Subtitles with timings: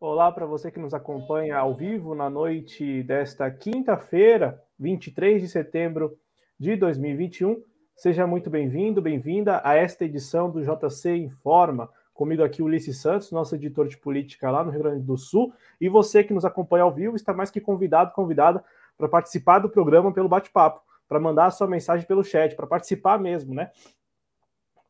[0.00, 6.16] Olá para você que nos acompanha ao vivo na noite desta quinta-feira, 23 de setembro
[6.58, 7.62] de 2021.
[7.96, 11.90] Seja muito bem-vindo, bem-vinda a esta edição do JC Informa.
[12.12, 15.52] Comigo aqui Ulisses Santos, nosso editor de política lá no Rio Grande do Sul.
[15.80, 18.64] E você que nos acompanha ao vivo está mais que convidado, convidada
[18.96, 23.18] para participar do programa pelo bate-papo, para mandar a sua mensagem pelo chat, para participar
[23.18, 23.70] mesmo, né?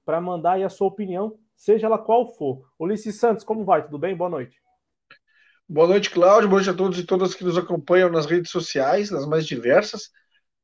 [0.04, 2.68] Para mandar aí a sua opinião, seja ela qual for.
[2.78, 3.82] Ulisses Santos, como vai?
[3.82, 4.14] Tudo bem?
[4.14, 4.60] Boa noite.
[5.66, 6.48] Boa noite, Cláudio.
[6.48, 10.10] Boa noite a todos e todas que nos acompanham nas redes sociais, nas mais diversas.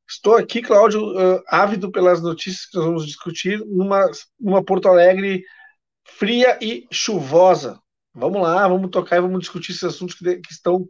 [0.07, 4.05] Estou aqui, Cláudio, uh, ávido pelas notícias que nós vamos discutir numa,
[4.39, 5.43] numa Porto Alegre
[6.03, 7.81] fria e chuvosa.
[8.13, 10.87] Vamos lá, vamos tocar e vamos discutir esses assuntos que, que estão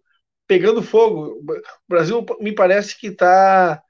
[0.47, 1.39] pegando fogo.
[1.39, 1.45] O
[1.87, 3.81] Brasil me parece que tá,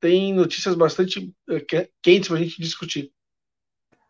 [0.00, 3.12] tem notícias bastante uh, quentes para a gente discutir.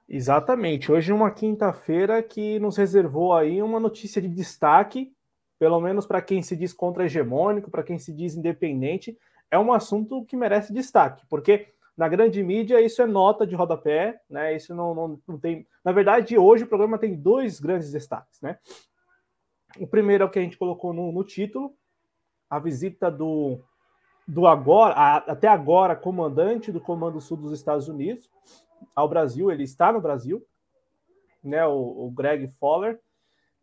[0.09, 0.91] Exatamente.
[0.91, 5.12] Hoje é uma quinta-feira que nos reservou aí uma notícia de destaque
[5.59, 9.19] pelo menos para quem se diz contra-hegemônico, para quem se diz independente,
[9.51, 14.21] é um assunto que merece destaque, porque na grande mídia isso é nota de rodapé,
[14.29, 14.55] né?
[14.55, 15.67] Isso não, não, não tem.
[15.83, 18.59] Na verdade, hoje o programa tem dois grandes destaques, né?
[19.79, 21.75] O primeiro é o que a gente colocou no, no título,
[22.51, 23.59] a visita do,
[24.29, 28.31] do agora, a, até agora, comandante do Comando Sul dos Estados Unidos
[28.94, 30.44] ao Brasil, ele está no Brasil,
[31.42, 31.64] né?
[31.66, 33.00] O, o Greg Fowler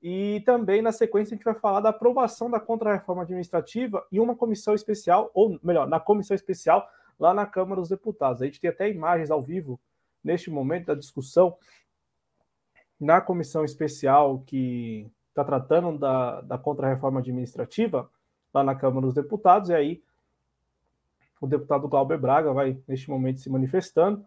[0.05, 4.35] e também, na sequência, a gente vai falar da aprovação da contra-reforma administrativa em uma
[4.35, 6.85] comissão especial, ou melhor, na comissão especial
[7.17, 8.41] lá na Câmara dos Deputados.
[8.41, 9.79] A gente tem até imagens ao vivo
[10.21, 11.55] neste momento da discussão
[12.99, 18.09] na comissão especial que está tratando da, da contra-reforma administrativa
[18.53, 20.03] lá na Câmara dos Deputados, e aí
[21.39, 24.25] o deputado Glauber Braga vai, neste momento, se manifestando.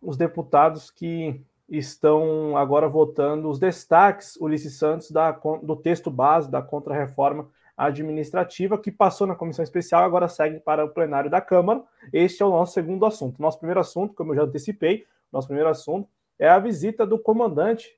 [0.00, 6.62] Os deputados que estão agora votando os destaques, Ulisses Santos, da, do texto base da
[6.62, 11.82] contra-reforma administrativa, que passou na comissão especial agora segue para o plenário da Câmara.
[12.12, 13.40] Este é o nosso segundo assunto.
[13.40, 17.96] Nosso primeiro assunto, como eu já antecipei, nosso primeiro assunto é a visita do comandante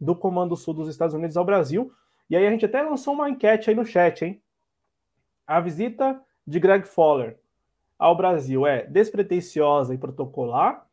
[0.00, 1.92] do Comando Sul dos Estados Unidos ao Brasil.
[2.28, 4.42] E aí a gente até lançou uma enquete aí no chat, hein?
[5.46, 7.38] A visita de Greg Fowler
[7.98, 10.85] ao Brasil é despretensiosa e protocolar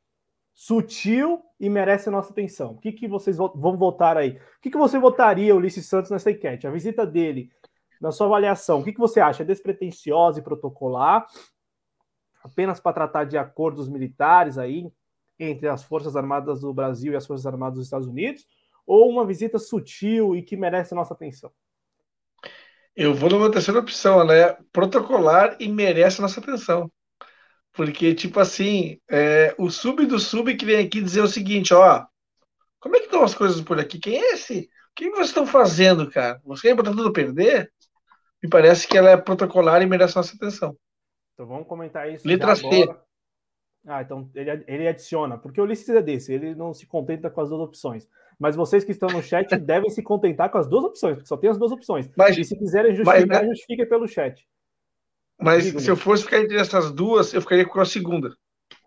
[0.53, 2.71] sutil e merece nossa atenção.
[2.71, 4.31] O que, que vocês vão votar aí?
[4.31, 6.67] O que, que você votaria, Ulisses Santos, nessa enquete?
[6.67, 7.49] A visita dele,
[7.99, 9.43] na sua avaliação, o que, que você acha?
[9.43, 11.25] É despretensiosa e protocolar?
[12.43, 14.91] Apenas para tratar de acordos militares aí
[15.39, 18.45] entre as Forças Armadas do Brasil e as Forças Armadas dos Estados Unidos?
[18.85, 21.51] Ou uma visita sutil e que merece nossa atenção?
[22.95, 24.53] Eu vou numa terceira opção, né?
[24.71, 26.91] Protocolar e merece nossa atenção.
[27.73, 32.05] Porque, tipo assim, é, o sub do sub que vem aqui dizer o seguinte, ó,
[32.79, 33.99] como é que estão as coisas por aqui?
[33.99, 34.69] Quem é esse?
[34.91, 36.39] O que vocês estão fazendo, cara?
[36.43, 37.71] Vocês querem botar tudo perder?
[38.41, 40.77] Me parece que ela é protocolar e merece nossa atenção.
[41.33, 42.27] Então vamos comentar isso.
[42.27, 42.87] Letra C.
[43.85, 47.41] Ah, então ele, ele adiciona, porque o Ulisses é desse, ele não se contenta com
[47.41, 48.07] as duas opções.
[48.39, 51.37] Mas vocês que estão no chat devem se contentar com as duas opções, porque só
[51.37, 52.09] tem as duas opções.
[52.15, 54.47] Mas, e se quiserem justificar, mas, justifiquem pelo chat.
[55.43, 58.33] Mas Digo, se eu fosse ficar entre essas duas, eu ficaria com a segunda.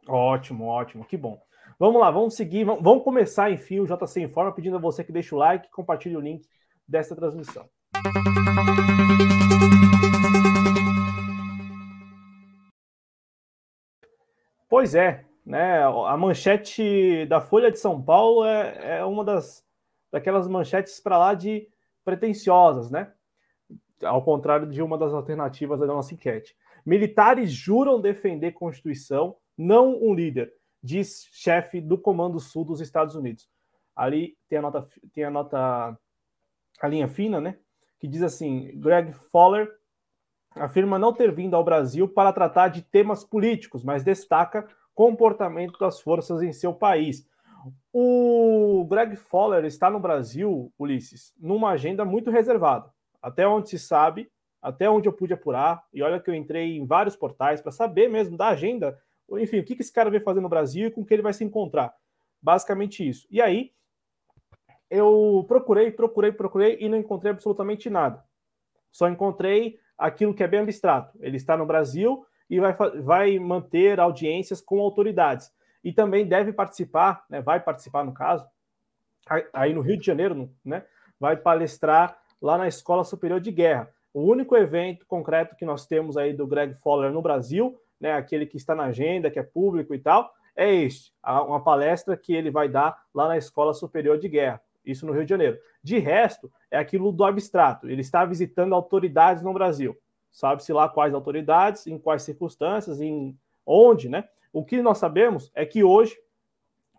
[0.08, 1.38] Ótimo, ótimo, que bom.
[1.78, 5.34] Vamos lá, vamos seguir, vamos, começar, enfim, o JC Informa, pedindo a você que deixe
[5.34, 6.48] o like e compartilhe o link
[6.88, 7.68] desta transmissão.
[14.66, 15.82] Pois é, né?
[15.82, 19.62] A manchete da Folha de São Paulo é, é uma das
[20.10, 21.68] daquelas manchetes para lá de
[22.02, 23.12] pretensiosas, né?
[24.02, 26.56] Ao contrário de uma das alternativas da nossa enquete.
[26.84, 33.48] Militares juram defender Constituição, não um líder, diz chefe do Comando Sul dos Estados Unidos.
[33.94, 35.98] Ali tem a nota, tem a nota,
[36.80, 37.58] a linha fina, né?
[37.98, 39.72] Que diz assim: Greg Fowler
[40.54, 46.00] afirma não ter vindo ao Brasil para tratar de temas políticos, mas destaca comportamento das
[46.00, 47.26] forças em seu país.
[47.92, 52.94] O Greg Fowler está no Brasil, Ulisses, numa agenda muito reservada
[53.26, 54.30] até onde se sabe,
[54.62, 58.08] até onde eu pude apurar, e olha que eu entrei em vários portais para saber
[58.08, 58.96] mesmo da agenda,
[59.32, 61.32] enfim, o que, que esse cara vem fazer no Brasil e com que ele vai
[61.32, 61.92] se encontrar.
[62.40, 63.26] Basicamente isso.
[63.28, 63.72] E aí,
[64.88, 68.22] eu procurei, procurei, procurei e não encontrei absolutamente nada.
[68.92, 71.18] Só encontrei aquilo que é bem abstrato.
[71.20, 75.52] Ele está no Brasil e vai, vai manter audiências com autoridades.
[75.82, 78.46] E também deve participar, né, vai participar no caso,
[79.52, 80.86] aí no Rio de Janeiro, né,
[81.18, 83.90] vai palestrar lá na Escola Superior de Guerra.
[84.12, 88.46] O único evento concreto que nós temos aí do Greg Fowler no Brasil, né, aquele
[88.46, 92.50] que está na agenda, que é público e tal, é este, uma palestra que ele
[92.50, 95.58] vai dar lá na Escola Superior de Guerra, isso no Rio de Janeiro.
[95.82, 97.88] De resto, é aquilo do abstrato.
[97.88, 99.96] Ele está visitando autoridades no Brasil.
[100.30, 104.28] Sabe-se lá quais autoridades, em quais circunstâncias, em onde, né?
[104.52, 106.16] O que nós sabemos é que hoje,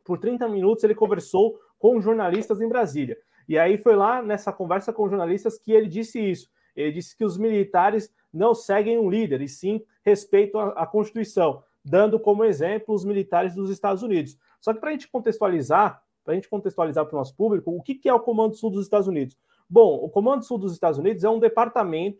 [0.03, 3.17] por 30 minutos, ele conversou com jornalistas em Brasília.
[3.47, 6.49] E aí foi lá nessa conversa com jornalistas que ele disse isso.
[6.75, 11.63] Ele disse que os militares não seguem um líder, e sim respeitam a, a Constituição,
[11.83, 14.37] dando como exemplo os militares dos Estados Unidos.
[14.59, 17.81] Só que para a gente contextualizar, para a gente contextualizar para o nosso público, o
[17.81, 19.37] que, que é o Comando Sul dos Estados Unidos?
[19.69, 22.19] Bom, o Comando Sul dos Estados Unidos é um departamento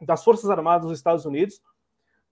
[0.00, 1.60] das Forças Armadas dos Estados Unidos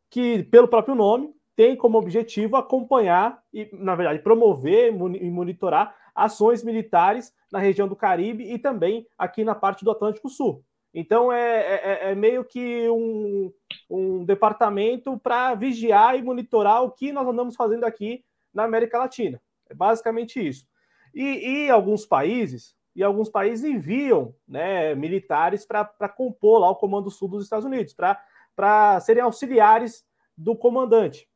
[0.09, 6.65] que, pelo próprio nome, tem como objetivo acompanhar e, na verdade, promover e monitorar ações
[6.65, 10.65] militares na região do Caribe e também aqui na parte do Atlântico Sul.
[10.95, 11.75] Então é, é,
[12.09, 13.53] é, é meio que um,
[13.91, 19.41] um departamento para vigiar e monitorar o que nós andamos fazendo aqui na América Latina.
[19.69, 20.67] É basicamente isso.
[21.15, 27.11] E, e alguns países, e alguns países enviam né, militares para compor lá o Comando
[27.11, 27.95] Sul dos Estados Unidos,
[28.55, 30.03] para serem auxiliares
[30.37, 31.29] do comandante.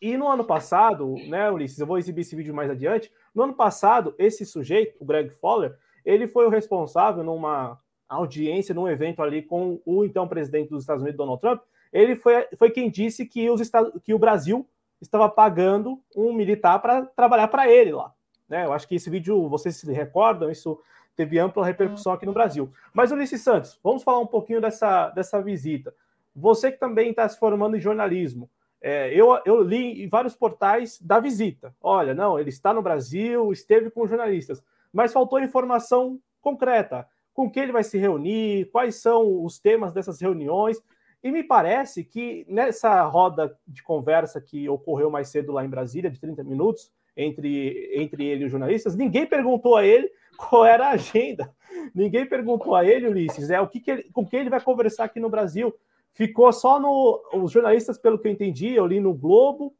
[0.00, 3.12] E no ano passado, né, Ulisses, eu vou exibir esse vídeo mais adiante.
[3.34, 7.78] No ano passado, esse sujeito, o Greg Fowler, ele foi o responsável numa
[8.08, 11.60] audiência, num evento ali com o então presidente dos Estados Unidos, Donald Trump,
[11.92, 14.66] ele foi, foi quem disse que, os Estados, que o Brasil
[15.00, 18.12] estava pagando um militar para trabalhar para ele lá.
[18.48, 18.64] Né?
[18.64, 20.80] Eu acho que esse vídeo, vocês se recordam, isso
[21.16, 22.70] teve ampla repercussão aqui no Brasil.
[22.92, 25.94] Mas, Ulisses Santos, vamos falar um pouquinho dessa, dessa visita.
[26.34, 28.48] Você que também está se formando em jornalismo,
[28.80, 31.74] é, eu, eu li em vários portais da visita.
[31.80, 37.64] Olha, não, ele está no Brasil, esteve com jornalistas, mas faltou informação concreta com quem
[37.64, 40.76] ele vai se reunir, quais são os temas dessas reuniões.
[41.22, 46.10] E me parece que nessa roda de conversa que ocorreu mais cedo lá em Brasília,
[46.10, 50.86] de 30 minutos, entre, entre ele e os jornalistas, ninguém perguntou a ele qual era
[50.86, 51.52] a agenda.
[51.94, 55.04] Ninguém perguntou a ele, Ulisses, é o que, que ele, com quem ele vai conversar
[55.04, 55.74] aqui no Brasil.
[56.12, 57.22] Ficou só no.
[57.34, 59.74] Os jornalistas, pelo que eu entendi, eu li no Globo,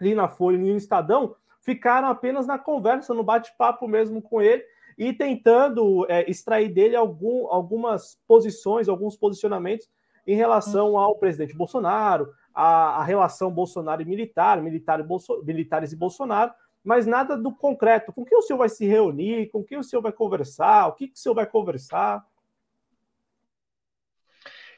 [0.00, 4.62] li na Folha, no Estadão, ficaram apenas na conversa, no bate-papo mesmo com ele,
[4.98, 9.88] e tentando é, extrair dele algum, algumas posições, alguns posicionamentos
[10.26, 15.92] em relação ao presidente Bolsonaro, a, a relação Bolsonaro e militar, militar e Bolso, militares
[15.92, 16.52] e Bolsonaro,
[16.82, 18.12] mas nada do concreto.
[18.12, 19.48] Com quem o senhor vai se reunir?
[19.48, 20.88] Com quem o senhor vai conversar?
[20.88, 22.24] O que, que o senhor vai conversar?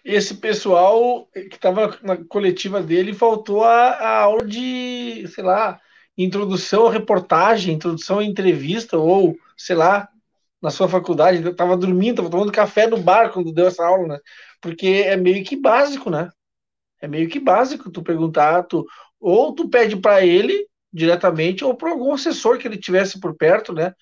[0.09, 5.81] Esse pessoal que estava na coletiva dele faltou a, a aula de, sei lá,
[6.17, 10.09] introdução à reportagem, introdução à entrevista, ou, sei lá,
[10.63, 14.07] na sua faculdade, eu tava dormindo, tava tomando café no bar quando deu essa aula,
[14.07, 14.19] né?
[14.61, 16.31] Porque é meio que básico, né?
[17.01, 18.87] É meio que básico tu perguntar, tu,
[19.19, 23.73] ou tu pede para ele diretamente, ou para algum assessor que ele tivesse por perto,
[23.73, 23.93] né?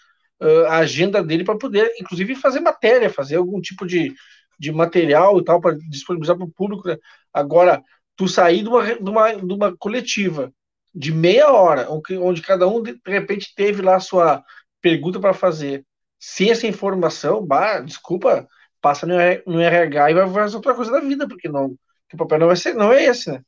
[0.68, 4.12] A agenda dele para poder, inclusive, fazer matéria, fazer algum tipo de,
[4.58, 6.88] de material e tal, para disponibilizar para o público.
[6.88, 6.96] Né?
[7.32, 7.82] Agora,
[8.16, 10.52] tu sair de uma, de, uma, de uma coletiva
[10.94, 14.44] de meia hora, onde cada um de repente teve lá a sua
[14.80, 15.84] pergunta para fazer,
[16.20, 18.46] sem essa informação, bah, desculpa,
[18.80, 19.14] passa no,
[19.46, 21.76] no RH e vai fazer outra coisa da vida, porque não,
[22.12, 23.42] o papel não vai ser, não é esse, né?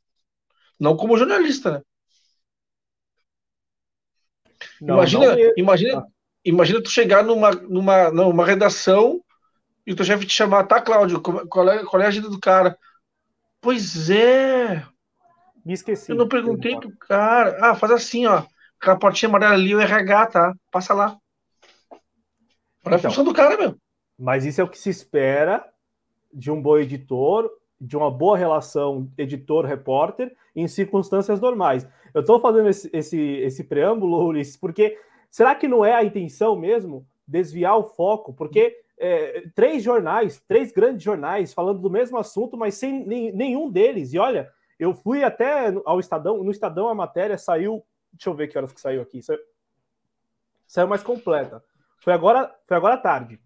[0.79, 1.83] Não como jornalista, né?
[4.81, 6.07] Não, imagina, não imagina, ah.
[6.45, 9.23] imagina tu chegar numa, numa, numa redação
[9.87, 12.41] e o teu chefe te chamar, tá, Cláudio, qual é, qual é a agenda do
[12.41, 12.77] cara?
[13.61, 14.85] Pois é,
[15.65, 16.11] me esqueci.
[16.11, 17.57] Eu não perguntei pro cara.
[17.61, 18.45] Ah, faz assim, ó.
[18.81, 20.55] Aquela portinha amarela ali, o RH, tá?
[20.71, 21.17] Passa lá.
[22.83, 23.77] Para então, a função do cara, meu.
[24.19, 25.65] Mas isso é o que se espera
[26.33, 27.51] de um bom editor,
[27.81, 31.87] de uma boa relação editor-repórter em circunstâncias normais.
[32.15, 34.99] Eu estou fazendo esse, esse, esse preâmbulo, Ulisses, porque
[35.31, 38.33] será que não é a intenção mesmo desviar o foco?
[38.33, 44.13] Porque é, três jornais, três grandes jornais falando do mesmo assunto, mas sem nenhum deles.
[44.13, 47.85] E olha, eu fui até ao Estadão, no Estadão a matéria saiu.
[48.13, 49.23] Deixa eu ver que horas que saiu aqui.
[49.23, 49.39] Saiu,
[50.67, 51.63] saiu mais completa.
[51.99, 53.41] Foi agora, foi agora à tarde.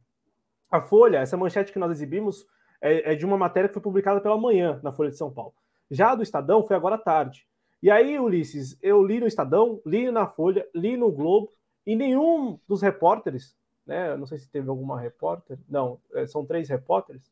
[0.70, 2.46] A Folha, essa manchete que nós exibimos,
[2.80, 5.54] é, é, de uma matéria que foi publicada pela manhã na Folha de São Paulo.
[5.90, 7.46] Já a do Estadão foi agora à tarde.
[7.82, 11.52] E aí, Ulisses, eu li no Estadão, li na Folha, li no Globo,
[11.86, 14.16] e nenhum dos repórteres, né?
[14.16, 17.30] Não sei se teve alguma repórter, não, é, são três repórteres,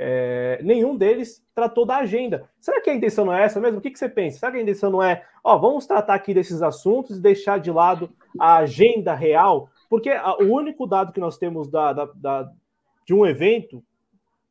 [0.00, 2.48] é, nenhum deles tratou da agenda.
[2.60, 3.78] Será que a intenção não é essa mesmo?
[3.78, 4.38] O que, que você pensa?
[4.38, 7.72] Será que a intenção não é, ó, vamos tratar aqui desses assuntos e deixar de
[7.72, 9.68] lado a agenda real?
[9.90, 12.52] Porque a, o único dado que nós temos da, da, da
[13.04, 13.82] de um evento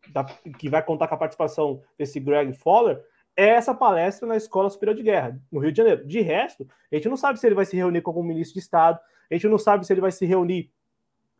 [0.09, 3.01] da, que vai contar com a participação desse Greg Fowler
[3.37, 6.05] é essa palestra na Escola Superior de Guerra, no Rio de Janeiro.
[6.05, 8.59] De resto, a gente não sabe se ele vai se reunir com algum ministro de
[8.59, 10.71] Estado, a gente não sabe se ele vai se reunir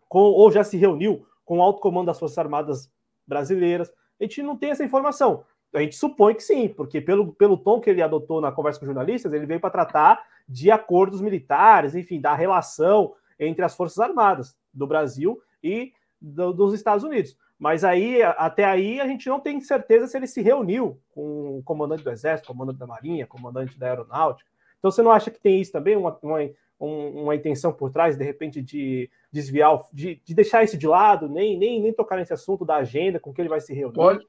[0.07, 2.91] com, ou já se reuniu com o alto comando das Forças Armadas
[3.25, 3.91] brasileiras.
[4.19, 5.43] A gente não tem essa informação.
[5.73, 8.85] A gente supõe que sim, porque pelo, pelo tom que ele adotou na conversa com
[8.85, 14.57] jornalistas, ele veio para tratar de acordos militares, enfim, da relação entre as Forças Armadas
[14.73, 17.37] do Brasil e do, dos Estados Unidos.
[17.59, 21.63] Mas aí, até aí, a gente não tem certeza se ele se reuniu com o
[21.63, 24.49] comandante do Exército, comandante da Marinha, comandante da Aeronáutica.
[24.77, 26.39] Então, você não acha que tem isso também, uma, uma,
[26.79, 31.57] uma intenção por trás, de repente, de desviar, de, de deixar isso de lado, nem,
[31.57, 33.95] nem, nem tocar nesse assunto da agenda, com que ele vai se reunir?
[33.95, 34.25] Pode,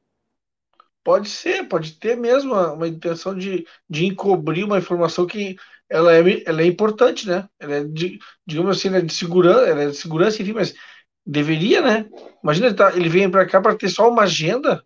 [1.08, 5.56] Pode ser, pode ter mesmo uma, uma intenção de, de encobrir uma informação que
[5.88, 7.48] ela é, ela é importante, né?
[7.58, 10.74] Ela é de, digamos assim, é de segurança, ela é de segurança, enfim, mas
[11.24, 12.06] deveria, né?
[12.44, 14.84] Imagina ele, tá, ele vem para cá para ter só uma agenda,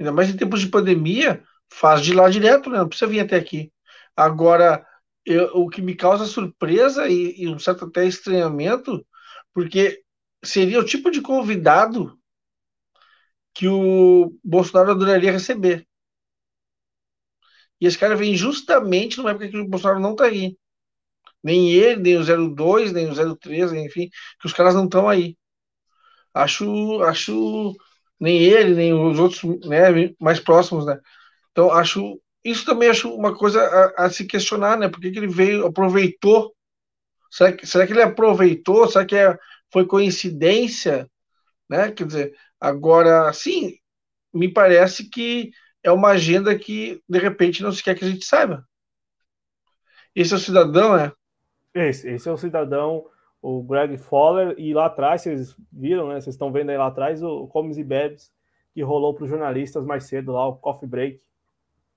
[0.00, 2.78] ainda mais em tempos de pandemia, faz de lá direto, né?
[2.78, 3.70] Não precisa vir até aqui.
[4.16, 4.86] Agora,
[5.24, 9.06] eu, o que me causa surpresa e, e um certo até estranhamento,
[9.52, 10.02] porque
[10.44, 12.18] seria o tipo de convidado
[13.54, 15.86] que o Bolsonaro adoraria receber.
[17.80, 20.56] E esse cara vem justamente numa época que o Bolsonaro não está aí.
[21.42, 24.08] Nem ele, nem o 02, nem o 03, enfim,
[24.40, 25.36] que os caras não estão aí.
[26.34, 27.74] Acho, acho,
[28.20, 31.00] nem ele, nem os outros né, mais próximos, né?
[31.52, 34.88] Então, acho, isso também acho uma coisa a, a se questionar, né?
[34.88, 36.54] Por que, que ele veio, aproveitou?
[37.30, 38.88] Será que, será que ele aproveitou?
[38.88, 39.36] Será que é,
[39.72, 41.08] foi coincidência?
[41.68, 41.90] Né?
[41.90, 42.34] Quer dizer,
[42.64, 43.76] Agora, sim,
[44.32, 45.50] me parece que
[45.82, 48.66] é uma agenda que, de repente, não se quer que a gente saiba.
[50.14, 51.12] Esse é o cidadão, é?
[51.74, 53.04] Esse, esse é o cidadão,
[53.42, 56.14] o Greg Fowler, e lá atrás, vocês viram, né?
[56.14, 58.32] Vocês estão vendo aí lá atrás o Comes e Bebes,
[58.72, 61.20] que rolou para os jornalistas mais cedo lá, o Coffee Break,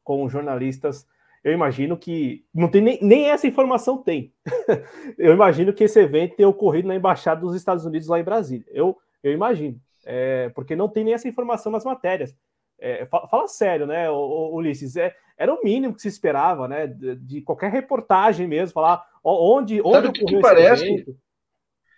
[0.08, 1.06] com jornalistas.
[1.44, 4.34] Eu imagino que não tem nem, nem essa informação tem.
[5.20, 8.66] eu imagino que esse evento tenha ocorrido na embaixada dos Estados Unidos lá em Brasília.
[8.70, 12.34] Eu, eu imagino é, porque não tem nem essa informação nas matérias.
[12.80, 14.96] É, fala, fala, sério, né, Ulisses?
[14.96, 19.82] É, era o mínimo que se esperava, né, de, de qualquer reportagem mesmo, falar onde,
[19.82, 20.86] onde Sabe o que, que parece?
[20.86, 21.18] Evento.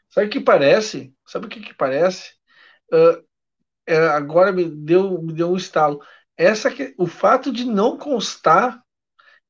[0.10, 1.14] Sabe o que parece?
[1.28, 2.34] Sabe o que, que parece?
[2.92, 3.24] Uh,
[3.86, 6.00] é, agora me deu, me deu um estalo.
[6.40, 8.82] Essa que, o fato de não constar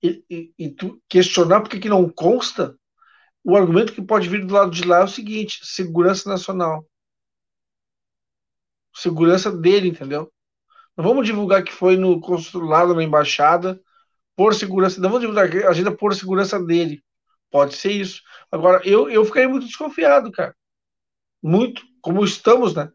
[0.01, 0.75] e, e, e
[1.07, 2.75] questionar por que, que não consta,
[3.43, 6.85] o argumento que pode vir do lado de lá é o seguinte: segurança nacional
[8.99, 10.31] segurança dele, entendeu?
[10.95, 13.81] Não vamos divulgar que foi no consulado, na embaixada,
[14.35, 14.99] por segurança.
[14.99, 17.01] Não vamos divulgar a agenda por segurança dele.
[17.49, 18.21] Pode ser isso.
[18.51, 20.55] Agora, eu, eu ficaria muito desconfiado, cara.
[21.41, 21.81] Muito.
[22.01, 22.91] Como estamos, né?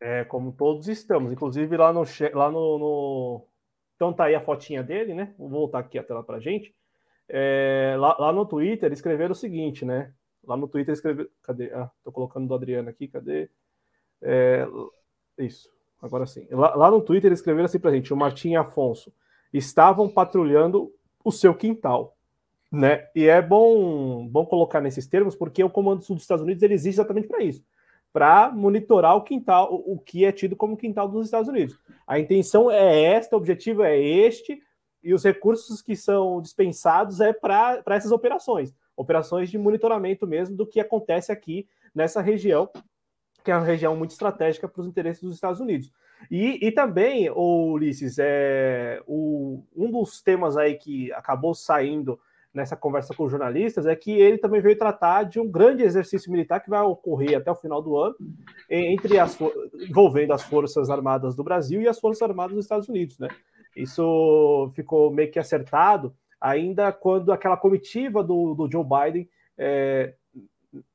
[0.00, 1.30] É, como todos estamos.
[1.30, 2.02] Inclusive lá no.
[2.32, 3.46] Lá no, no...
[3.94, 5.34] Então tá aí a fotinha dele, né?
[5.38, 6.74] Vou voltar aqui a tela pra gente.
[7.28, 10.12] É, lá, lá, no Twitter escreveram o seguinte, né?
[10.42, 11.28] Lá no Twitter escreveram.
[11.42, 11.70] Cadê?
[11.74, 13.50] Ah, tô colocando do Adriano aqui, cadê?
[14.22, 14.66] É,
[15.38, 16.46] isso, agora sim.
[16.50, 19.12] Lá, lá, no Twitter escreveram assim pra gente: o Martim e Afonso
[19.52, 20.92] estavam patrulhando
[21.22, 22.16] o seu quintal.
[22.72, 23.08] Né?
[23.16, 26.74] E é bom, bom colocar nesses termos, porque o Comando Sul dos Estados Unidos ele
[26.74, 27.62] existe exatamente para isso
[28.12, 31.78] para monitorar o quintal, o, que é tido como quintal dos Estados Unidos.
[32.06, 34.60] A intenção é esta, o objetivo é este,
[35.02, 40.66] e os recursos que são dispensados é para essas operações operações de monitoramento mesmo do
[40.66, 42.68] que acontece aqui nessa região
[43.42, 45.90] que é uma região muito estratégica para os interesses dos Estados Unidos.
[46.30, 52.20] E, e também, Ulisses, é, o, um dos temas aí que acabou saindo
[52.52, 56.30] nessa conversa com os jornalistas é que ele também veio tratar de um grande exercício
[56.30, 58.14] militar que vai ocorrer até o final do ano,
[58.68, 59.38] entre as,
[59.88, 63.18] envolvendo as Forças Armadas do Brasil e as Forças Armadas dos Estados Unidos.
[63.18, 63.28] Né?
[63.76, 70.14] Isso ficou meio que acertado ainda quando aquela comitiva do, do Joe Biden é,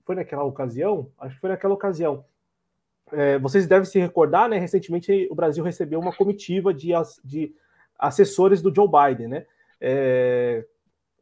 [0.04, 2.26] foi naquela ocasião, acho que foi naquela ocasião,
[3.12, 4.58] é, vocês devem se recordar, né?
[4.58, 6.92] Recentemente o Brasil recebeu uma comitiva de,
[7.24, 7.54] de
[8.00, 9.46] assessores do Joe Biden, né?
[9.80, 10.66] É,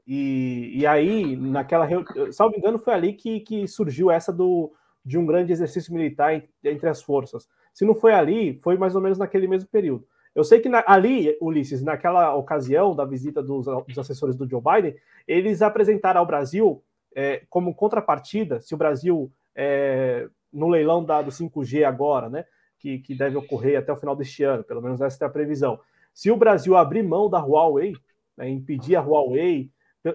[0.05, 1.87] e, e aí, naquela
[2.31, 4.71] salvo engano, foi ali que, que surgiu essa do,
[5.03, 7.47] de um grande exercício militar entre as forças.
[7.73, 10.05] Se não foi ali, foi mais ou menos naquele mesmo período.
[10.35, 14.61] Eu sei que na, ali, Ulisses, naquela ocasião da visita dos, dos, assessores do Joe
[14.61, 14.95] Biden,
[15.27, 16.83] eles apresentaram ao Brasil
[17.15, 22.45] é, como contrapartida, se o Brasil é, no leilão da, do 5G agora, né?
[22.79, 25.79] Que, que deve ocorrer até o final deste ano, pelo menos essa é a previsão.
[26.13, 27.95] Se o Brasil abrir mão da Huawei,
[28.35, 29.71] né, impedir a Huawei,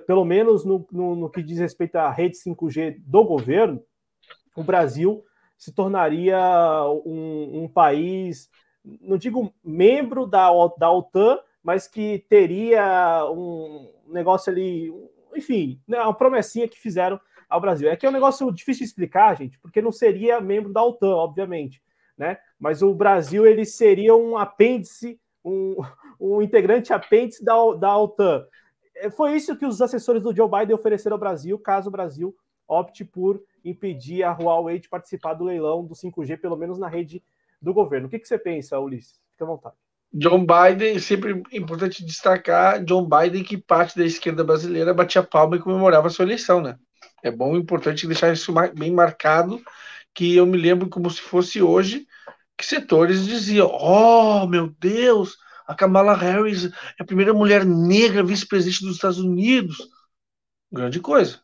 [0.06, 3.82] pelo menos no, no, no, que diz respeito à rede 5G do governo,
[4.56, 5.24] o Brasil
[5.56, 6.38] se tornaria
[7.04, 8.48] um, um país
[9.00, 14.90] não digo membro da, da OTAN, mas que teria um negócio ali,
[15.34, 17.90] enfim, né, uma promessinha que fizeram ao Brasil.
[17.90, 21.14] É que é um negócio difícil de explicar, gente, porque não seria membro da OTAN,
[21.16, 21.82] obviamente,
[22.16, 22.38] né?
[22.58, 25.76] Mas o Brasil ele seria um apêndice, um,
[26.20, 28.44] um integrante apêndice da, da OTAN.
[29.00, 32.36] É, foi isso que os assessores do Joe Biden ofereceram ao Brasil, caso o Brasil
[32.66, 37.22] opte por impedir a Huawei de participar do leilão do 5G, pelo menos na rede
[37.60, 38.06] do governo.
[38.06, 39.20] O que, que você pensa, Ulisses?
[39.32, 39.74] Fique à vontade.
[40.12, 45.60] John Biden, sempre importante destacar, John Biden, que parte da esquerda brasileira batia palma e
[45.60, 46.78] comemorava a sua eleição, né?
[47.22, 49.60] É bom e importante deixar isso bem marcado,
[50.14, 52.06] que eu me lembro como se fosse hoje,
[52.56, 55.36] que setores diziam, oh, meu Deus,
[55.68, 59.76] a Kamala Harris é a primeira mulher negra vice-presidente dos Estados Unidos.
[60.72, 61.42] Grande coisa.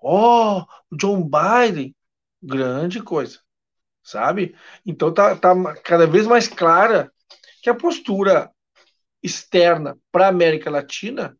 [0.00, 1.92] Oh, John Biden.
[2.40, 3.40] Grande coisa.
[4.00, 4.54] Sabe?
[4.86, 7.12] Então tá, tá cada vez mais clara
[7.60, 8.48] que a postura
[9.20, 11.36] externa para a América Latina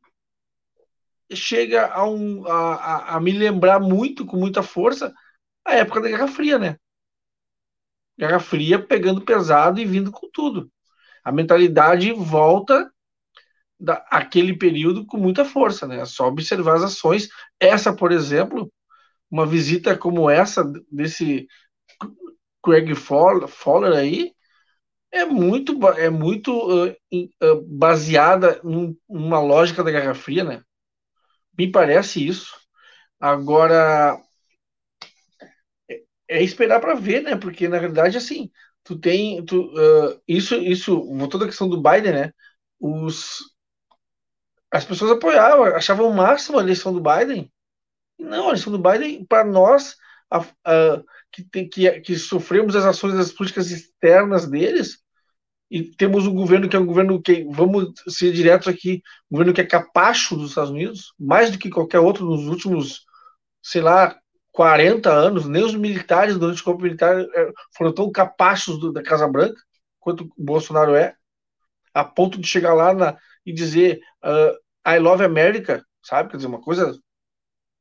[1.32, 5.14] chega a, um, a, a, me lembrar muito, com muita força,
[5.64, 6.76] a época da Guerra Fria, né?
[8.18, 10.68] Guerra Fria pegando pesado e vindo com tudo
[11.28, 12.90] a mentalidade volta
[13.78, 16.00] daquele período com muita força, né?
[16.00, 17.28] É só observar as ações.
[17.61, 18.73] Essa, por exemplo,
[19.30, 21.47] uma visita como essa desse
[22.64, 24.32] Craig Fowler aí
[25.12, 30.62] é muito é muito uh, uh, baseada num, numa lógica da Guerra Fria, né?
[31.58, 32.56] Me parece isso.
[33.20, 34.18] Agora
[35.90, 37.37] é, é esperar para ver, né?
[37.37, 38.50] Porque na verdade assim,
[38.88, 42.33] tu tem tu, uh, isso isso voltando à questão do Biden né?
[42.80, 43.54] Os
[44.71, 47.53] as pessoas apoiavam achavam o máximo a eleição do Biden
[48.18, 49.94] não a eleição do Biden para nós
[50.31, 55.03] a, a, que, tem, que que sofremos as ações das políticas externas deles
[55.70, 59.53] e temos um governo que é um governo que vamos ser diretos aqui um governo
[59.53, 63.05] que é capacho dos Estados Unidos mais do que qualquer outro nos últimos
[63.62, 64.18] sei lá
[64.59, 69.01] 40 anos, nem os militares durante o golpe militar eh, foram tão capazes do, da
[69.05, 69.62] Casa Branca
[70.01, 71.14] quanto o Bolsonaro é,
[71.94, 73.16] a ponto de chegar lá na,
[73.47, 76.31] e dizer uh, I love America, sabe?
[76.31, 76.99] Quer dizer, uma coisa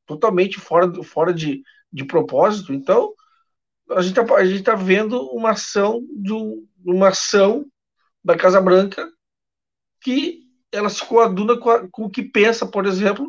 [0.05, 2.71] totalmente fora, fora de, de propósito.
[2.71, 3.11] Então,
[3.89, 5.99] a gente está tá vendo uma ação,
[6.85, 7.65] uma ação
[8.23, 9.09] da Casa Branca
[9.99, 13.25] que ela se coaduna com, a, com o que pensa, por exemplo,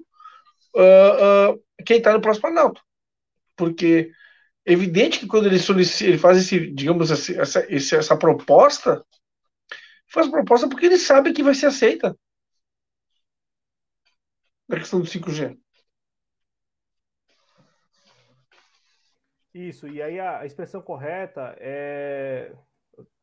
[0.76, 2.86] uh, uh, quem está no próximo Planalto
[3.58, 4.12] porque
[4.64, 9.04] é evidente que quando ele solicita, ele faz esse, digamos, essa, essa, essa proposta,
[10.06, 12.16] faz proposta porque ele sabe que vai ser aceita.
[14.68, 15.58] Na questão do 5G.
[19.54, 22.54] Isso, e aí a, expressão correta é.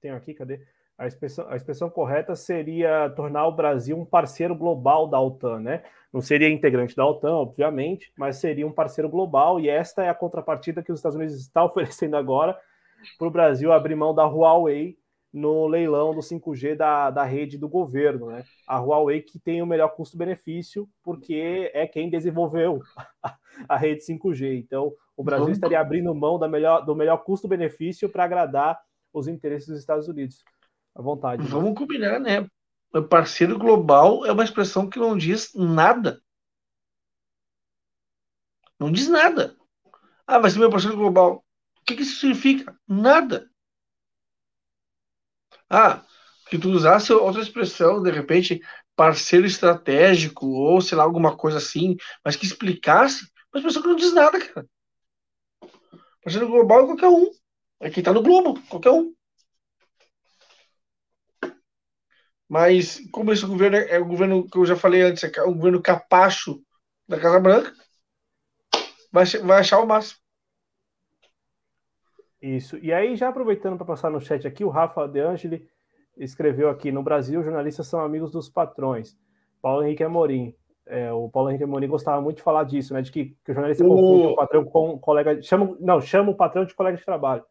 [0.01, 0.67] tenho aqui, cadê?
[0.97, 5.83] A expressão, a expressão correta seria tornar o Brasil um parceiro global da OTAN, né?
[6.11, 10.15] Não seria integrante da OTAN, obviamente, mas seria um parceiro global, e esta é a
[10.15, 12.57] contrapartida que os Estados Unidos está oferecendo agora
[13.17, 14.97] para o Brasil abrir mão da Huawei
[15.33, 18.45] no leilão do 5G da, da rede do governo, né?
[18.65, 22.79] A Huawei que tem o melhor custo-benefício, porque é quem desenvolveu
[23.67, 24.57] a rede 5G.
[24.57, 28.79] Então, o Brasil estaria abrindo mão da melhor, do melhor custo-benefício para agradar
[29.13, 30.43] os interesses dos Estados Unidos.
[30.95, 31.43] À vontade.
[31.43, 31.49] Né?
[31.49, 32.47] Vamos combinar, né?
[33.09, 36.21] Parceiro global é uma expressão que não diz nada.
[38.79, 39.55] Não diz nada.
[40.25, 41.45] Ah, vai ser meu parceiro global.
[41.81, 42.77] O que, que isso significa?
[42.87, 43.49] Nada.
[45.69, 46.05] Ah,
[46.49, 48.61] que tu usasse outra expressão, de repente,
[48.95, 53.95] parceiro estratégico, ou sei lá, alguma coisa assim, mas que explicasse, mas pessoa que não
[53.95, 54.67] diz nada, cara.
[56.23, 57.29] Parceiro global é qualquer um.
[57.79, 59.13] É quem tá no globo, qualquer um.
[62.47, 65.53] Mas, como esse governo é, é o governo que eu já falei antes, é um
[65.53, 66.61] governo capacho
[67.07, 67.73] da Casa Branca,
[69.11, 70.19] vai, vai achar o máximo.
[72.41, 72.77] Isso.
[72.77, 75.67] E aí, já aproveitando para passar no chat aqui, o Rafa De Angeli
[76.15, 79.17] escreveu aqui: no Brasil, jornalistas são amigos dos patrões.
[79.61, 80.55] Paulo Henrique Amorim.
[80.85, 83.01] É, o Paulo Henrique Amorim gostava muito de falar disso, né?
[83.01, 83.87] De que, que o jornalista o...
[83.87, 85.41] confunde o patrão com o colega.
[85.41, 87.43] Chama, não, chama o patrão de colega de trabalho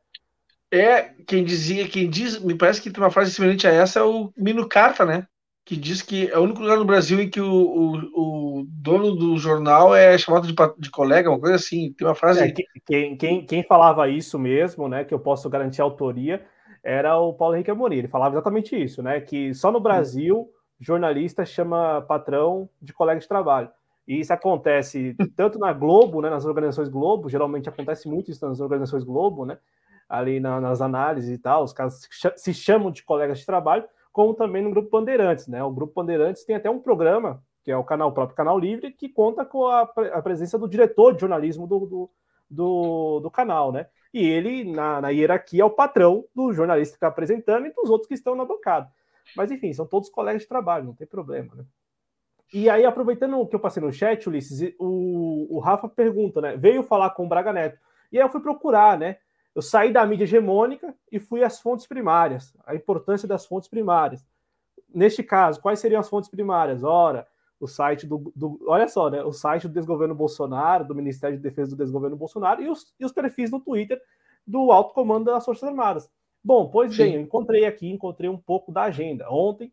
[0.81, 4.03] é quem dizia, quem diz, me parece que tem uma frase semelhante a essa é
[4.03, 5.27] o Mino Carta, né?
[5.65, 9.15] Que diz que é o único lugar no Brasil em que o, o, o dono
[9.15, 11.93] do jornal é chamado de, de, colega, uma coisa assim.
[11.97, 12.41] Tem uma frase.
[12.43, 12.53] É,
[12.85, 15.05] quem, quem, quem falava isso mesmo, né?
[15.05, 16.45] Que eu posso garantir autoria,
[16.83, 17.97] era o Paulo Henrique Amorim.
[17.97, 19.21] Ele falava exatamente isso, né?
[19.21, 23.71] Que só no Brasil jornalista chama patrão de colega de trabalho.
[24.07, 28.61] E isso acontece tanto na Globo, né, nas organizações Globo, geralmente acontece muito isso nas
[28.61, 29.59] organizações Globo, né?
[30.09, 34.35] Ali na, nas análises e tal, os caras se chamam de colegas de trabalho, como
[34.35, 35.62] também no Grupo Bandeirantes, né?
[35.62, 38.93] O Grupo Bandeirantes tem até um programa, que é o canal o próprio Canal Livre,
[38.93, 42.11] que conta com a, a presença do diretor de jornalismo do, do,
[42.49, 43.87] do, do canal, né?
[44.12, 47.90] E ele, na, na, hierarquia, é o patrão do jornalista que está apresentando e dos
[47.90, 48.88] outros que estão na bancada.
[49.37, 51.64] Mas, enfim, são todos colegas de trabalho, não tem problema, né?
[52.53, 56.57] E aí, aproveitando que eu passei no chat, Ulisses, o, o Rafa pergunta, né?
[56.57, 57.79] Veio falar com o Braga Neto.
[58.12, 59.17] E aí eu fui procurar, né?
[59.55, 64.27] Eu saí da mídia hegemônica e fui às fontes primárias, a importância das fontes primárias.
[64.93, 66.83] Neste caso, quais seriam as fontes primárias?
[66.83, 67.27] Ora,
[67.61, 69.23] o site do, do, olha só, né?
[69.23, 73.05] O site do desgoverno Bolsonaro, do Ministério de Defesa do desgoverno Bolsonaro e os, e
[73.05, 74.01] os perfis no Twitter
[74.47, 76.11] do alto comando das Forças Armadas.
[76.43, 77.03] Bom, pois Sim.
[77.05, 79.31] bem, eu encontrei aqui, encontrei um pouco da agenda.
[79.31, 79.73] Ontem,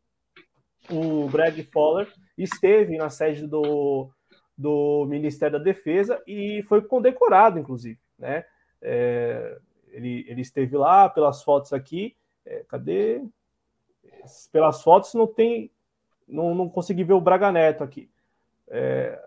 [0.90, 4.10] o Greg Fowler esteve na sede do,
[4.58, 8.46] do Ministério da Defesa e foi condecorado, inclusive, né?
[8.82, 9.60] É,
[9.92, 12.16] ele, ele esteve lá pelas fotos aqui.
[12.46, 13.22] É, cadê?
[14.52, 15.72] Pelas fotos não tem
[16.32, 18.10] não, não consegui ver o Braga Neto aqui.
[18.70, 19.20] É,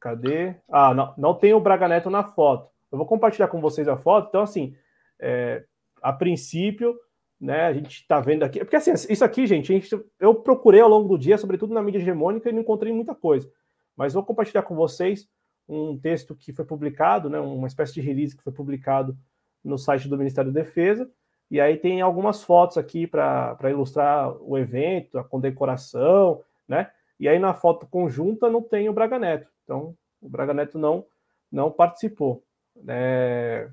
[0.00, 0.56] cadê?
[0.68, 2.68] Ah, não, não tem o Braga Neto na foto.
[2.90, 4.28] Eu vou compartilhar com vocês a foto.
[4.28, 4.74] Então, assim,
[5.18, 5.64] é,
[6.02, 6.98] a princípio,
[7.40, 8.58] né, a gente está vendo aqui.
[8.58, 11.98] Porque, assim, isso aqui, gente, gente, eu procurei ao longo do dia, sobretudo na mídia
[11.98, 13.50] hegemônica, e não encontrei muita coisa.
[13.96, 15.28] Mas vou compartilhar com vocês
[15.68, 19.16] um texto que foi publicado, né, uma espécie de release que foi publicado
[19.64, 21.10] no site do Ministério da Defesa,
[21.50, 26.90] e aí tem algumas fotos aqui para ilustrar o evento, a condecoração, né?
[27.18, 29.50] E aí na foto conjunta não tem o Braga Neto.
[29.64, 31.04] Então, o Braga Neto não,
[31.50, 32.44] não participou.
[32.86, 33.68] É,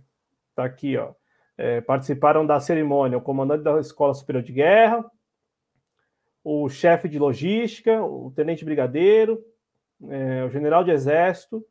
[0.56, 1.14] tá aqui, ó.
[1.56, 5.06] É, participaram da cerimônia o comandante da Escola Superior de Guerra,
[6.44, 9.44] o chefe de logística, o tenente brigadeiro,
[10.10, 11.66] é, o general de exército,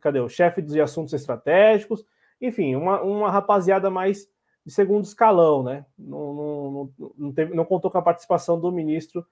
[0.00, 0.20] cadê?
[0.20, 2.04] O chefe de assuntos estratégicos,
[2.42, 4.28] enfim, uma, uma rapaziada mais
[4.66, 5.86] de segundo escalão, né?
[5.96, 9.24] Não, não, não, teve, não contou com a participação do ministro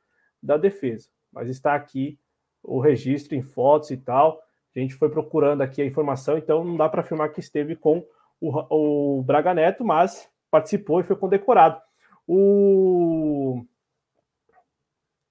[0.43, 2.19] da Defesa, mas está aqui
[2.63, 4.41] o registro em fotos e tal.
[4.75, 8.07] A gente foi procurando aqui a informação, então não dá para afirmar que esteve com
[8.41, 11.81] o, o Braga Neto, mas participou e foi condecorado.
[12.27, 13.65] O,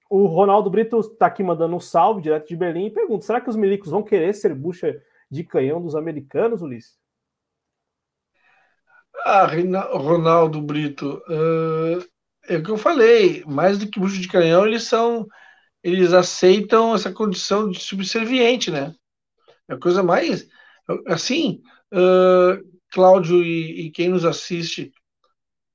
[0.08, 3.48] o Ronaldo Brito está aqui mandando um salve direto de Berlim e pergunta: será que
[3.48, 6.98] os milicos vão querer ser bucha de canhão dos americanos, Ulisses?
[9.24, 9.46] Ah,
[9.92, 12.04] Ronaldo Brito, uh,
[12.48, 15.26] é o que eu falei, mais do que bucho de canhão, eles são,
[15.82, 18.94] eles aceitam essa condição de subserviente, né?
[19.68, 20.48] É a coisa mais,
[21.06, 24.92] assim, uh, Cláudio e, e, quem nos assiste,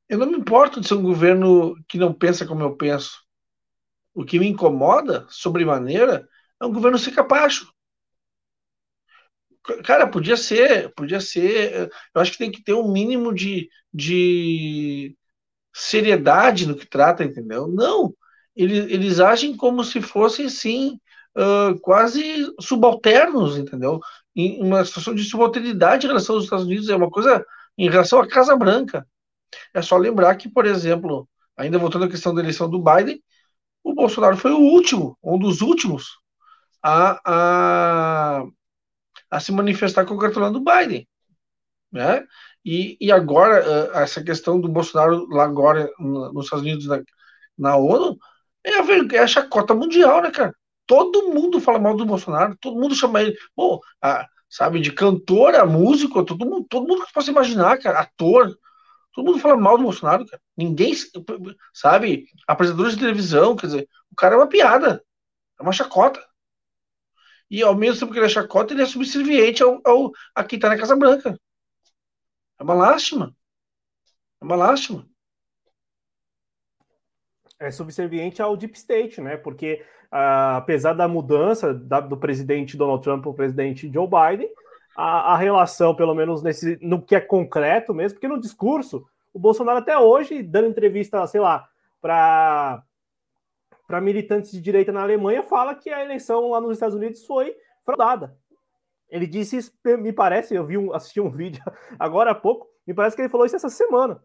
[0.10, 3.24] eu não me importo de ser um governo que não pensa como eu penso.
[4.14, 6.28] O que me incomoda, sobremaneira,
[6.62, 7.72] é um governo ser capacho.
[9.84, 11.90] Cara, podia ser, podia ser.
[12.14, 15.16] Eu acho que tem que ter um mínimo de, de
[15.74, 17.68] seriedade no que trata, entendeu?
[17.68, 18.14] Não,
[18.56, 21.00] eles, eles agem como se fossem, sim,
[21.36, 24.00] uh, quase subalternos, entendeu?
[24.36, 27.46] Em uma situação de subalternidade em relação aos Estados Unidos, é uma coisa
[27.78, 29.08] em relação à Casa Branca.
[29.74, 33.22] É só lembrar que, por exemplo, ainda voltando à questão da eleição do Biden,
[33.84, 36.18] o Bolsonaro foi o último, um dos últimos,
[36.82, 38.46] a, a
[39.30, 41.08] a se manifestar congratulando o Biden.
[41.92, 42.26] Né?
[42.64, 43.60] E, e agora,
[43.94, 47.02] essa questão do Bolsonaro lá agora nos Estados Unidos, na,
[47.58, 48.18] na ONU,
[48.64, 50.54] é a, é a chacota mundial, né, cara?
[50.88, 55.56] Todo mundo fala mal do Bolsonaro, todo mundo chama ele, bom, a, sabe, de cantor
[55.56, 58.56] a músico, todo mundo, todo mundo que possa imaginar, cara, ator,
[59.14, 60.42] todo mundo fala mal do Bolsonaro, cara.
[60.58, 60.94] Ninguém,
[61.74, 65.04] sabe, apresentadores de televisão, quer dizer, o cara é uma piada,
[65.60, 66.22] é uma chacota
[67.50, 70.58] e ao mesmo tempo que ele é chacota, ele é subserviente ao, ao, a quem
[70.58, 71.40] está na Casa Branca.
[72.60, 73.36] É uma lástima.
[74.42, 75.08] É uma lástima.
[77.60, 79.38] É subserviente ao Deep State, né?
[79.38, 84.50] Porque uh, apesar da mudança da, do presidente Donald Trump para o presidente Joe Biden,
[84.96, 89.40] a, a, relação, pelo menos nesse, no que é concreto mesmo, porque no discurso, o
[89.40, 91.68] Bolsonaro até hoje, dando entrevista, sei lá,
[92.02, 92.84] para
[93.88, 97.56] para militantes de direita na Alemanha, fala que a eleição lá nos Estados Unidos foi
[97.84, 98.38] fraudada.
[99.10, 101.64] Ele disse isso, me parece, eu vi um, assisti um vídeo
[102.00, 104.22] agora há pouco, me parece que ele falou isso essa semana.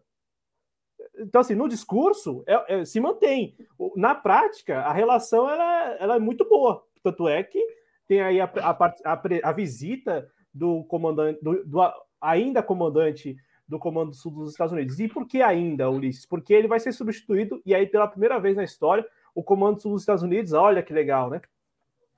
[1.17, 3.55] Então, assim, no discurso é, é, se mantém.
[3.95, 6.83] Na prática, a relação ela, ela é muito boa.
[7.03, 7.63] Tanto é que
[8.07, 11.79] tem aí a, a, a, a visita do comandante, do, do,
[12.19, 13.35] ainda comandante
[13.67, 14.99] do Comando Sul dos Estados Unidos.
[14.99, 16.25] E por que ainda, Ulisses?
[16.25, 19.93] Porque ele vai ser substituído, e aí pela primeira vez na história, o Comando Sul
[19.93, 21.41] dos Estados Unidos, olha que legal, né?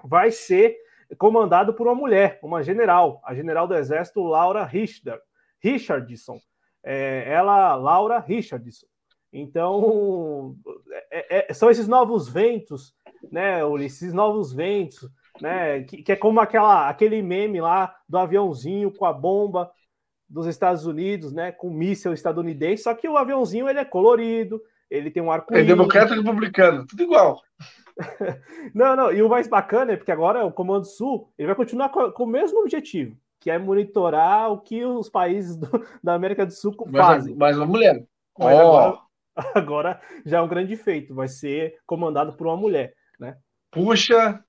[0.04, 0.78] Vai ser
[1.18, 4.66] comandado por uma mulher, uma general, a general do Exército Laura
[5.62, 6.40] Richardson.
[6.84, 8.88] É, ela, Laura Richardson.
[9.32, 10.56] Então,
[11.10, 12.94] é, é, são esses novos ventos,
[13.32, 14.04] né, Ulisses?
[14.04, 15.10] Esses novos ventos,
[15.42, 15.84] né?
[15.84, 19.72] Que, que, é como aquela, aquele meme lá do aviãozinho com a bomba
[20.30, 21.52] dos Estados Unidos, né?
[21.52, 24.62] Com míssil estadunidense, só que o aviãozinho ele é colorido,
[24.94, 25.56] ele tem um arco.
[25.56, 27.42] É democrata e republicano, tudo igual.
[28.74, 31.90] não, não, e o mais bacana é porque agora o Comando Sul ele vai continuar
[31.90, 35.68] com, com o mesmo objetivo, que é monitorar o que os países do,
[36.04, 37.36] da América do Sul fazem.
[37.36, 38.06] Mas uma mulher.
[38.38, 38.62] Mas oh.
[38.62, 39.00] agora,
[39.56, 43.38] agora já é um grande feito, vai ser comandado por uma mulher, né?
[43.72, 44.44] Puxa,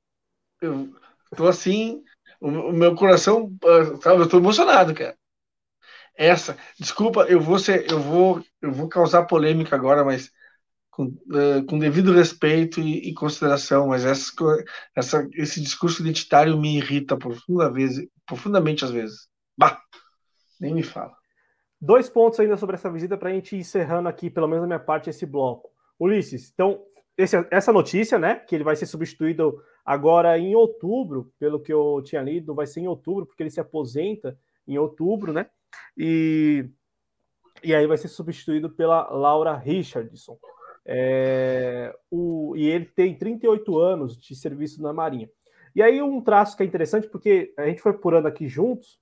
[0.61, 0.91] eu
[1.35, 2.03] tô assim,
[2.39, 5.17] o, o meu coração, ah, sabe, eu tô emocionado, cara.
[6.17, 10.31] Essa, desculpa, eu vou ser, eu vou, eu vou causar polêmica agora, mas
[10.91, 14.33] com, uh, com devido respeito e, e, consideração, mas essa,
[14.95, 19.29] essa, esse discurso identitário me irrita profunda vez, profundamente às vezes.
[19.57, 19.81] Bah,
[20.61, 21.13] nem me fala.
[21.81, 24.69] Dois pontos ainda sobre essa visita para a gente ir encerrando aqui, pelo menos na
[24.69, 25.69] minha parte, esse bloco.
[25.99, 26.81] Ulisses, então,
[27.17, 32.01] esse, essa notícia, né, que ele vai ser substituído agora em outubro, pelo que eu
[32.05, 35.47] tinha lido, vai ser em outubro, porque ele se aposenta em outubro, né,
[35.97, 36.69] e,
[37.63, 40.39] e aí vai ser substituído pela Laura Richardson.
[40.87, 45.31] É, o, e ele tem 38 anos de serviço na Marinha.
[45.75, 49.01] E aí um traço que é interessante, porque a gente foi purando aqui juntos,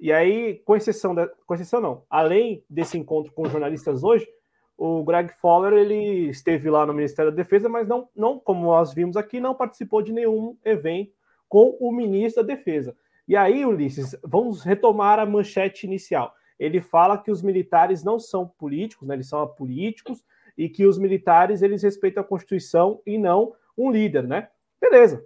[0.00, 4.28] e aí, com exceção, da, com exceção não, além desse encontro com jornalistas hoje,
[4.76, 8.94] o Greg Fowler ele esteve lá no Ministério da Defesa, mas não, não, como nós
[8.94, 11.12] vimos aqui, não participou de nenhum evento
[11.48, 12.96] com o ministro da Defesa.
[13.28, 16.34] E aí, Ulisses, vamos retomar a manchete inicial.
[16.58, 20.24] Ele fala que os militares não são políticos, né, eles são apolíticos,
[20.56, 24.48] e que os militares eles respeitam a Constituição e não um líder, né?
[24.80, 25.22] Beleza.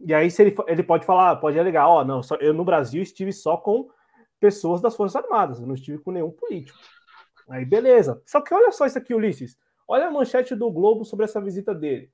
[0.00, 2.64] E aí, se ele, ele pode falar, pode alegar, ó, oh, não, só, eu no
[2.64, 3.90] Brasil estive só com
[4.38, 6.78] pessoas das Forças Armadas, eu não estive com nenhum político.
[7.50, 8.22] Aí, beleza.
[8.24, 9.58] Só que olha só isso aqui, Ulisses.
[9.86, 12.10] Olha a manchete do Globo sobre essa visita dele.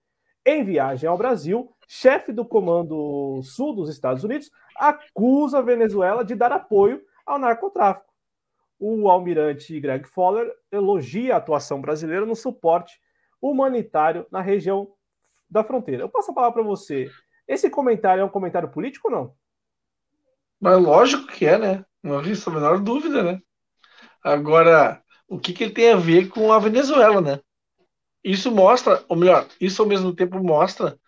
[0.49, 6.37] Em viagem ao Brasil, chefe do Comando Sul dos Estados Unidos acusa a Venezuela de
[6.37, 8.07] dar apoio ao narcotráfico.
[8.79, 13.01] O almirante Greg Fowler elogia a atuação brasileira no suporte
[13.43, 14.93] humanitário na região
[15.51, 16.05] da fronteira.
[16.05, 17.11] Eu passo a palavra para você.
[17.49, 19.35] Esse comentário é um comentário político ou não?
[20.61, 21.85] Mas lógico que é, né?
[22.01, 23.43] Não existe a menor dúvida, né?
[24.23, 27.41] Agora, o que, que ele tem a ver com a Venezuela, né?
[28.29, 30.99] Isso mostra, ou melhor, isso ao mesmo tempo mostra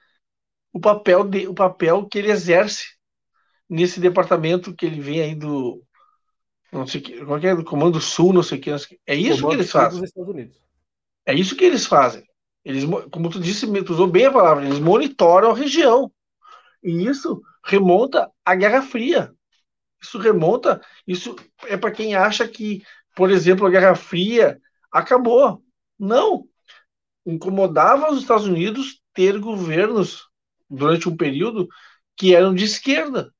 [0.72, 2.96] o papel, de, o papel que ele exerce
[3.68, 5.82] nesse departamento que ele vem aí do
[6.70, 9.48] não sei que, qual é, do Comando Sul, não sei o que, é isso Comando
[9.48, 10.02] que eles fazem.
[11.24, 12.22] É isso que eles fazem.
[12.62, 16.12] Eles, como tu disse, tu usou bem a palavra, eles monitoram a região.
[16.82, 19.32] E isso remonta à Guerra Fria.
[20.00, 21.34] Isso remonta, isso
[21.66, 22.82] é para quem acha que
[23.18, 24.60] por exemplo, a Guerra Fria
[24.92, 25.60] acabou.
[25.98, 26.47] Não.
[27.30, 30.28] Incomodava os Estados Unidos ter governos
[30.68, 31.68] durante um período
[32.16, 33.32] que eram de esquerda.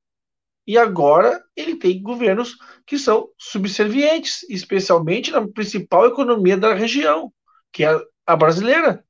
[0.65, 7.33] E agora ele tem governos que são subservientes, especialmente na principal economia da região,
[7.71, 9.03] que é a brasileira.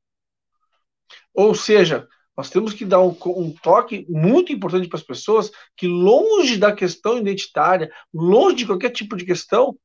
[1.33, 5.87] Ou seja, nós temos que dar um, um toque muito importante para as pessoas que,
[5.87, 9.77] longe da questão identitária, longe de qualquer tipo de questão,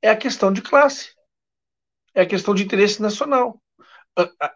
[0.00, 1.12] é a questão de classe,
[2.14, 3.60] é a questão de interesse nacional.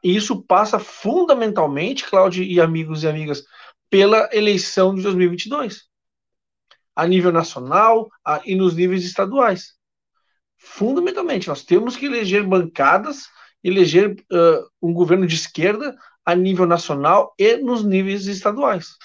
[0.02, 3.44] Isso passa fundamentalmente, Cláudio e amigos e amigas,
[3.88, 5.88] pela eleição de 2022,
[6.94, 8.08] a nível nacional
[8.44, 9.74] e nos níveis estaduais.
[10.58, 13.28] Fundamentalmente, nós temos que eleger bancadas,
[13.62, 18.96] eleger uh, um governo de esquerda a nível nacional e nos níveis estaduais.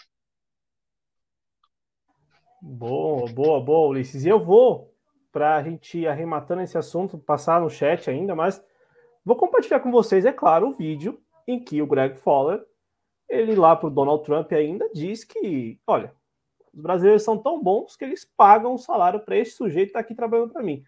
[2.61, 4.23] Boa, boa, boa, Ulisses.
[4.23, 4.93] E eu vou
[5.31, 8.61] para a gente ir arrematando esse assunto, passar no chat ainda, mas
[9.23, 12.63] vou compartilhar com vocês, é claro, o vídeo em que o Greg Fowler,
[13.29, 16.13] ele lá para o Donald Trump ainda diz que, olha,
[16.73, 20.05] os brasileiros são tão bons que eles pagam o salário para esse sujeito estar tá
[20.05, 20.83] aqui trabalhando para mim.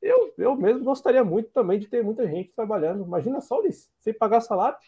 [0.00, 3.04] Eu, eu mesmo gostaria muito também de ter muita gente trabalhando.
[3.04, 4.78] Imagina só isso, sem pagar salário.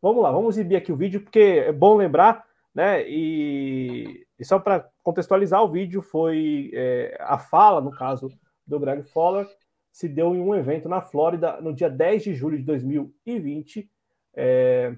[0.00, 3.06] Vamos lá, vamos exibir aqui o vídeo, porque é bom lembrar, né?
[3.06, 8.30] E e só para contextualizar, o vídeo foi é, a fala, no caso
[8.66, 9.48] do Greg Fowler,
[9.96, 13.90] se deu em um evento na Flórida no dia 10 de julho de 2020,
[14.34, 14.94] é,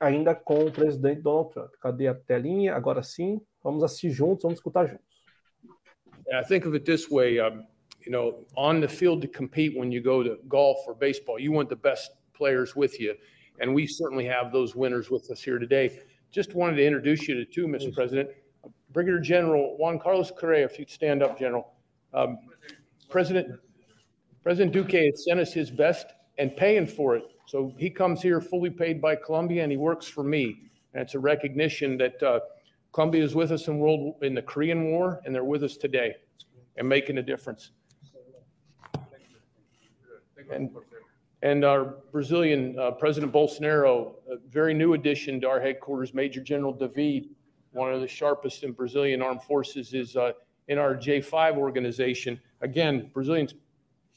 [0.00, 1.70] ainda com o presidente Donald Trump.
[1.80, 2.74] Cadê a telinha?
[2.74, 5.06] Agora sim, vamos assistir juntos, vamos escutar juntos.
[6.32, 7.64] I think of it this way, um,
[8.04, 11.52] you know, on the field to compete when you go to golf or baseball, you
[11.52, 13.14] want the best players with you,
[13.60, 16.00] and we certainly have those winners with us here today.
[16.32, 17.84] just wanted to introduce you to two, Mr.
[17.84, 17.94] Please.
[17.94, 18.30] President.
[18.90, 21.72] Brigadier General Juan Carlos Correa, if you'd stand up, General.
[22.12, 22.38] Um,
[23.08, 23.60] President
[24.42, 26.06] President Duque has sent us his best
[26.38, 27.24] and paying for it.
[27.46, 30.56] So he comes here fully paid by Columbia and he works for me.
[30.94, 32.40] And it's a recognition that uh,
[32.92, 36.16] Columbia is with us in world in the Korean War and they're with us today
[36.76, 37.70] and making a difference.
[40.50, 40.70] And,
[41.42, 46.72] and our Brazilian uh, President Bolsonaro, a very new addition to our headquarters, Major General
[46.72, 47.28] David,
[47.70, 50.32] one of the sharpest in Brazilian armed forces, is uh,
[50.68, 52.38] in our J5 organization.
[52.60, 53.54] Again, Brazilians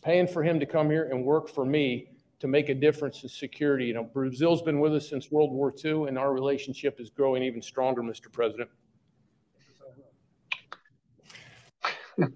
[0.05, 2.07] paying for him to come here and work for me
[2.39, 3.85] to make a difference in security.
[3.85, 7.41] You know, Brazil's been with us since World War II, and our relationship is growing
[7.41, 8.31] even stronger, Mr.
[8.31, 8.69] President.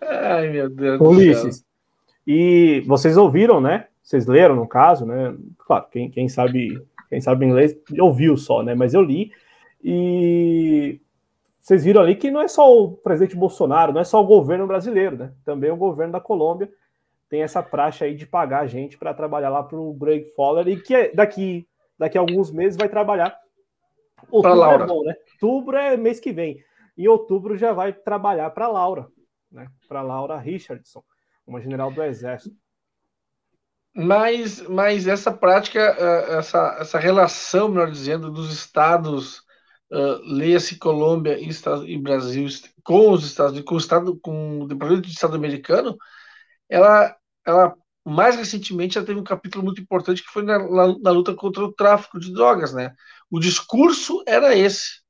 [0.00, 1.64] Ai, meu Deus Ulisses, do céu.
[2.26, 3.86] E vocês ouviram, né?
[4.02, 5.36] Vocês leram, no caso, né?
[5.58, 8.74] Claro, quem, quem sabe quem sabe inglês ouviu só, né?
[8.74, 9.30] Mas eu li.
[9.84, 11.00] E
[11.62, 14.66] vocês viram ali que não é só o presidente Bolsonaro, não é só o governo
[14.66, 15.32] brasileiro, né?
[15.44, 16.68] Também o governo da Colômbia
[17.28, 20.66] tem essa praxe aí de pagar a gente para trabalhar lá para o Greg Fowler
[20.66, 23.38] e que é daqui, daqui a alguns meses vai trabalhar.
[24.28, 24.84] Outubro Laura.
[24.84, 25.14] é bom, né?
[25.34, 26.58] Outubro é mês que vem.
[26.98, 29.06] Em outubro já vai trabalhar para Laura,
[29.50, 29.68] né?
[29.88, 31.02] Para Laura Richardson,
[31.46, 32.56] uma general do Exército.
[33.94, 39.44] Mas, mas essa prática, eh, essa, essa relação, melhor dizendo, dos estados,
[39.92, 41.50] uh, leia-se Colômbia e,
[41.86, 42.48] e, Brasil,
[42.82, 45.96] com os Estados com o, estado, com o Departamento de Estado americano,
[46.68, 47.74] ela, ela
[48.04, 51.64] mais recentemente já teve um capítulo muito importante que foi na, na, na luta contra
[51.64, 52.94] o tráfico de drogas, né?
[53.30, 55.02] O discurso era esse.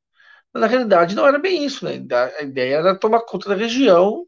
[0.55, 2.05] Na realidade, não era bem isso, né?
[2.38, 4.27] A ideia era tomar conta da região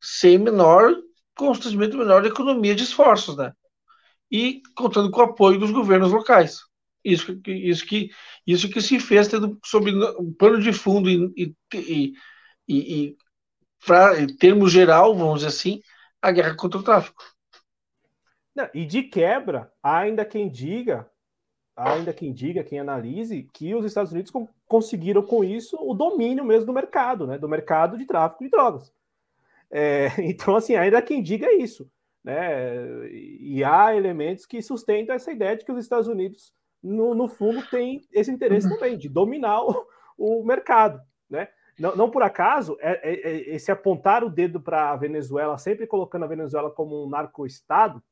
[0.00, 0.94] sem menor
[1.34, 3.52] constrangimento menor economia de esforços, né?
[4.30, 6.60] e contando com o apoio dos governos locais.
[7.06, 8.10] Isso, isso, que,
[8.44, 12.14] isso que se fez tendo sob um pano de fundo e, e, e,
[12.68, 13.16] e
[13.86, 15.80] pra, em termos geral, vamos dizer assim,
[16.20, 17.22] a guerra contra o tráfico.
[18.54, 21.08] Não, e de quebra, ainda quem diga,
[21.76, 24.32] ainda quem diga, quem analise, que os Estados Unidos
[24.66, 27.38] conseguiram com isso o domínio mesmo do mercado, né?
[27.38, 28.92] Do mercado de tráfico de drogas.
[29.70, 31.88] É, então, assim, ainda quem diga isso.
[32.24, 33.08] Né?
[33.12, 36.52] E há elementos que sustentam essa ideia de que os Estados Unidos,
[36.86, 41.00] no, no fundo, têm esse interesse também de dominar o, o mercado.
[41.28, 41.48] Né?
[41.78, 45.86] Não, não, por acaso, é, é, é esse apontar o dedo para a Venezuela, sempre
[45.86, 48.02] colocando a Venezuela como um narco-estado,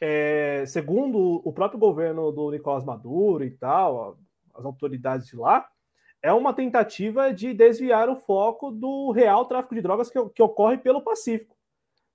[0.00, 4.18] é, segundo o próprio governo do Nicolás Maduro e tal,
[4.54, 5.68] as autoridades de lá,
[6.20, 10.78] é uma tentativa de desviar o foco do real tráfico de drogas que, que ocorre
[10.78, 11.54] pelo Pacífico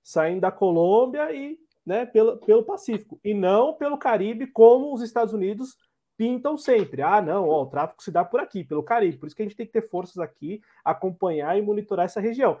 [0.02, 1.58] saindo da Colômbia e
[1.90, 5.76] né, pelo, pelo Pacífico, e não pelo Caribe, como os Estados Unidos
[6.16, 7.02] pintam sempre.
[7.02, 9.16] Ah, não, ó, o tráfico se dá por aqui, pelo Caribe.
[9.16, 12.60] Por isso que a gente tem que ter forças aqui, acompanhar e monitorar essa região.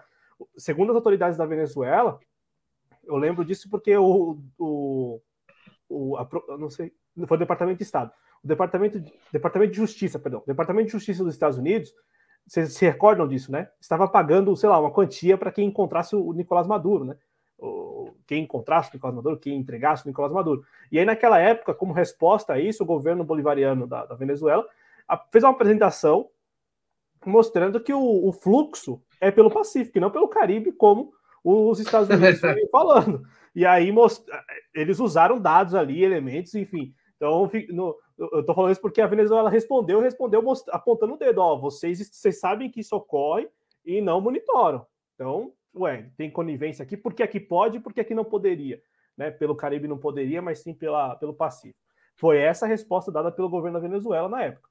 [0.56, 2.18] Segundo as autoridades da Venezuela,
[3.04, 5.20] eu lembro disso porque o, o,
[5.88, 6.92] o a, não sei,
[7.28, 8.10] foi o Departamento de Estado.
[8.42, 9.00] O Departamento,
[9.32, 11.94] Departamento de Justiça, perdão, Departamento de Justiça dos Estados Unidos,
[12.48, 13.68] vocês se recordam disso, né?
[13.80, 17.16] Estava pagando, sei lá, uma quantia para quem encontrasse o Nicolás Maduro, né?
[18.26, 20.64] Quem encontrasse o Nicolás Maduro, quem entregasse o Nicolás Maduro.
[20.90, 24.66] E aí, naquela época, como resposta a isso, o governo bolivariano da, da Venezuela
[25.30, 26.28] fez uma apresentação
[27.24, 31.12] mostrando que o, o, fluxo é pelo Pacífico, e não pelo Caribe, como
[31.44, 33.22] os Estados Unidos estão falando.
[33.54, 33.92] E aí
[34.74, 36.94] eles usaram dados ali, elementos, enfim.
[37.16, 41.56] Então, no, eu estou falando isso porque a Venezuela respondeu, respondeu apontando o dedo, ó,
[41.56, 43.48] vocês, vocês sabem que isso ocorre
[43.84, 44.86] e não monitoram.
[45.14, 48.82] Então, ué, tem conivência aqui, porque aqui pode, porque aqui não poderia,
[49.16, 49.30] né?
[49.30, 51.78] Pelo Caribe não poderia, mas sim pela, pelo Pacífico.
[52.16, 54.68] Foi essa a resposta dada pelo governo da Venezuela na época.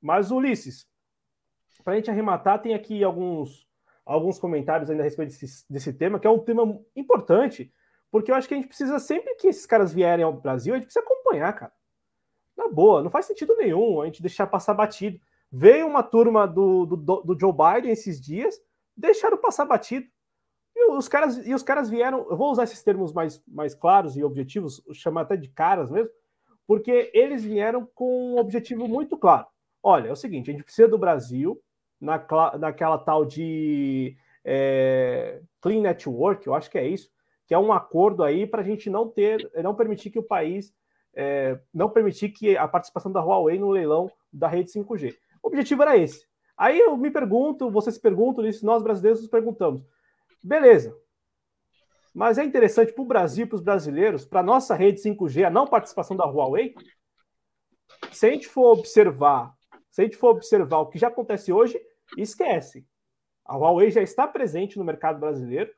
[0.00, 0.86] Mas, Ulisses,
[1.82, 3.66] para a gente arrematar, tem aqui alguns,
[4.04, 7.72] alguns comentários ainda a respeito desse, desse tema, que é um tema importante,
[8.10, 10.76] porque eu acho que a gente precisa, sempre que esses caras vierem ao Brasil, a
[10.76, 11.72] gente precisa acompanhar, cara.
[12.56, 15.18] Na boa, não faz sentido nenhum a gente deixar passar batido.
[15.50, 18.60] Veio uma turma do, do, do Joe Biden esses dias,
[18.96, 20.06] deixaram passar batido.
[20.84, 24.16] E os caras, e os caras vieram, eu vou usar esses termos mais, mais claros
[24.16, 26.10] e objetivos, chamar até de caras mesmo,
[26.66, 29.46] porque eles vieram com um objetivo muito claro.
[29.82, 31.60] Olha, é o seguinte, a gente precisa do Brasil
[32.00, 32.22] na,
[32.58, 37.10] naquela tal de é, Clean Network, eu acho que é isso,
[37.46, 40.74] que é um acordo aí para a gente não ter, não permitir que o país,
[41.14, 45.14] é, não permitir que a participação da Huawei no leilão da rede 5G.
[45.42, 46.26] O objetivo era esse.
[46.56, 49.82] Aí eu me pergunto, vocês perguntam isso, nós brasileiros nos perguntamos.
[50.44, 50.94] Beleza.
[52.14, 55.50] Mas é interessante para o Brasil, para os brasileiros, para a nossa rede 5G, a
[55.50, 56.74] não participação da Huawei.
[58.12, 59.54] Se a gente for observar,
[59.90, 61.80] se a gente for observar o que já acontece hoje,
[62.18, 62.86] esquece.
[63.44, 65.72] A Huawei já está presente no mercado brasileiro,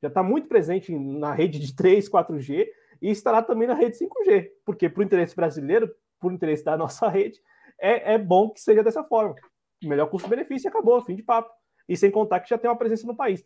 [0.00, 2.66] já está muito presente na rede de 3, 4G
[3.02, 7.08] e estará também na rede 5G, porque para o interesse brasileiro, por interesse da nossa
[7.08, 7.40] rede,
[7.78, 9.34] é, é bom que seja dessa forma.
[9.82, 11.52] Melhor custo-benefício acabou, fim de papo.
[11.88, 13.44] E sem contar que já tem uma presença no país.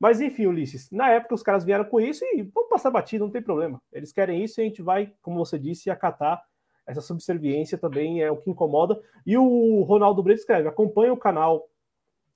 [0.00, 3.30] Mas enfim, Ulisses, na época os caras vieram com isso e vamos passar batido, não
[3.30, 3.80] tem problema.
[3.92, 6.42] Eles querem isso e a gente vai, como você disse, acatar
[6.86, 8.98] essa subserviência também é o que incomoda.
[9.26, 11.68] E o Ronaldo Brito escreve: acompanha o canal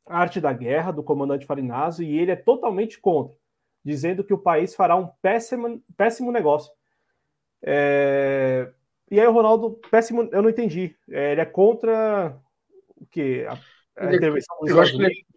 [0.07, 3.35] Arte da Guerra, do comandante Farinazzo, e ele é totalmente contra,
[3.83, 6.71] dizendo que o país fará um péssimo, péssimo negócio.
[7.63, 8.71] É...
[9.11, 10.95] E aí o Ronaldo, péssimo, eu não entendi.
[11.11, 12.39] É, ele é contra
[12.97, 13.47] o quê?
[13.49, 15.34] A, a intervenção dos Estados Unidos?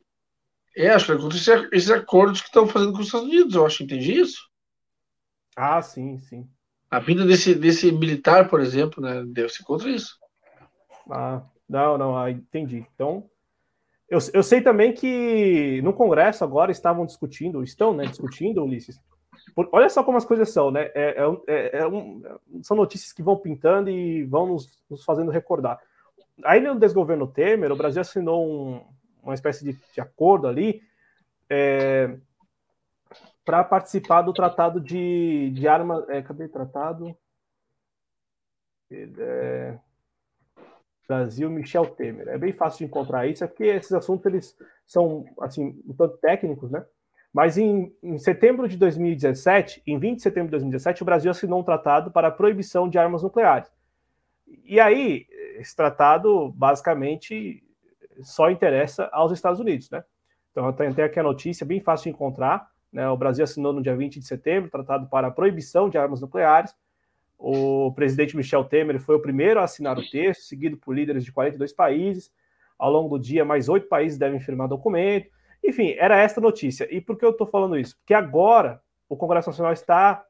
[0.78, 1.38] É, acho que é contra
[1.72, 4.48] esses acordos que estão fazendo com os Estados Unidos, eu acho, entendi isso?
[5.56, 6.48] Ah, sim, sim.
[6.90, 10.16] A vinda desse, desse militar, por exemplo, né, deve ser contra isso.
[11.10, 12.86] Ah, não, não, ah, entendi.
[12.94, 13.28] Então,
[14.08, 19.02] eu, eu sei também que no Congresso agora estavam discutindo, estão né, discutindo, Ulisses.
[19.56, 20.92] Por, olha só como as coisas são, né?
[20.94, 22.22] É, é, é, é um,
[22.62, 25.80] são notícias que vão pintando e vão nos, nos, fazendo recordar.
[26.46, 28.86] Aí no desgoverno Temer, o Brasil assinou um,
[29.30, 30.82] uma espécie de, de acordo ali
[31.50, 32.18] é,
[33.46, 36.08] para participar do tratado de, de armas.
[36.10, 37.16] É, cadê tratado?
[38.92, 39.78] É,
[41.08, 42.28] Brasil, Michel Temer.
[42.28, 46.18] É bem fácil de encontrar isso, é porque esses assuntos eles são assim um tanto
[46.18, 46.86] técnicos, né?
[47.34, 51.60] Mas em, em, setembro de 2017, em 20 de setembro de 2017, o Brasil assinou
[51.60, 53.70] um tratado para a proibição de armas nucleares.
[54.66, 57.64] E aí, esse tratado basicamente
[58.22, 60.04] só interessa aos Estados Unidos, né?
[60.52, 62.68] Então, tem aqui a notícia, bem fácil de encontrar.
[62.92, 63.08] Né?
[63.10, 66.22] O Brasil assinou no dia 20 de setembro o Tratado para a Proibição de Armas
[66.22, 66.74] Nucleares.
[67.38, 71.32] O presidente Michel Temer foi o primeiro a assinar o texto, seguido por líderes de
[71.32, 72.32] 42 países.
[72.78, 75.30] Ao longo do dia, mais oito países devem firmar documento.
[75.64, 76.88] Enfim, era esta notícia.
[76.92, 77.96] E por que eu estou falando isso?
[77.98, 80.26] Porque agora o Congresso Nacional está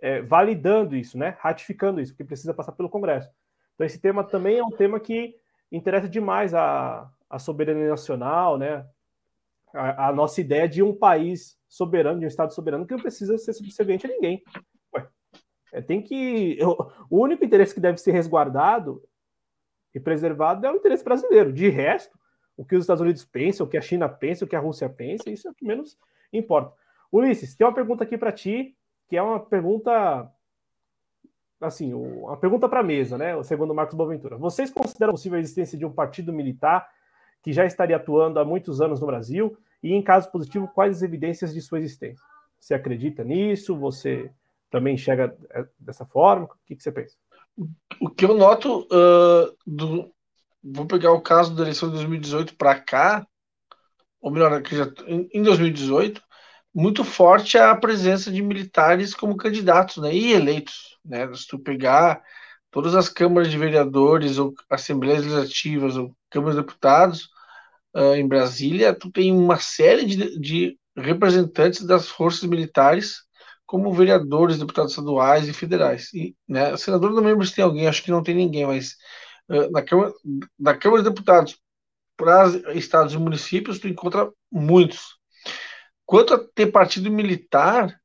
[0.00, 1.36] é, validando isso, né?
[1.40, 3.28] ratificando isso, porque precisa passar pelo Congresso.
[3.74, 5.34] Então, esse tema também é um tema que
[5.70, 8.86] interessa demais a, a soberania nacional, né?
[9.72, 13.38] A, a, nossa ideia de um país soberano, de um Estado soberano, que não precisa
[13.38, 14.42] ser subserviente a ninguém.
[14.94, 15.08] Ué,
[15.72, 16.58] é, tem que.
[17.08, 19.02] O único interesse que deve ser resguardado
[19.94, 21.50] e preservado é o interesse brasileiro.
[21.50, 22.18] De resto,
[22.54, 24.90] o que os Estados Unidos pensam, o que a China pensa, o que a Rússia
[24.90, 25.96] pensa, isso é o que menos
[26.30, 26.76] importa.
[27.10, 28.76] Ulisses, tem uma pergunta aqui para ti,
[29.08, 30.30] que é uma pergunta.
[31.58, 33.42] Assim, uma pergunta para a mesa, né?
[33.42, 34.36] Segundo Marcos Boaventura.
[34.36, 36.86] Vocês consideram possível a existência de um partido militar
[37.42, 39.56] que já estaria atuando há muitos anos no Brasil?
[39.82, 42.24] E, em caso positivo, quais as evidências de sua existência?
[42.58, 43.76] Você acredita nisso?
[43.76, 44.30] Você
[44.70, 46.46] também enxerga é, dessa forma?
[46.46, 47.16] O que, que você pensa?
[48.00, 50.10] O que eu noto uh, do,
[50.62, 53.26] vou pegar o caso da eleição de 2018 para cá,
[54.20, 56.22] ou melhor, já, em 2018,
[56.74, 60.98] muito forte a presença de militares como candidatos né, e eleitos.
[61.04, 61.32] Né?
[61.34, 62.22] Se tu pegar
[62.70, 67.28] todas as câmaras de vereadores, ou assembleias legislativas, ou câmaras de deputados,
[67.94, 73.22] uh, em Brasília, tu tem uma série de, de representantes das forças militares
[73.66, 76.12] como vereadores, deputados estaduais e federais.
[76.12, 78.96] E, né, senador não lembro se tem alguém, acho que não tem ninguém, mas
[79.48, 80.12] uh, na, Câmara,
[80.58, 81.58] na Câmara de Deputados
[82.16, 85.18] para estados e municípios, tu encontra muitos.
[86.04, 87.98] Quanto a ter partido militar,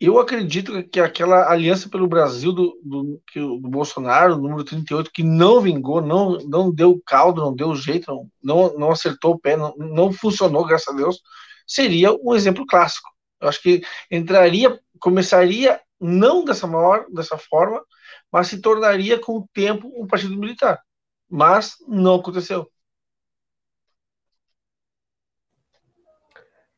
[0.00, 5.60] eu acredito que aquela aliança pelo Brasil do, do, do Bolsonaro, número 38, que não
[5.60, 10.12] vingou, não, não deu caldo, não deu jeito, não, não, acertou o pé, não, não
[10.12, 11.22] funcionou, graças a Deus,
[11.66, 13.08] seria um exemplo clássico.
[13.40, 17.82] Eu acho que entraria, começaria não dessa maior, dessa forma,
[18.30, 20.82] mas se tornaria com o tempo um partido militar.
[21.28, 22.70] Mas não aconteceu.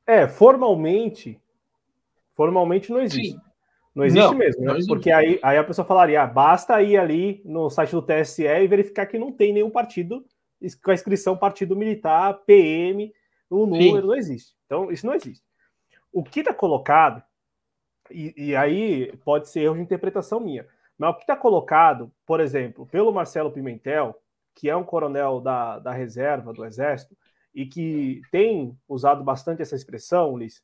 [0.07, 1.41] É, formalmente,
[2.37, 3.33] Formalmente não existe.
[3.33, 3.41] Sim.
[3.95, 4.73] Não existe não, mesmo, né?
[4.73, 4.89] Existe.
[4.89, 8.69] Porque aí, aí a pessoa falaria, ah, basta ir ali no site do TSE e
[8.69, 10.23] verificar que não tem nenhum partido
[10.83, 13.13] com a inscrição partido militar, PM,
[13.49, 14.07] o número, Sim.
[14.07, 14.55] não existe.
[14.67, 15.45] Então, isso não existe.
[16.13, 17.23] O que está colocado,
[18.11, 20.67] e, e, aí pode ser erro de interpretação minha,
[20.99, 24.15] mas o que está colocado, por exemplo, pelo Marcelo Pimentel,
[24.55, 27.17] que é um coronel da, da reserva do Exército,
[27.55, 30.63] e que tem usado bastante essa expressão, Ulisses,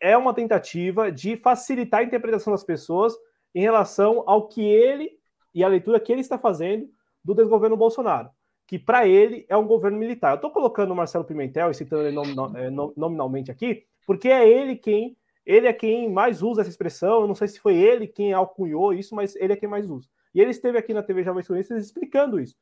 [0.00, 3.14] é uma tentativa de facilitar a interpretação das pessoas
[3.54, 5.18] em relação ao que ele
[5.54, 6.88] e a leitura que ele está fazendo
[7.24, 8.30] do desgoverno Bolsonaro,
[8.66, 10.32] que para ele é um governo militar.
[10.32, 12.16] Eu estou colocando o Marcelo Pimentel e citando ele
[12.56, 17.22] é, nominalmente aqui, porque é ele quem ele é quem mais usa essa expressão.
[17.22, 20.06] Eu não sei se foi ele quem alcunhou isso, mas ele é quem mais usa.
[20.34, 22.54] E ele esteve aqui na TV Jovens Cronistas explicando isso.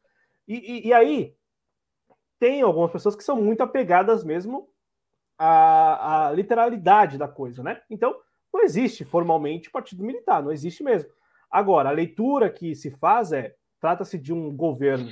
[0.47, 1.35] E, e, e aí
[2.39, 4.69] tem algumas pessoas que são muito apegadas mesmo
[5.39, 7.81] a, a literalidade da coisa, né?
[7.91, 8.15] Então,
[8.53, 11.11] não existe formalmente partido militar, não existe mesmo.
[11.51, 15.11] Agora, a leitura que se faz é: trata-se de um governo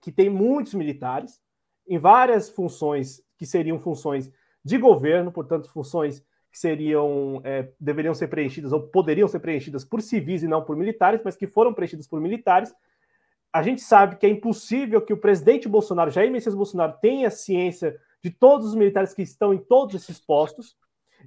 [0.00, 1.40] que tem muitos militares,
[1.86, 4.30] em várias funções que seriam funções
[4.64, 10.02] de governo, portanto, funções que seriam é, deveriam ser preenchidas ou poderiam ser preenchidas por
[10.02, 12.74] civis e não por militares, mas que foram preenchidas por militares.
[13.52, 17.98] A gente sabe que é impossível que o presidente Bolsonaro, Jair Messias Bolsonaro, tenha ciência
[18.22, 20.76] de todos os militares que estão em todos esses postos.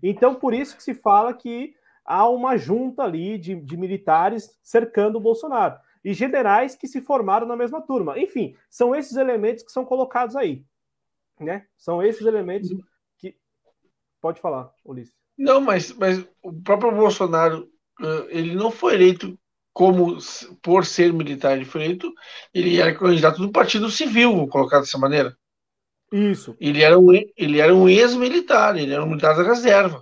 [0.02, 1.76] Então, por isso que se fala que
[2.06, 7.48] há uma junta ali de, de militares cercando o Bolsonaro e generais que se formaram
[7.48, 8.18] na mesma turma.
[8.20, 10.64] Enfim, são esses elementos que são colocados aí.
[11.39, 11.66] Né?
[11.76, 12.70] São esses elementos
[13.18, 13.36] que.
[14.22, 15.14] Pode falar, Ulisses.
[15.38, 17.70] Não, mas, mas o próprio Bolsonaro,
[18.30, 19.38] ele não foi eleito
[19.74, 20.18] como
[20.62, 22.14] por ser militar, ele foi eleito,
[22.54, 25.38] ele era candidato do Partido Civil, vou colocar dessa maneira.
[26.16, 26.55] Isso.
[26.61, 30.01] Ele era um, ele era um ex-militar, ele era um militar da reserva.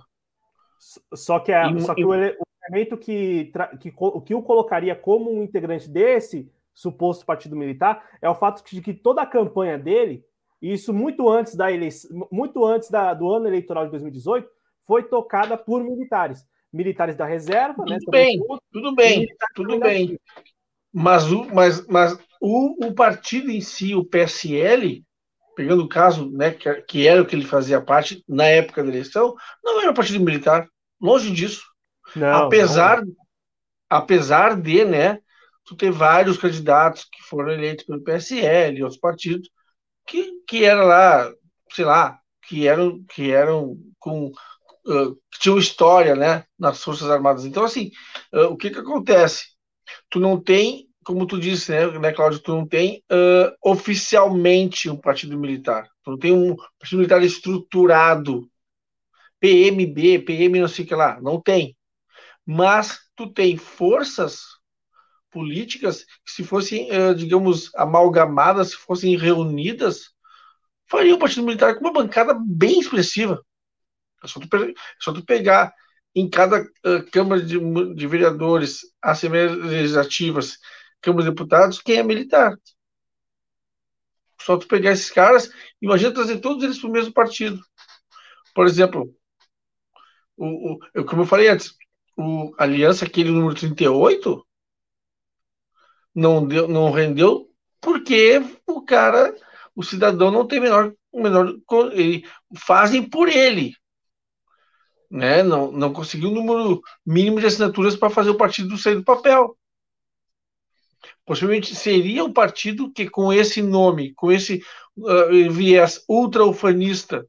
[1.12, 3.90] Só que, a, e, só que e, o, elemento que, que,
[4.24, 8.94] que o colocaria como um integrante desse suposto partido militar é o fato de que
[8.94, 10.24] toda a campanha dele,
[10.62, 14.48] isso muito antes da eleição, muito antes da, do ano eleitoral de 2018,
[14.86, 16.46] foi tocada por militares.
[16.72, 17.98] Militares da reserva, tudo né?
[18.08, 20.18] Bem, tudo, tudo bem, tudo bem.
[20.92, 25.04] Mas, o, mas, mas o, o partido em si, o PSL,
[25.54, 28.88] pegando o caso, né, que, que era o que ele fazia parte na época da
[28.88, 30.68] eleição, não era partido militar.
[31.00, 31.62] Longe disso.
[32.14, 33.14] Não, apesar, não.
[33.88, 35.18] apesar de, né,
[35.64, 39.48] tu ter vários candidatos que foram eleitos pelo PSL e outros partidos
[40.06, 41.32] que, que eram lá,
[41.72, 44.26] sei lá, que eram, que eram com
[44.86, 47.44] uh, que tinham história, né, nas forças armadas.
[47.44, 47.90] Então, assim,
[48.32, 49.46] uh, o que que acontece?
[50.10, 54.96] Tu não tem, como tu disse, né, né Cláudio, tu não tem uh, oficialmente um
[54.96, 55.88] partido militar.
[56.02, 58.48] Tu não tem um partido militar estruturado.
[59.40, 61.76] PMB, PM, não sei o que lá, não tem
[62.46, 64.42] mas tu tem forças
[65.30, 70.12] políticas que, se fossem, eh, digamos, amalgamadas, se fossem reunidas,
[70.88, 73.44] fariam o Partido Militar com uma bancada bem expressiva.
[74.22, 75.72] É só tu, é só tu pegar
[76.14, 77.58] em cada uh, Câmara de,
[77.94, 80.58] de Vereadores, Assembleias Legislativas,
[81.04, 82.58] Câmara de Deputados, quem é militar.
[84.40, 85.50] Só tu pegar esses caras,
[85.80, 87.62] imagina trazer todos eles para o mesmo partido.
[88.54, 89.14] Por exemplo,
[90.36, 91.76] o, o, como eu falei antes,
[92.16, 94.46] o Aliança, aquele número 38,
[96.14, 97.50] não, deu, não rendeu
[97.80, 99.34] porque o cara,
[99.76, 101.54] o cidadão não tem menor, menor
[101.92, 102.26] ele,
[102.56, 103.74] fazem por ele.
[105.10, 105.42] Né?
[105.42, 109.56] Não, não conseguiu o número mínimo de assinaturas para fazer o partido sair do papel.
[111.24, 114.62] Possivelmente seria um partido que, com esse nome, com esse
[114.96, 117.26] uh, viés ultra-ufanista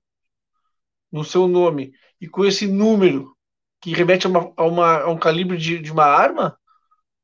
[1.11, 3.33] no seu nome, e com esse número
[3.79, 6.57] que remete a, uma, a, uma, a um calibre de, de, uma arma,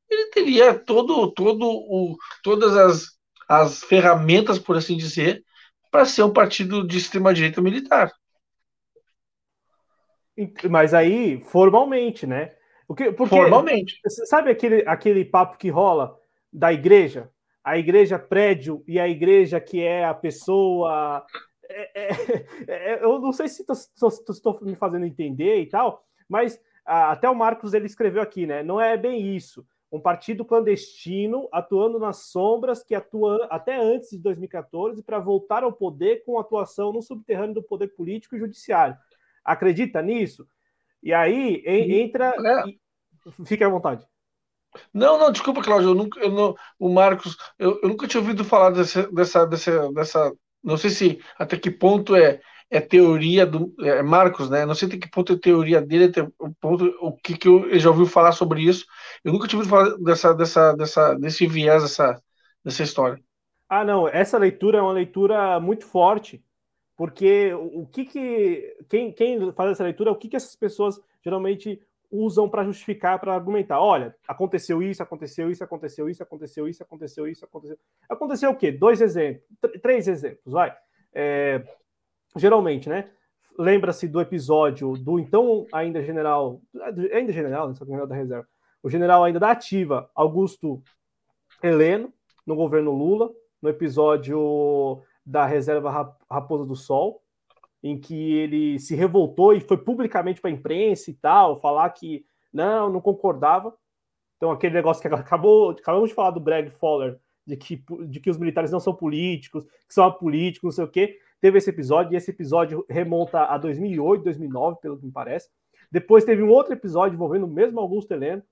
[0.09, 3.17] ele teria todo, todo o, todas as,
[3.49, 5.43] as ferramentas, por assim dizer,
[5.89, 8.13] para ser um partido de extrema-direita militar.
[10.69, 12.55] Mas aí, formalmente, né?
[12.87, 13.99] Porque, porque, formalmente.
[14.25, 16.20] Sabe aquele, aquele papo que rola
[16.51, 17.29] da igreja?
[17.63, 21.25] A igreja prédio e a igreja que é a pessoa.
[21.69, 22.09] É, é,
[22.67, 27.35] é, eu não sei se estou me fazendo entender e tal, mas ah, até o
[27.35, 28.63] Marcos ele escreveu aqui, né?
[28.63, 29.65] Não é bem isso.
[29.91, 35.73] Um partido clandestino atuando nas sombras que atua até antes de 2014 para voltar ao
[35.73, 38.95] poder com atuação no subterrâneo do poder político e judiciário.
[39.43, 40.47] Acredita nisso?
[41.03, 42.33] E aí entra.
[42.37, 42.69] É.
[42.69, 42.79] E...
[43.45, 44.05] Fique à vontade.
[44.93, 45.89] Não, não, desculpa, Cláudio.
[45.89, 49.91] Eu nunca, eu não, o Marcos, eu, eu, nunca tinha ouvido falar dessa, dessa, dessa,
[49.93, 50.33] dessa.
[50.63, 52.39] Não sei se até que ponto é
[52.71, 54.65] é teoria do é Marcos, né?
[54.65, 57.69] Não sei até que ponto é teoria dele, até o ponto o que, que eu,
[57.69, 58.85] eu, já ouviu falar sobre isso.
[59.25, 62.21] Eu nunca tinha ouvido falar dessa, dessa, dessa, desse viés dessa,
[62.63, 63.21] dessa história.
[63.67, 64.07] Ah, não.
[64.07, 66.41] Essa leitura é uma leitura muito forte,
[66.95, 70.97] porque o, o que que quem, quem faz essa leitura, o que que essas pessoas
[71.21, 71.81] geralmente
[72.11, 73.79] usam para justificar, para argumentar?
[73.79, 77.77] Olha, aconteceu isso, aconteceu isso, aconteceu isso, aconteceu isso, aconteceu isso, aconteceu.
[78.09, 78.71] Aconteceu o quê?
[78.71, 79.47] Dois exemplos,
[79.81, 80.75] três exemplos, vai.
[81.13, 81.63] É,
[82.35, 83.09] geralmente, né?
[83.57, 86.61] Lembra-se do episódio do então ainda general,
[87.13, 88.47] ainda general, né, general da reserva,
[88.83, 90.81] o general ainda da ativa, Augusto
[91.61, 92.13] Heleno,
[92.45, 93.29] no governo Lula,
[93.61, 97.21] no episódio da reserva Raposa do Sol,
[97.83, 102.25] em que ele se revoltou e foi publicamente para a imprensa e tal, falar que
[102.53, 103.73] não, não concordava.
[104.37, 108.29] Então, aquele negócio que acabou, acabamos de falar do Greg Fowler, de que, de que
[108.29, 111.19] os militares não são políticos, que são apolíticos, não sei o quê.
[111.39, 115.49] teve esse episódio, e esse episódio remonta a 2008, 2009, pelo que me parece.
[115.91, 118.43] Depois teve um outro episódio envolvendo o mesmo Augusto Heleno,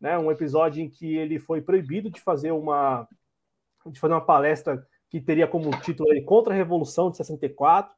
[0.00, 3.08] né, um episódio em que ele foi proibido de fazer uma
[3.86, 7.94] de fazer uma palestra que teria como título Contra a Revolução de 64,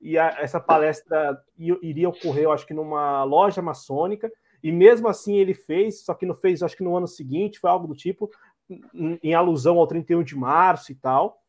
[0.00, 4.30] e a, essa palestra iria ocorrer, eu acho que numa loja maçônica,
[4.62, 7.70] e mesmo assim ele fez, só que não fez, acho que no ano seguinte, foi
[7.70, 8.30] algo do tipo,
[8.68, 11.40] em, em alusão ao 31 de março e tal.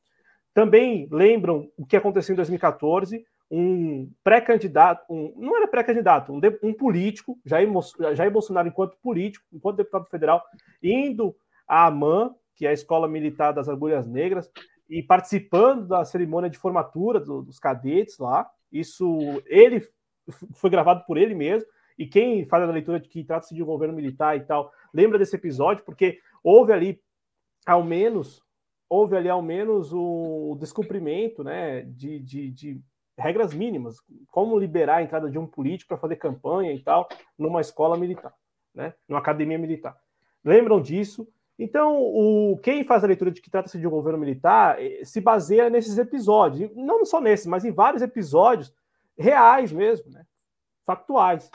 [0.53, 6.73] Também lembram o que aconteceu em 2014, um pré-candidato, um, não era pré-candidato, um, um,
[6.73, 7.69] político, Jair,
[8.13, 10.43] Jair Bolsonaro, enquanto político, enquanto deputado federal,
[10.81, 11.35] indo
[11.67, 14.51] à AMAN, que é a Escola Militar das Agulhas Negras,
[14.89, 18.49] e participando da cerimônia de formatura do, dos cadetes lá.
[18.71, 19.85] Isso ele
[20.53, 21.67] foi gravado por ele mesmo.
[21.97, 25.17] E quem faz a leitura de que trata-se de um governo militar e tal, lembra
[25.17, 27.01] desse episódio, porque houve ali,
[27.65, 28.43] ao menos,
[28.87, 32.81] houve ali ao menos o descumprimento né, de, de, de
[33.17, 37.61] regras mínimas, como liberar a entrada de um político para fazer campanha e tal, numa
[37.61, 38.33] escola militar,
[38.75, 39.97] né, numa academia militar.
[40.43, 41.27] Lembram disso?
[41.59, 45.19] Então, o, quem faz a leitura de que trata-se de um governo militar eh, se
[45.19, 48.71] baseia nesses episódios, não só nesses, mas em vários episódios
[49.17, 50.23] reais mesmo, né,
[50.85, 51.49] factuais.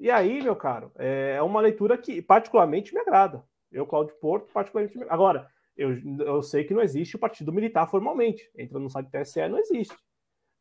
[0.00, 3.44] E aí, meu caro, é, é uma leitura que particularmente me agrada.
[3.70, 5.06] Eu, Cláudio Porto, particularmente me...
[5.08, 8.50] Agora, eu, eu sei que não existe o partido militar formalmente.
[8.56, 9.96] Entra no site do TSE, não existe.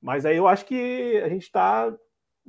[0.01, 1.93] Mas aí eu acho que a gente está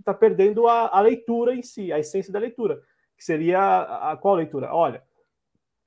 [0.04, 2.80] tá perdendo a, a, leitura em si, a essência da leitura.
[3.16, 4.74] Que seria a, a qual leitura?
[4.74, 5.02] Olha,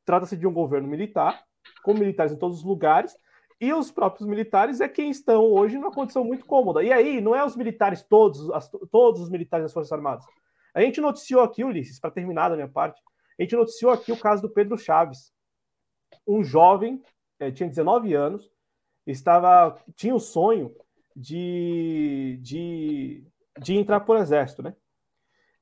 [0.05, 1.43] trata-se de um governo militar,
[1.83, 3.15] com militares em todos os lugares,
[3.59, 6.83] e os próprios militares é quem estão hoje numa condição muito cômoda.
[6.83, 10.25] E aí, não é os militares todos, as, todos os militares das Forças Armadas.
[10.73, 13.01] A gente noticiou aqui, Ulisses, para terminar da minha parte,
[13.39, 15.31] a gente noticiou aqui o caso do Pedro Chaves,
[16.27, 17.01] um jovem,
[17.39, 18.51] é, tinha 19 anos,
[19.05, 20.75] estava tinha o sonho
[21.15, 23.23] de, de,
[23.59, 24.75] de entrar por exército, né?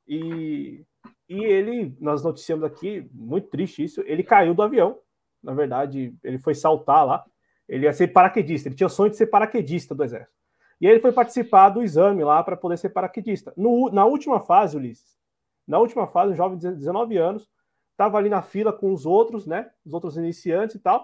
[0.07, 0.85] E,
[1.31, 4.99] e ele, nós noticiamos aqui, muito triste isso, ele caiu do avião.
[5.41, 7.25] Na verdade, ele foi saltar lá.
[7.69, 10.35] Ele ia ser paraquedista, ele tinha o sonho de ser paraquedista do exército.
[10.81, 13.53] E ele foi participar do exame lá para poder ser paraquedista.
[13.55, 15.17] No, na última fase, Ulisses,
[15.65, 17.49] na última fase, um jovem de 19 anos,
[17.91, 19.71] estava ali na fila com os outros, né?
[19.85, 21.01] Os outros iniciantes e tal.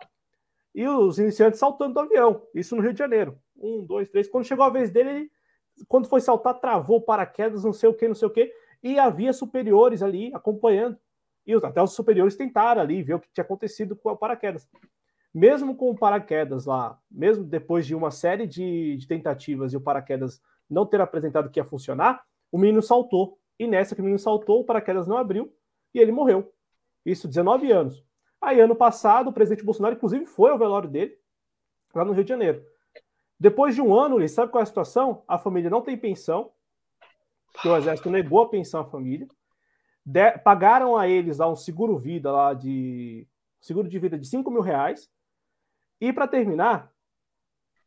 [0.76, 2.42] E os iniciantes saltando do avião.
[2.54, 3.40] Isso no Rio de Janeiro.
[3.56, 4.28] Um, dois, três.
[4.28, 5.32] Quando chegou a vez dele, ele,
[5.88, 8.52] quando foi saltar, travou paraquedas, não sei o que, não sei o que.
[8.84, 10.98] E havia superiores ali acompanhando.
[11.46, 14.68] E até os superiores tentaram ali ver o que tinha acontecido com o paraquedas.
[15.34, 19.82] Mesmo com o paraquedas lá, mesmo depois de uma série de, de tentativas e o
[19.82, 23.40] paraquedas não ter apresentado que ia funcionar, o menino saltou.
[23.60, 25.54] E nessa que o menino saltou, o paraquedas não abriu
[25.94, 26.54] e ele morreu.
[27.06, 28.04] Isso, 19 anos.
[28.42, 31.18] Aí, ano passado, o presidente Bolsonaro, inclusive, foi ao velório dele,
[31.94, 32.64] lá no Rio de Janeiro.
[33.40, 35.24] Depois de um ano, ele sabe qual é a situação?
[35.28, 36.52] A família não tem pensão,
[37.52, 39.28] porque o Exército negou a pensão à família.
[40.06, 43.28] De, pagaram a eles lá um seguro vida lá de
[43.60, 45.10] seguro de vida de 5 mil reais.
[46.00, 46.92] E para terminar,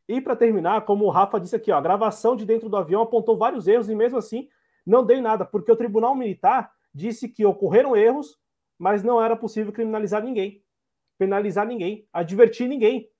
[0.09, 3.03] e para terminar, como o Rafa disse aqui, ó, a gravação de dentro do avião
[3.03, 4.49] apontou vários erros e mesmo assim
[4.85, 8.41] não dei nada, porque o Tribunal Militar disse que ocorreram erros
[8.81, 10.65] mas não era possível criminalizar ninguém,
[11.19, 13.11] penalizar ninguém, advertir ninguém.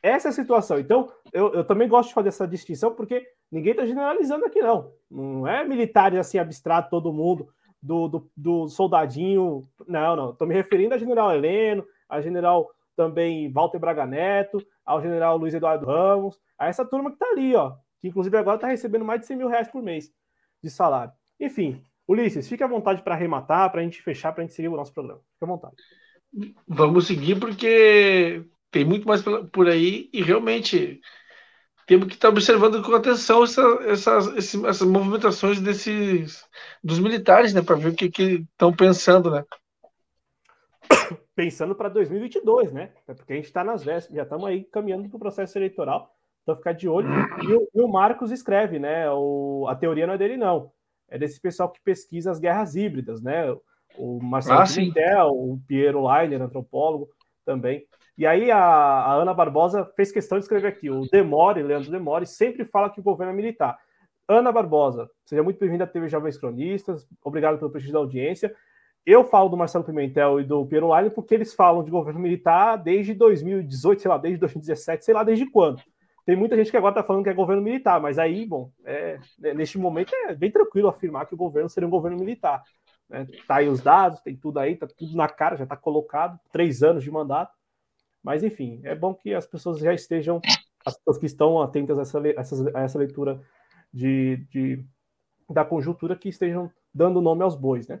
[0.00, 0.78] Essa é a situação.
[0.78, 4.92] Então, eu, eu também gosto de fazer essa distinção, porque ninguém está generalizando aqui, não.
[5.10, 7.48] Não é militares assim, abstrato, todo mundo,
[7.82, 9.62] do, do, do soldadinho.
[9.86, 10.30] Não, não.
[10.30, 15.54] Estou me referindo a general Heleno, a general também Walter Braga Neto, ao general Luiz
[15.54, 19.20] Eduardo Ramos, a essa turma que está ali, ó, que inclusive agora está recebendo mais
[19.20, 20.10] de 100 mil reais por mês
[20.62, 21.12] de salário.
[21.38, 24.68] Enfim, Ulisses, fique à vontade para arrematar, para a gente fechar, para a gente seguir
[24.68, 25.20] o nosso programa.
[25.32, 25.74] Fique à vontade.
[26.66, 29.22] Vamos seguir, porque tem muito mais
[29.52, 31.00] por aí e realmente
[31.86, 36.44] temos que estar observando com atenção essa, essas, essas movimentações desses
[36.82, 39.44] dos militares, né, para ver o que estão pensando, né?
[41.34, 42.90] Pensando para 2022, né?
[43.06, 46.56] Porque a gente está nas vésperas, já estamos aí caminhando para o processo eleitoral, então
[46.56, 47.08] ficar de olho.
[47.42, 49.10] E o, e o Marcos escreve, né?
[49.10, 50.72] O, a teoria não é dele, não
[51.08, 53.54] é desse pessoal que pesquisa as guerras híbridas, né?
[53.96, 57.08] O Marcelo ah, Pimentel, o Piero Leiner, antropólogo,
[57.44, 57.86] também.
[58.16, 62.26] E aí a, a, Ana Barbosa fez questão de escrever aqui, o Demore, Leandro Demore,
[62.26, 63.78] sempre fala que o governo é militar.
[64.26, 68.54] Ana Barbosa, seja muito bem-vinda à TV Jovens Cronistas, obrigado pelo prestígio da audiência.
[69.04, 72.76] Eu falo do Marcelo Pimentel e do Piero Leiner porque eles falam de governo militar
[72.76, 75.80] desde 2018, sei lá, desde 2017, sei lá desde quando.
[76.24, 79.20] Tem muita gente que agora está falando que é governo militar, mas aí, bom, é,
[79.38, 82.64] né, neste momento é bem tranquilo afirmar que o governo seria um governo militar.
[83.08, 83.26] Né?
[83.46, 86.82] Tá aí os dados, tem tudo aí, tá tudo na cara, já está colocado, três
[86.82, 87.52] anos de mandato.
[88.26, 90.40] Mas enfim, é bom que as pessoas já estejam
[90.84, 93.40] as pessoas que estão atentas a essa, a essa leitura
[93.94, 94.84] de, de,
[95.48, 98.00] da conjuntura que estejam dando nome aos bois, né?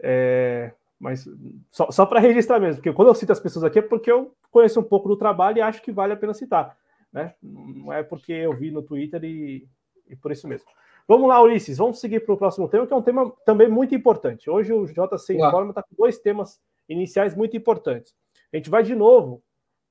[0.00, 1.28] É, mas
[1.70, 4.34] só, só para registrar mesmo, porque quando eu cito as pessoas aqui é porque eu
[4.50, 6.74] conheço um pouco do trabalho e acho que vale a pena citar,
[7.12, 7.34] né?
[7.42, 9.68] Não é porque eu vi no Twitter e,
[10.08, 10.66] e por isso mesmo.
[11.06, 13.94] Vamos lá, Ulisses, vamos seguir para o próximo tema, que é um tema também muito
[13.94, 14.48] importante.
[14.48, 18.14] Hoje o JC Informa está com dois temas iniciais muito importantes.
[18.54, 19.42] A gente vai de novo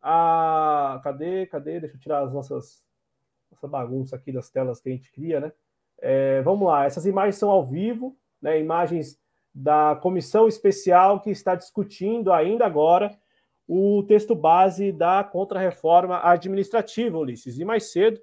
[0.02, 1.02] a.
[1.04, 1.46] Cadê?
[1.48, 1.82] Cadê?
[1.82, 2.82] Deixa eu tirar as nossas.
[3.52, 5.52] Essa bagunça aqui das telas que a gente cria, né?
[6.00, 8.60] É, vamos lá, essas imagens são ao vivo, né?
[8.60, 9.20] Imagens
[9.54, 13.16] da comissão especial que está discutindo ainda agora
[13.68, 17.60] o texto base da contrarreforma administrativa, Ulisses.
[17.60, 18.20] E mais cedo,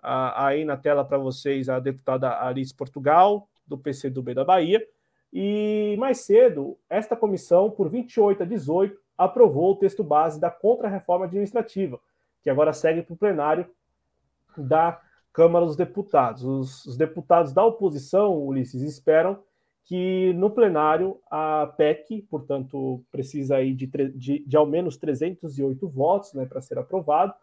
[0.00, 4.84] aí na tela para vocês, a deputada Alice Portugal, do PCdoB da Bahia.
[5.32, 11.26] E mais cedo, esta comissão, por 28 a 18, aprovou o texto base da contrarreforma
[11.26, 12.00] administrativa,
[12.42, 13.66] que agora segue para o plenário
[14.56, 15.00] da
[15.32, 16.44] Câmara dos Deputados.
[16.44, 19.38] Os, os, deputados da oposição, Ulisses, esperam
[19.84, 26.32] que no plenário a PEC, portanto, precisa aí de, de, de ao menos 308 votos
[26.32, 27.34] né, para ser aprovado,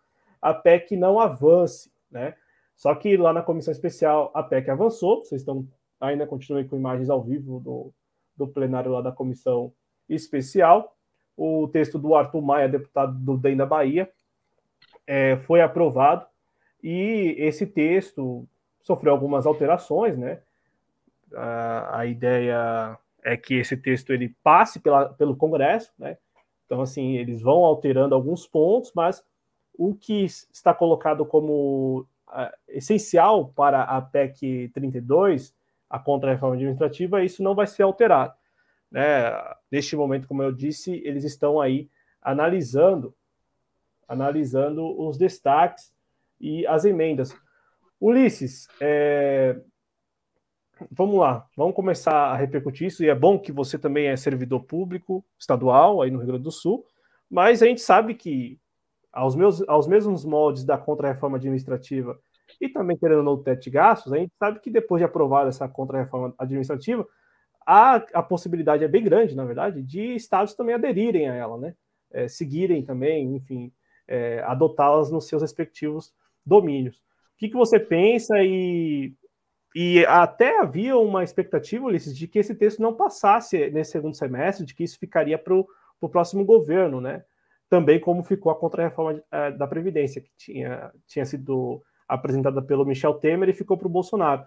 [0.41, 1.91] a PEC não avance.
[2.09, 2.33] Né?
[2.75, 5.67] Só que lá na comissão especial a PEC avançou, vocês estão
[5.99, 7.93] ainda continuem com imagens ao vivo do,
[8.35, 9.71] do plenário lá da comissão
[10.09, 10.97] especial.
[11.35, 14.09] O texto do Arthur Maia, deputado do DEM da Bahia,
[15.07, 16.25] é, foi aprovado
[16.83, 18.47] e esse texto
[18.81, 20.39] sofreu algumas alterações, né?
[21.33, 26.17] A, a ideia é que esse texto ele passe pela, pelo Congresso, né?
[26.65, 29.23] Então, assim, eles vão alterando alguns pontos, mas
[29.77, 35.53] o que está colocado como uh, essencial para a PEC 32,
[35.89, 38.33] a contra-reforma administrativa, isso não vai ser alterado.
[38.91, 39.31] Né?
[39.71, 41.89] Neste momento, como eu disse, eles estão aí
[42.21, 43.15] analisando,
[44.07, 45.93] analisando os destaques
[46.39, 47.35] e as emendas.
[47.99, 49.59] Ulisses, é,
[50.91, 54.63] vamos lá, vamos começar a repercutir isso, e é bom que você também é servidor
[54.63, 56.85] público estadual aí no Rio Grande do Sul,
[57.29, 58.59] mas a gente sabe que
[59.13, 62.19] aos, meus, aos mesmos moldes da contra-reforma administrativa
[62.59, 65.05] e também querendo ou não o teto de gastos, a gente sabe que depois de
[65.05, 67.07] aprovada essa contra-reforma administrativa,
[67.65, 71.75] a, a possibilidade é bem grande, na verdade, de estados também aderirem a ela, né?
[72.11, 73.71] É, seguirem também, enfim,
[74.07, 76.13] é, adotá-las nos seus respectivos
[76.45, 76.97] domínios.
[76.97, 79.13] O que, que você pensa e
[79.73, 84.65] e até havia uma expectativa, Ulisses, de que esse texto não passasse nesse segundo semestre,
[84.65, 87.23] de que isso ficaria para o próximo governo, né?
[87.69, 93.13] Também como ficou a contra-reforma uh, da Previdência, que tinha, tinha sido apresentada pelo Michel
[93.13, 94.43] Temer e ficou para o Bolsonaro.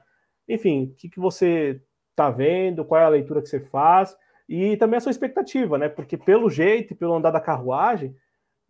[0.47, 1.81] Enfim, o que, que você
[2.15, 2.85] está vendo?
[2.85, 4.17] Qual é a leitura que você faz?
[4.49, 5.89] E também a sua expectativa, né?
[5.89, 8.17] Porque pelo jeito pelo andar da carruagem,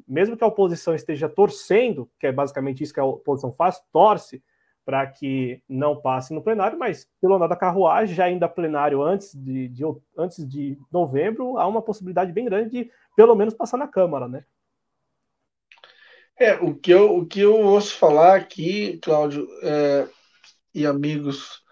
[0.06, 4.42] mesmo que a oposição esteja torcendo, que é basicamente isso que a oposição faz, torce
[4.84, 9.34] para que não passe no plenário, mas pelo andar da carruagem, já ainda plenário antes
[9.34, 9.82] de, de,
[10.16, 14.44] antes de novembro, há uma possibilidade bem grande de pelo menos passar na Câmara, né?
[16.36, 20.06] É, o que eu, o que eu ouço falar aqui, Cláudio, é,
[20.74, 21.63] e amigos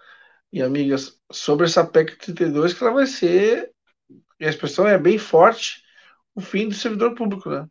[0.53, 3.71] e amigas, sobre essa PEC 32, que ela vai ser,
[4.39, 5.81] a expressão é bem forte,
[6.35, 7.67] o fim do servidor público, né?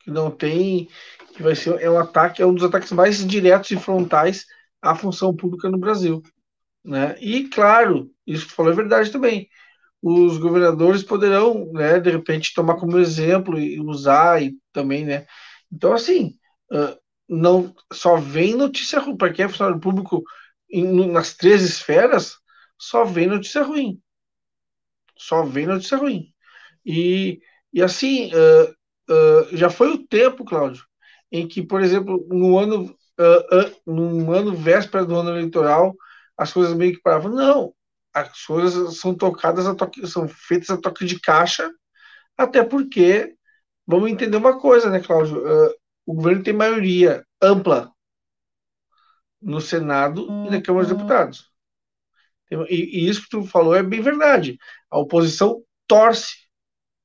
[0.00, 0.88] Que não tem,
[1.34, 4.46] que vai ser, é um ataque, é um dos ataques mais diretos e frontais
[4.80, 6.22] a função pública no Brasil.
[6.82, 7.14] Né?
[7.20, 9.46] E, claro, isso que falou é verdade também.
[10.00, 15.26] Os governadores poderão, né, de repente, tomar como exemplo e usar e também, né?
[15.70, 16.38] Então, assim,
[17.28, 19.02] não só vem notícia.
[19.16, 20.22] Para quem é funcionário público
[20.70, 22.36] nas três esferas,
[22.78, 24.00] só vem notícia ruim.
[25.16, 26.32] Só vem notícia ruim.
[26.84, 27.40] E,
[27.72, 28.70] e assim, uh,
[29.12, 30.84] uh, já foi o tempo, Cláudio,
[31.30, 35.94] em que, por exemplo, no ano uh, num ano véspera do ano eleitoral,
[36.36, 37.32] as coisas meio que paravam.
[37.32, 37.74] Não,
[38.14, 41.70] as coisas são tocadas toque, são feitas a toque de caixa,
[42.36, 43.34] até porque
[43.86, 45.42] vamos entender uma coisa, né, Cláudio?
[46.06, 47.92] O governo tem maioria ampla
[49.40, 50.98] no Senado e na Câmara dos uhum.
[50.98, 51.50] Deputados.
[52.50, 54.58] E, e, isso que tu falou é bem verdade.
[54.90, 56.34] A oposição torce,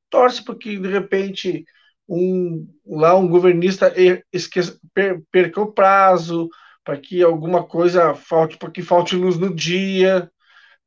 [0.09, 1.65] torce porque de repente
[2.07, 3.93] um lá um governista
[4.31, 6.49] esqueça, per, perca o prazo,
[6.84, 10.29] para que alguma coisa falte, para que falte luz no dia,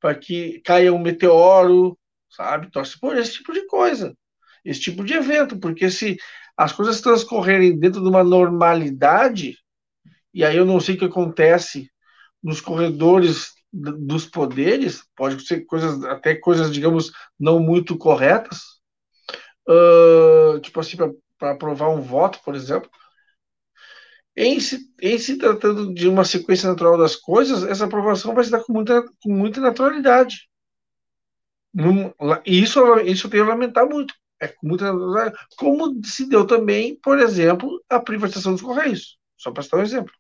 [0.01, 2.71] para que caia um meteoro, sabe?
[2.71, 4.15] Torce por esse tipo de coisa,
[4.65, 6.17] esse tipo de evento, porque se
[6.57, 9.57] as coisas transcorrerem dentro de uma normalidade,
[10.37, 11.91] e aí eu não sei o que acontece
[12.43, 18.59] nos corredores dos poderes, pode ser coisas, até coisas, digamos, não muito corretas,
[19.69, 20.97] uh, tipo assim,
[21.39, 22.91] para aprovar um voto, por exemplo.
[24.37, 28.51] em se, em se tratando de uma sequência natural das coisas, essa aprovação vai se
[28.51, 30.49] dar com muita, com muita naturalidade.
[32.45, 34.15] E isso, isso eu tenho a lamentar muito.
[34.41, 35.37] É com muita naturalidade.
[35.57, 39.19] Como se deu também, por exemplo, a privatização dos Correios.
[39.37, 40.13] Só para citar um exemplo.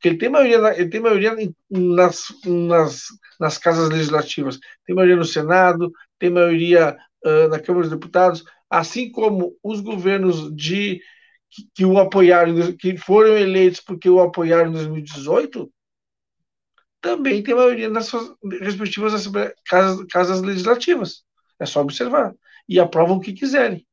[0.00, 1.36] Porque ele tem maioria, ele tem maioria
[1.68, 3.02] nas, nas,
[3.38, 9.12] nas casas legislativas, tem maioria no Senado, tem maioria uh, na Câmara dos Deputados, assim
[9.12, 11.02] como os governos de
[11.50, 15.70] que, que, o apoiaram, que foram eleitos porque o apoiaram em 2018,
[17.02, 18.32] também tem maioria nas suas
[18.62, 19.28] respectivas
[19.66, 21.24] casas, casas legislativas.
[21.58, 22.34] É só observar.
[22.66, 23.86] E aprovam o que quiserem.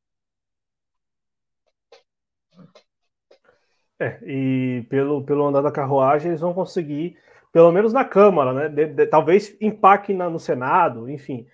[4.00, 7.16] É, e pelo, pelo andar da carruagem, eles vão conseguir,
[7.52, 8.68] pelo menos na Câmara, né?
[8.68, 11.46] De, de, talvez empaque na, no Senado, enfim.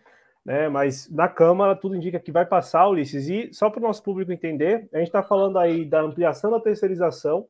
[0.44, 3.28] Né, mas na Câmara tudo indica que vai passar, Ulisses.
[3.28, 6.60] E só para o nosso público entender, a gente está falando aí da ampliação da
[6.60, 7.48] terceirização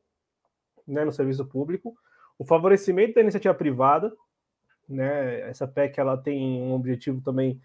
[0.87, 1.93] né, no serviço público,
[2.39, 4.13] o favorecimento da iniciativa privada,
[4.87, 7.59] né, essa PEC ela tem um objetivo também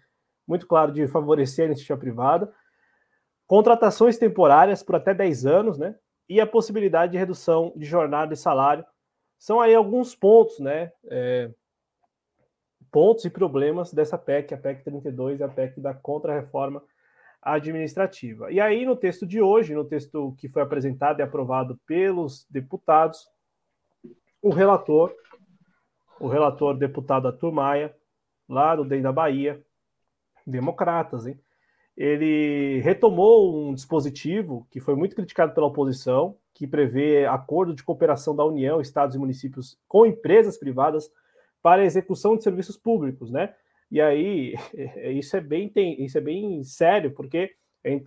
[0.45, 2.51] muito claro de favorecer a iniciativa privada,
[3.47, 5.95] contratações temporárias por até 10 anos, né,
[6.31, 8.85] e a possibilidade de redução de jornada e salário.
[9.37, 10.89] São aí alguns pontos, né?
[11.09, 11.51] É,
[12.89, 16.81] pontos e problemas dessa PEC, a PEC 32 e a PEC da contra-reforma
[17.41, 18.49] administrativa.
[18.49, 23.27] E aí, no texto de hoje, no texto que foi apresentado e aprovado pelos deputados,
[24.41, 25.13] o relator,
[26.17, 27.93] o relator deputado Arthur Maia,
[28.47, 29.61] lá do DEM da Bahia,
[30.47, 31.37] democratas, hein?
[32.01, 38.35] Ele retomou um dispositivo que foi muito criticado pela oposição, que prevê acordo de cooperação
[38.35, 41.11] da União, estados e municípios com empresas privadas
[41.61, 43.53] para a execução de serviços públicos, né?
[43.91, 44.55] E aí
[45.15, 47.51] isso é bem isso é bem sério, porque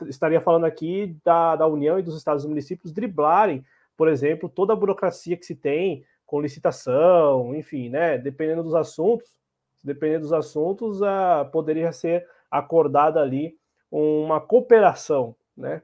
[0.08, 3.64] estaria falando aqui da, da União e dos estados e municípios driblarem,
[3.96, 8.18] por exemplo, toda a burocracia que se tem com licitação, enfim, né?
[8.18, 9.38] Dependendo dos assuntos,
[9.84, 13.56] dependendo dos assuntos, uh, poderia ser acordada ali
[13.96, 15.82] uma cooperação, né?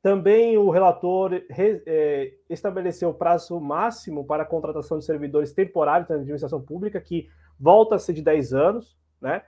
[0.00, 6.08] Também o relator re, é, estabeleceu o prazo máximo para a contratação de servidores temporários
[6.08, 7.28] na administração pública, que
[7.58, 9.42] volta a ser de 10 anos, né?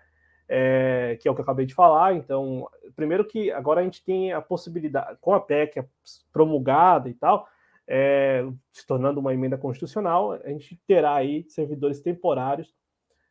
[0.48, 2.14] É, que é o que eu acabei de falar.
[2.14, 5.84] Então, primeiro que agora a gente tem a possibilidade, com a PEC
[6.32, 7.46] promulgada e tal,
[7.86, 12.74] é, se tornando uma emenda constitucional, a gente terá aí servidores temporários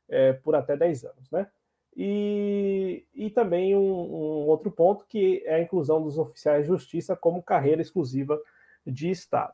[0.07, 1.47] é, por até 10 anos, né?
[1.95, 7.15] E, e também um, um, outro ponto que é a inclusão dos oficiais de justiça
[7.15, 8.37] como carreira exclusiva
[8.85, 9.53] de Estado.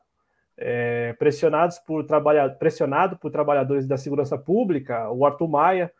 [0.56, 5.92] É, pressionados por trabalhar, pressionado por trabalhadores da segurança pública, o Arthur Maia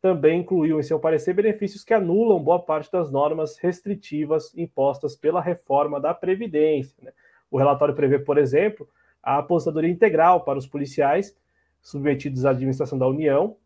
[0.00, 5.40] também incluiu em seu parecer benefícios que anulam boa parte das normas restritivas impostas pela
[5.40, 6.96] reforma da Previdência.
[7.02, 7.12] Né?
[7.50, 8.88] O relatório prevê, por exemplo,
[9.22, 11.36] a aposentadoria integral para os policiais
[11.82, 13.56] submetidos à administração da União,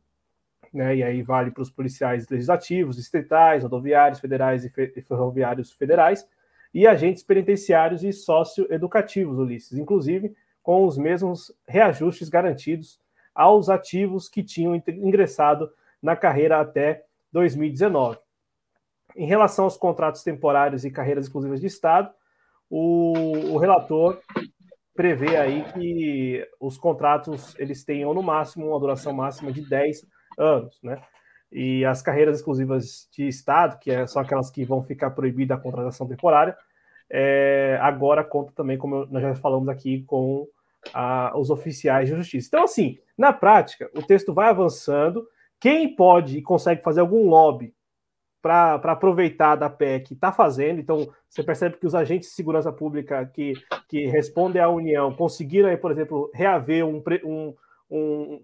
[0.74, 0.96] né?
[0.96, 4.70] E aí vale para os policiais legislativos, distritais, rodoviários federais e,
[5.02, 6.28] ferroviários federais,
[6.72, 12.98] e agentes penitenciários e socioeducativos, Ulisses, inclusive com os mesmos reajustes garantidos
[13.34, 15.70] aos ativos que tinham ingressado
[16.02, 18.18] na carreira até 2019.
[19.14, 22.10] Em relação aos contratos temporários e carreiras exclusivas de Estado,
[22.68, 24.18] o, o relator
[24.94, 30.06] prevê aí que os contratos eles tenham no máximo uma duração máxima de 10
[30.38, 31.00] anos, né?
[31.50, 35.58] E as carreiras exclusivas de Estado, que é, são aquelas que vão ficar proibida a
[35.58, 36.56] contratação temporária,
[37.08, 40.48] é, agora conta também, como nós já falamos aqui, com
[40.92, 42.48] a, os oficiais de justiça.
[42.48, 45.26] Então, assim, na prática, o texto vai avançando.
[45.60, 47.72] Quem pode e consegue fazer algum lobby
[48.42, 50.78] para aproveitar da PEC está fazendo.
[50.78, 53.54] Então, você percebe que os agentes de segurança pública que,
[53.88, 57.54] que respondem à União conseguiram, aí, por exemplo, reaver um, um,
[57.90, 58.42] um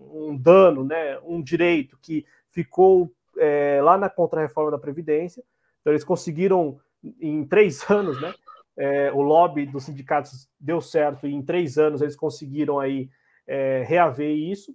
[0.00, 5.42] um dano, né, um direito que ficou é, lá na contra-reforma da Previdência.
[5.80, 6.80] Então, eles conseguiram,
[7.20, 8.34] em três anos, né,
[8.76, 13.10] é, o lobby dos sindicatos deu certo e em três anos eles conseguiram aí
[13.46, 14.74] é, reaver isso,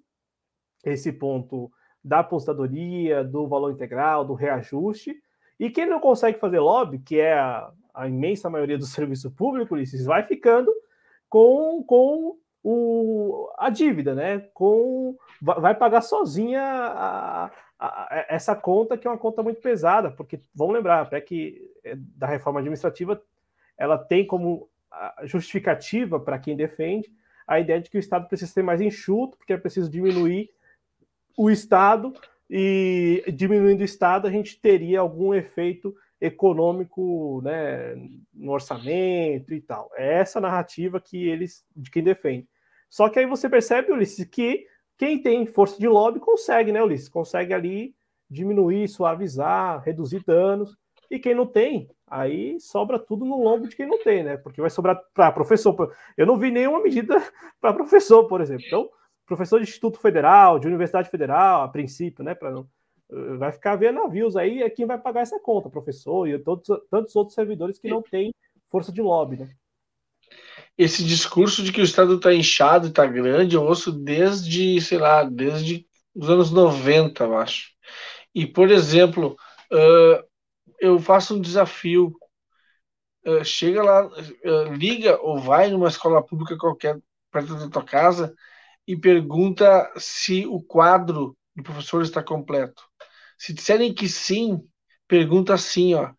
[0.83, 1.71] esse ponto
[2.03, 5.15] da apostadoria, do valor integral, do reajuste.
[5.59, 9.73] E quem não consegue fazer lobby, que é a, a imensa maioria do serviço público,
[9.73, 10.71] Ulisses, vai ficando
[11.27, 14.39] com, com o, a dívida, né?
[14.51, 20.09] Com vai pagar sozinha a, a, a, essa conta que é uma conta muito pesada,
[20.09, 23.21] porque vamos lembrar até que é, da reforma administrativa
[23.77, 24.67] ela tem como
[25.25, 27.11] justificativa para quem defende
[27.45, 30.49] a ideia de que o Estado precisa ser mais enxuto, porque é preciso diminuir
[31.37, 32.13] o Estado
[32.49, 37.93] e diminuindo o Estado a gente teria algum efeito econômico, né,
[38.33, 39.91] no orçamento e tal.
[39.95, 42.47] É essa narrativa que eles, de quem defende.
[42.89, 44.65] Só que aí você percebe, Ulisses, que
[44.97, 47.09] quem tem força de lobby consegue, né, Ulisses?
[47.09, 47.95] Consegue ali
[48.29, 50.77] diminuir, suavizar, reduzir danos.
[51.09, 54.37] E quem não tem, aí sobra tudo no lombo de quem não tem, né?
[54.37, 55.93] Porque vai sobrar para professor.
[56.17, 57.15] Eu não vi nenhuma medida
[57.61, 58.65] para professor, por exemplo.
[58.65, 58.89] Então,
[59.25, 62.33] professor de Instituto Federal, de Universidade Federal, a princípio, né?
[62.33, 62.67] Para não
[63.11, 66.67] eh, vai ficar vendo navios aí é quem vai pagar essa conta, professor e todos,
[66.89, 68.33] tantos outros servidores que não têm
[68.67, 69.49] força de lobby, né?
[70.77, 74.97] Esse discurso de que o Estado está inchado e está grande, eu ouço desde, sei
[74.97, 77.69] lá, desde os anos 90, eu acho.
[78.33, 79.37] E, por exemplo,
[79.71, 80.25] uh,
[80.79, 82.13] eu faço um desafio.
[83.25, 86.99] Uh, chega lá, uh, liga ou vai numa escola pública qualquer
[87.31, 88.35] perto da tua casa
[88.87, 92.83] e pergunta se o quadro do professor está completo.
[93.37, 94.61] Se disserem que sim,
[95.07, 96.11] pergunta assim, ó.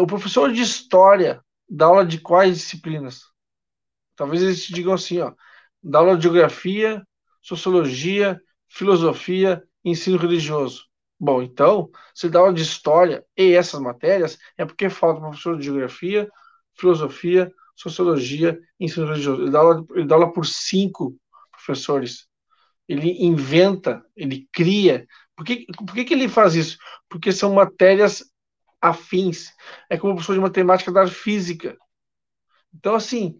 [0.00, 3.33] O professor de história dá aula de quais disciplinas?
[4.16, 5.32] Talvez eles te digam assim, ó.
[5.82, 7.06] Dá aula de geografia,
[7.42, 10.86] sociologia, filosofia, ensino religioso.
[11.18, 15.64] Bom, então, se dá aula de história e essas matérias, é porque falta professor de
[15.64, 16.28] geografia,
[16.74, 19.42] filosofia, sociologia, ensino religioso.
[19.42, 21.16] Ele dá aula, ele dá aula por cinco
[21.52, 22.26] professores.
[22.88, 25.06] Ele inventa, ele cria.
[25.36, 26.78] Por que, por que, que ele faz isso?
[27.08, 28.24] Porque são matérias
[28.80, 29.52] afins.
[29.88, 31.76] É como o professor de matemática dar física.
[32.74, 33.38] Então, assim,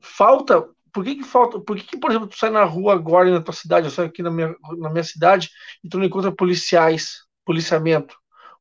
[0.00, 1.60] falta por que, que falta?
[1.60, 4.08] Por que, que, por exemplo, tu sai na rua agora na tua cidade, eu saio
[4.08, 5.50] aqui na minha, na minha cidade
[5.82, 8.16] e tu não encontra policiais, policiamento?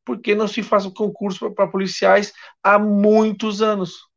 [0.05, 2.33] Porque não se faz um concurso para policiais
[2.63, 4.07] há muitos anos.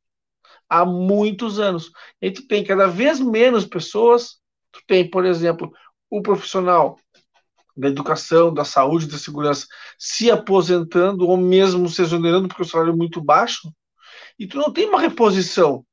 [0.69, 1.91] Há muitos anos.
[2.21, 4.39] E tu tem cada vez menos pessoas.
[4.71, 5.71] Tu tem, por exemplo,
[6.11, 6.99] o profissional
[7.77, 9.67] da educação, da saúde, da segurança
[9.99, 13.73] se aposentando ou mesmo se exonerando porque o salário é muito baixo.
[14.39, 15.85] E tu não tem uma reposição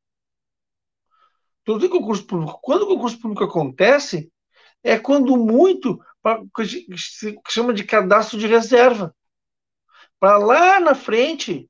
[1.70, 2.60] Tu não tem concurso público.
[2.64, 4.32] Quando o concurso público acontece,
[4.84, 6.04] é quando muito,
[6.56, 9.16] que se chama de cadastro de reserva.
[10.20, 11.70] Para lá na frente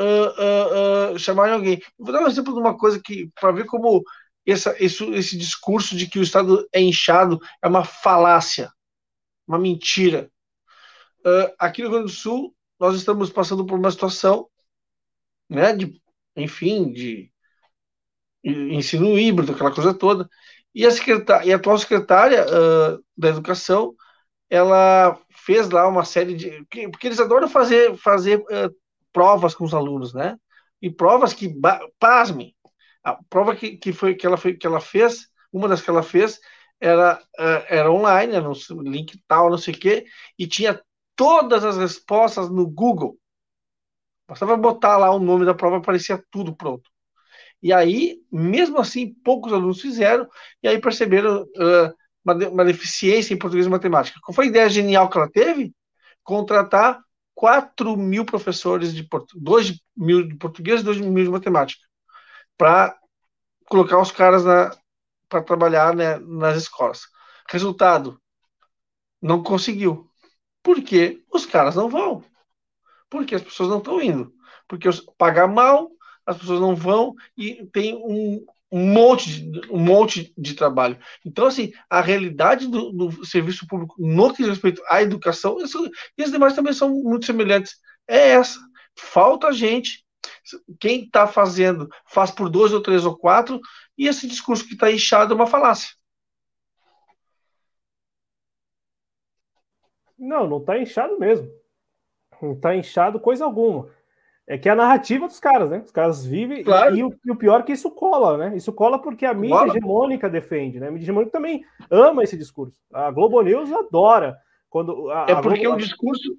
[0.00, 1.82] uh, uh, uh, chamarem alguém.
[1.98, 4.02] Vou dar um exemplo de uma coisa que, para ver como
[4.46, 8.72] essa, esse, esse discurso de que o Estado é inchado é uma falácia,
[9.46, 10.32] uma mentira.
[11.18, 14.48] Uh, aqui no Rio Grande do Sul, nós estamos passando por uma situação,
[15.50, 16.00] né, de,
[16.34, 17.30] enfim, de
[18.50, 20.28] ensino híbrido, aquela coisa toda.
[20.74, 23.94] E a, secretária, e a atual secretária uh, da Educação,
[24.48, 26.64] ela fez lá uma série de.
[26.90, 28.74] Porque eles adoram fazer, fazer uh,
[29.12, 30.36] provas com os alunos, né?
[30.80, 31.54] E provas que,
[31.98, 32.54] pasme,
[33.02, 36.02] a prova que, que, foi, que, ela foi, que ela fez, uma das que ela
[36.02, 36.38] fez,
[36.80, 40.04] era, uh, era online, era um link tal, não sei o quê,
[40.38, 40.80] e tinha
[41.16, 43.18] todas as respostas no Google.
[44.28, 46.90] Bastava botar lá o nome da prova, aparecia tudo pronto.
[47.66, 50.28] E aí, mesmo assim, poucos alunos fizeram,
[50.62, 51.92] e aí perceberam uh,
[52.24, 54.20] uma, uma, deficiência em português e matemática.
[54.22, 55.74] Qual foi a ideia genial que ela teve?
[56.22, 57.02] Contratar
[57.34, 61.84] 4 mil professores de português, 2 mil de português e 2 mil de matemática,
[62.56, 62.96] para
[63.68, 64.44] colocar os caras
[65.28, 67.00] para trabalhar né, nas escolas.
[67.50, 68.16] Resultado,
[69.20, 70.08] não conseguiu.
[70.62, 71.20] Por quê?
[71.32, 72.22] Os caras não vão.
[73.10, 74.32] Porque as pessoas não estão indo.
[74.68, 74.88] Porque
[75.18, 75.90] pagar mal,
[76.26, 80.98] as pessoas não vão e tem um, um monte, de, um monte de trabalho.
[81.24, 85.88] Então, assim, a realidade do, do serviço público no que diz respeito à educação, isso,
[86.18, 87.76] e as demais também são muito semelhantes.
[88.08, 88.58] É essa.
[88.96, 90.04] Falta gente.
[90.80, 93.60] Quem está fazendo faz por dois ou três ou quatro,
[93.96, 95.88] e esse discurso que está inchado é uma falácia.
[100.18, 101.48] Não, não está inchado mesmo.
[102.40, 103.90] Não está inchado coisa alguma.
[104.48, 105.82] É que é a narrativa dos caras, né?
[105.84, 106.62] Os caras vivem.
[106.62, 106.96] Claro.
[106.96, 108.56] E, o, e, o, pior é que isso cola, né?
[108.56, 109.68] Isso cola porque a mídia cola.
[109.70, 110.86] hegemônica defende, né?
[110.86, 112.78] A mídia hegemônica também ama esse discurso.
[112.92, 114.36] A Globo News adora.
[114.70, 115.72] Quando a, é porque Globo...
[115.72, 116.36] é um discurso.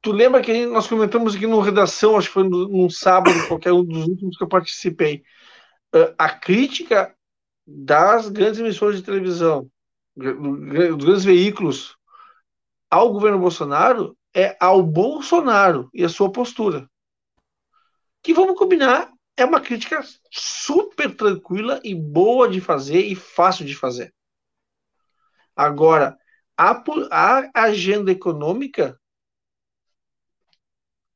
[0.00, 3.84] Tu lembra que nós comentamos aqui no Redação, acho que foi num sábado, qualquer um
[3.84, 5.22] dos últimos que eu participei.
[6.16, 7.14] A crítica
[7.66, 9.68] das grandes emissoras de televisão,
[10.16, 11.96] dos grandes veículos
[12.90, 16.88] ao governo Bolsonaro é ao Bolsonaro e a sua postura
[18.26, 20.02] que vamos combinar, é uma crítica
[20.32, 24.12] super tranquila e boa de fazer e fácil de fazer.
[25.54, 26.18] Agora,
[26.56, 26.82] a,
[27.54, 29.00] a agenda econômica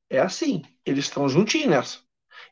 [0.08, 1.98] é assim, eles estão juntinhos nessa.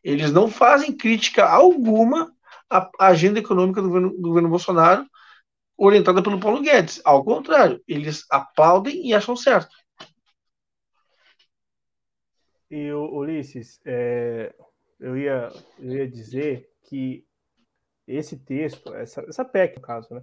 [0.02, 2.34] Eles não fazem crítica alguma
[2.68, 5.06] à agenda econômica do governo, do governo Bolsonaro,
[5.76, 7.00] orientada pelo Paulo Guedes.
[7.04, 9.70] Ao contrário, eles aplaudem e acham certo.
[12.70, 14.54] E Ulisses, é,
[15.00, 15.48] eu, ia,
[15.78, 17.26] eu ia dizer que
[18.06, 20.22] esse texto, essa, essa PEC, no caso, né?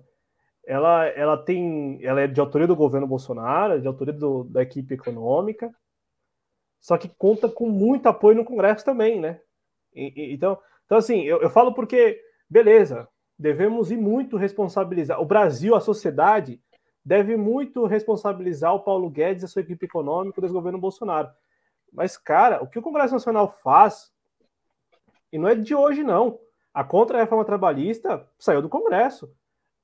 [0.68, 4.64] Ela, ela tem, ela é de autoria do governo Bolsonaro, é de autoria do, da
[4.64, 5.72] equipe econômica,
[6.82, 9.40] só que conta com muito apoio no Congresso também, né?
[9.94, 12.20] E, e, então, então, assim, eu, eu falo porque,
[12.50, 15.22] beleza, devemos ir muito responsabilizar.
[15.22, 16.62] O Brasil, a sociedade,
[17.04, 21.30] deve muito responsabilizar o Paulo Guedes e a sua equipe econômica do governo Bolsonaro.
[21.96, 24.12] Mas, cara, o que o Congresso Nacional faz,
[25.32, 26.40] e não é de hoje, não.
[26.74, 29.34] A contra-reforma trabalhista saiu do Congresso.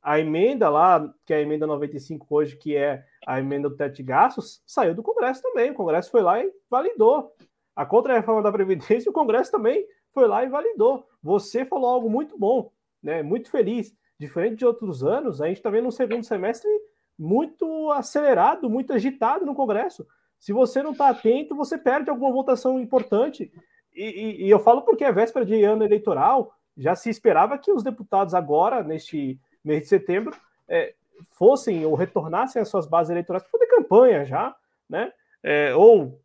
[0.01, 3.95] A emenda lá, que é a emenda 95 hoje, que é a emenda do teto
[3.95, 5.71] de gastos, saiu do Congresso também.
[5.71, 7.33] O Congresso foi lá e validou.
[7.75, 11.07] A contra-reforma da Previdência, o Congresso também foi lá e validou.
[11.23, 13.23] Você falou algo muito bom, né?
[13.23, 13.95] Muito feliz.
[14.19, 16.69] Diferente de outros anos, a gente está vendo um segundo semestre
[17.17, 20.05] muito acelerado, muito agitado no Congresso.
[20.41, 23.53] Se você não está atento, você perde alguma votação importante.
[23.93, 27.71] E, e, e, eu falo porque é véspera de ano eleitoral, já se esperava que
[27.71, 30.35] os deputados agora, neste mês de setembro,
[30.67, 30.95] é,
[31.37, 34.55] fossem ou retornassem às suas bases eleitorais para fazer campanha já,
[34.89, 35.13] né?
[35.43, 36.19] É, ou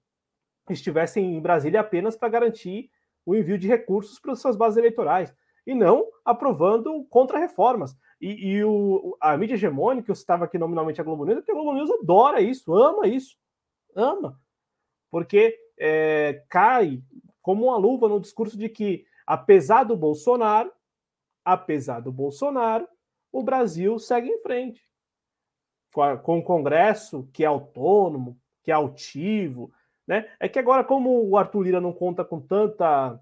[0.71, 2.91] estivessem em Brasília apenas para garantir
[3.25, 5.35] o envio de recursos para as suas bases eleitorais,
[5.67, 7.95] e não aprovando contra-reformas.
[8.19, 11.55] E, e o, a mídia hegemônica, eu estava aqui nominalmente a Globo News, porque a
[11.55, 13.37] Globo News adora isso, ama isso
[13.97, 14.40] ama,
[15.11, 17.03] porque é, cai
[17.42, 20.72] como uma luva no discurso de que, apesar do Bolsonaro,
[21.44, 22.88] apesar do Bolsonaro,
[23.32, 24.82] o Brasil segue em frente.
[26.22, 29.72] Com, o Congresso, que é autônomo, que é altivo,
[30.07, 30.28] né?
[30.38, 33.18] É que agora, como o Arthur Lira não conta com tanta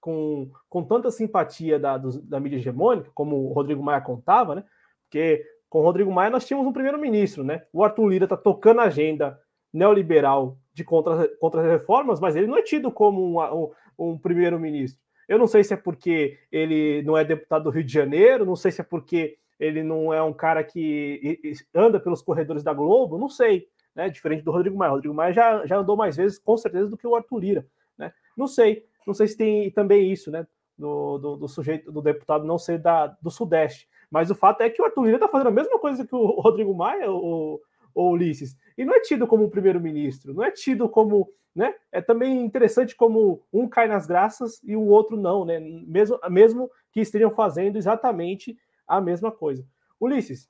[0.00, 4.64] com, com tanta simpatia da, do, da mídia hegemônica, como o Rodrigo Maia contava, né?
[5.04, 7.64] Porque com o Rodrigo Maia nós tínhamos um primeiro-ministro, né?
[7.72, 9.40] O Arthur Lira está tocando a agenda
[9.72, 15.00] neoliberal de contra, contra reformas, mas ele não é tido como um, um, um primeiro-ministro.
[15.28, 18.56] Eu não sei se é porque ele não é deputado do Rio de Janeiro, não
[18.56, 23.16] sei se é porque ele não é um cara que anda pelos corredores da Globo,
[23.16, 24.08] não sei, né?
[24.08, 24.90] Diferente do Rodrigo Maia.
[24.90, 27.66] O Rodrigo Maia já, já andou mais vezes, com certeza, do que o Arthur Lira,
[27.96, 28.12] né?
[28.36, 30.46] Não sei, não sei se tem também isso, né?
[30.76, 33.88] Do, do, do sujeito, do deputado não ser da, do Sudeste.
[34.10, 36.40] Mas o fato é que o Arthur Lira está fazendo a mesma coisa que o
[36.40, 37.60] Rodrigo Maia, o,
[37.94, 41.74] o Ulisses e não é tido como um primeiro-ministro, não é tido como, né?
[41.90, 45.60] É também interessante como um cai nas graças e o outro não, né?
[45.60, 49.66] Mesmo, mesmo que estejam fazendo exatamente a mesma coisa.
[50.00, 50.48] Ulisses,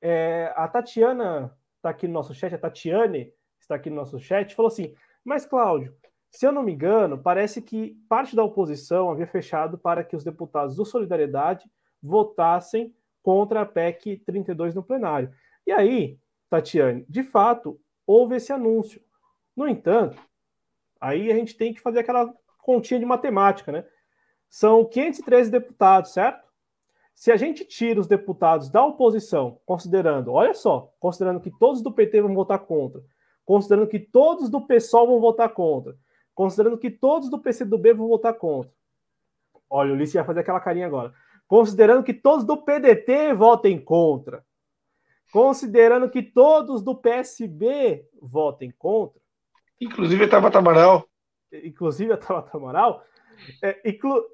[0.00, 4.54] é, a Tatiana está aqui no nosso chat, a Tatiane está aqui no nosso chat,
[4.54, 4.94] falou assim:
[5.24, 5.94] Mas, Cláudio,
[6.30, 10.24] se eu não me engano, parece que parte da oposição havia fechado para que os
[10.24, 11.68] deputados do Solidariedade
[12.02, 15.32] votassem contra a PEC 32 no plenário.
[15.66, 16.18] E aí,
[16.48, 19.00] Tatiane, de fato, houve esse anúncio.
[19.54, 20.18] No entanto,
[21.00, 23.84] aí a gente tem que fazer aquela continha de matemática, né?
[24.48, 26.48] São 513 deputados, certo?
[27.14, 31.92] Se a gente tira os deputados da oposição, considerando, olha só, considerando que todos do
[31.92, 33.02] PT vão votar contra,
[33.44, 35.96] considerando que todos do PSOL vão votar contra,
[36.34, 38.72] considerando que todos do PCdoB vão votar contra.
[39.68, 41.12] Olha, o Ulisses vai fazer aquela carinha agora.
[41.48, 44.44] Considerando que todos do PDT votem contra,
[45.32, 49.20] considerando que todos do PSB votem contra.
[49.80, 51.08] Inclusive a Tabata Amaral.
[51.52, 53.04] Inclusive a Tabata Amaral.
[53.62, 54.24] É, inclu,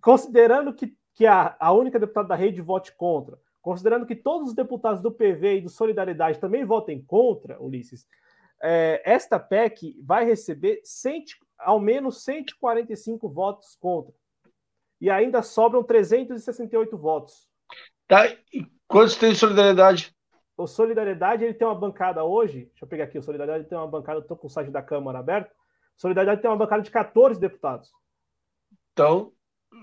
[0.00, 4.54] considerando que, que a, a única deputada da rede vote contra, considerando que todos os
[4.54, 8.06] deputados do PV e do Solidariedade também votem contra, Ulisses,
[8.62, 11.24] é, esta PEC vai receber 100,
[11.58, 14.14] ao menos 145 votos contra.
[15.00, 17.48] E ainda sobram 368 votos.
[18.06, 18.26] Tá.
[18.52, 20.14] E quantos tem de solidariedade?
[20.60, 22.66] O Solidariedade ele tem uma bancada hoje.
[22.66, 23.18] Deixa eu pegar aqui.
[23.18, 24.20] O Solidariedade tem uma bancada.
[24.20, 25.50] Estou com o site da Câmara aberto.
[25.50, 27.90] O Solidariedade tem uma bancada de 14 deputados.
[28.92, 29.32] Então,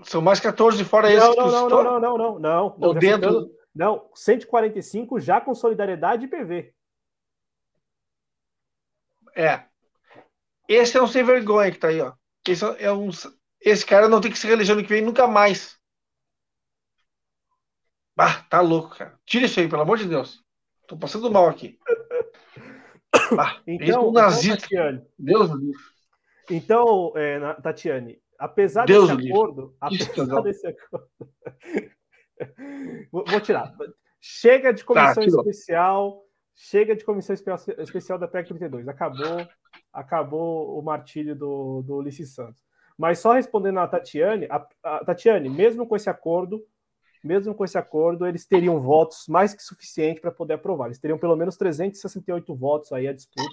[0.04, 2.76] são mais 14 fora esses não, que não, não, não, não, não, não, não.
[2.78, 3.50] Não, dentro...
[3.74, 6.74] não, 145 já com Solidariedade e PV.
[9.34, 9.64] É.
[10.68, 12.12] Esse é um sem vergonha que tá aí, ó.
[12.46, 13.08] Esse é um.
[13.60, 15.78] Esse cara não tem que se reeleger no que vem nunca mais.
[18.16, 19.18] Ah, tá louco, cara.
[19.24, 20.44] Tira isso aí, pelo amor de Deus.
[20.88, 21.78] Tô passando mal aqui.
[23.38, 24.54] Ah, então, nazista.
[24.54, 25.72] Então, Tatiane, Deus do
[26.50, 31.08] Então, é, Tatiane, apesar Deus desse acordo, apesar desse acordo,
[33.12, 33.74] vou, vou, tirar.
[34.18, 36.24] Chega de comissão tá, especial,
[36.54, 37.34] chega de comissão
[37.78, 38.88] especial da PEC 32.
[38.88, 39.46] Acabou,
[39.92, 42.62] acabou o martírio do, do Ulisses Santos.
[42.96, 46.64] Mas só respondendo a Tatiane, a, a Tatiane, mesmo com esse acordo,
[47.22, 50.86] mesmo com esse acordo, eles teriam votos mais que suficiente para poder aprovar.
[50.86, 53.48] Eles teriam pelo menos 368 votos aí à disputa.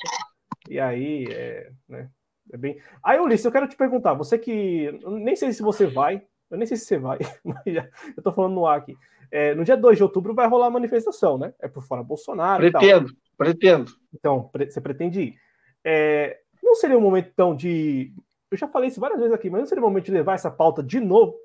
[0.69, 2.09] E aí, é, né,
[2.51, 2.79] É bem...
[3.03, 4.91] Aí, Ulisses, eu quero te perguntar, você que.
[5.05, 7.19] Nem sei se você vai, eu nem sei se você vai,
[8.15, 8.95] eu tô falando no ar aqui.
[9.31, 11.53] É, no dia 2 de outubro vai rolar a manifestação, né?
[11.59, 12.59] É por fora Bolsonaro.
[12.59, 13.91] Pretendo, pretendo.
[14.13, 15.35] Então, você pretende ir.
[15.83, 18.13] É, não seria um momento tão de.
[18.55, 20.49] Eu já falei isso várias vezes aqui, mas não seria um momento de levar essa
[20.49, 21.35] pauta de novo?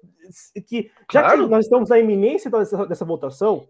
[0.66, 1.44] Que, já claro.
[1.44, 3.68] que nós estamos na iminência dessa, dessa votação,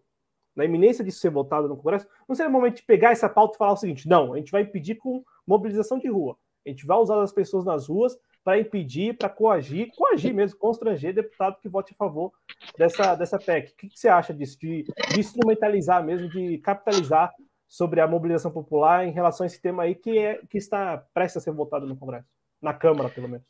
[0.55, 3.55] na iminência disso ser votado no Congresso, não seria o momento de pegar essa pauta
[3.55, 6.37] e falar o seguinte: não, a gente vai impedir com mobilização de rua.
[6.67, 8.15] A gente vai usar as pessoas nas ruas
[8.45, 12.33] para impedir, para coagir, coagir mesmo, constranger deputado que vote a favor
[12.77, 13.73] dessa, dessa PEC.
[13.73, 14.59] O que, que você acha disso?
[14.59, 17.33] De, de, instrumentalizar mesmo, de capitalizar
[17.67, 21.39] sobre a mobilização popular em relação a esse tema aí que, é, que está prestes
[21.39, 22.27] a ser votado no Congresso,
[22.61, 23.47] na Câmara, pelo menos.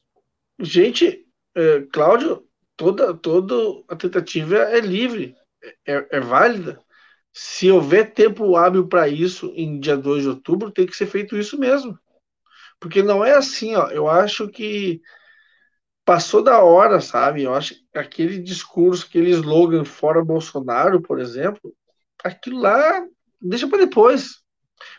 [0.59, 2.47] Gente, é, Cláudio,
[2.77, 3.55] toda, toda
[3.89, 5.35] a tentativa é livre,
[5.87, 6.81] é, é válida.
[7.33, 11.37] Se houver tempo hábil para isso em dia 2 de outubro, tem que ser feito
[11.37, 11.99] isso mesmo.
[12.81, 13.89] Porque não é assim, ó.
[13.89, 15.01] Eu acho que
[16.05, 17.43] passou da hora, sabe?
[17.43, 21.75] Eu acho que aquele discurso, aquele slogan fora Bolsonaro, por exemplo,
[22.25, 23.07] aquilo lá
[23.41, 24.40] deixa para depois.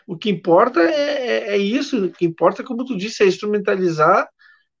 [0.06, 2.06] O que importa é, é, é, isso.
[2.06, 4.28] O que importa, como tu disse, é instrumentalizar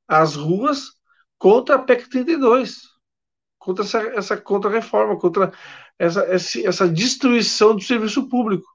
[0.06, 0.92] as ruas
[1.38, 2.82] contra a PEC 32,
[3.58, 5.52] contra essa, essa contra-reforma, contra
[5.98, 8.66] essa, essa, destruição do serviço público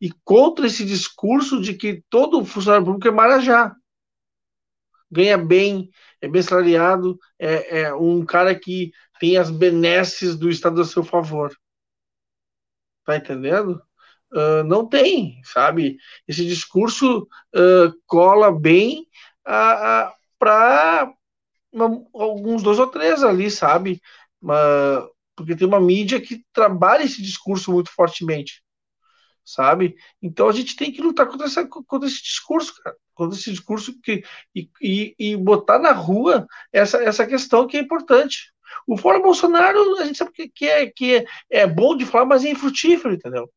[0.00, 3.74] e contra esse discurso de que todo funcionário público é marajá.
[5.10, 5.90] Ganha bem,
[6.20, 11.02] é bem salariado, é, é um cara que tem as benesses do Estado a seu
[11.02, 11.54] favor.
[13.04, 13.82] Tá entendendo?
[14.32, 15.96] Uh, não tem, sabe?
[16.26, 19.06] Esse discurso uh, cola bem
[20.38, 21.10] para
[22.14, 24.00] alguns dois ou três ali, sabe?
[25.34, 28.62] porque tem uma mídia que trabalha esse discurso muito fortemente
[29.48, 29.96] sabe?
[30.20, 33.98] Então a gente tem que lutar contra, essa, contra esse discurso, cara, contra esse discurso
[34.02, 34.22] que,
[34.54, 38.52] e, e, e, botar na rua essa, essa questão que é importante.
[38.86, 42.26] O Fora Bolsonaro, a gente sabe que, que, é, que é, é bom de falar,
[42.26, 43.50] mas é infrutífero, entendeu?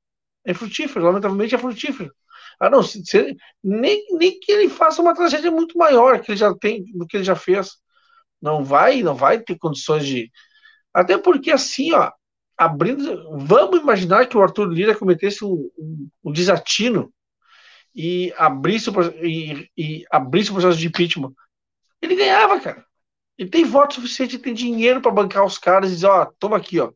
[0.46, 2.12] É frutífero, lamentavelmente é frutífero.
[2.60, 6.38] Ah, não, se, se, nem, nem que ele faça uma tragédia muito maior que ele
[6.38, 7.72] já tem, do que ele já fez.
[8.42, 10.32] Não vai, não vai ter condições de.
[10.94, 12.12] Até porque assim, ó,
[12.58, 13.38] abrindo.
[13.40, 17.12] Vamos imaginar que o Arthur Lira cometesse um, um, um desatino
[17.96, 18.94] e abrisse, o,
[19.24, 21.34] e, e abrisse o processo de impeachment.
[22.02, 22.86] Ele ganhava, cara.
[23.38, 26.80] Ele tem voto suficiente, tem dinheiro para bancar os caras e dizer: ó, toma aqui,
[26.80, 26.92] ó.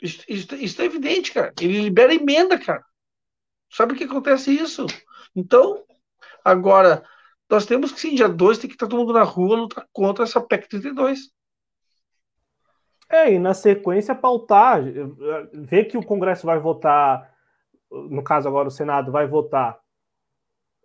[0.00, 1.52] Isso, isso, isso é evidente, cara.
[1.60, 2.84] Ele libera emenda, cara.
[3.70, 4.86] Sabe o que acontece isso?
[5.34, 5.84] Então,
[6.44, 7.04] agora,
[7.48, 10.24] nós temos que sim, dia 2 tem que estar todo mundo na rua lutar contra
[10.24, 11.30] essa PEC 32.
[13.08, 14.80] É, e na sequência pautar,
[15.52, 17.34] ver que o Congresso vai votar,
[17.90, 19.80] no caso agora o Senado vai votar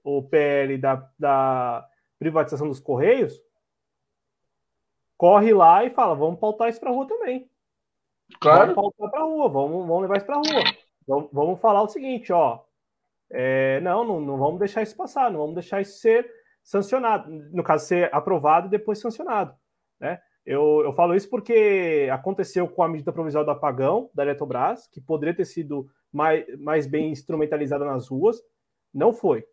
[0.04, 1.88] o PL da, da
[2.18, 3.40] privatização dos Correios,
[5.16, 7.50] corre lá e fala, vamos pautar isso para rua também.
[8.40, 8.76] Claro.
[8.76, 10.64] Vamos para rua, vamos, vamos levar isso para rua.
[11.08, 12.62] Vamos, vamos falar o seguinte, ó,
[13.32, 16.30] é, não, não, não vamos deixar isso passar, não vamos deixar isso ser
[16.64, 19.56] sancionado, no caso ser aprovado e depois sancionado,
[20.00, 20.20] né?
[20.46, 25.02] Eu, eu falo isso porque aconteceu com a medida provisória do apagão da Eletrobras, que
[25.02, 28.40] poderia ter sido mais, mais bem instrumentalizada nas ruas,
[28.94, 29.44] não foi.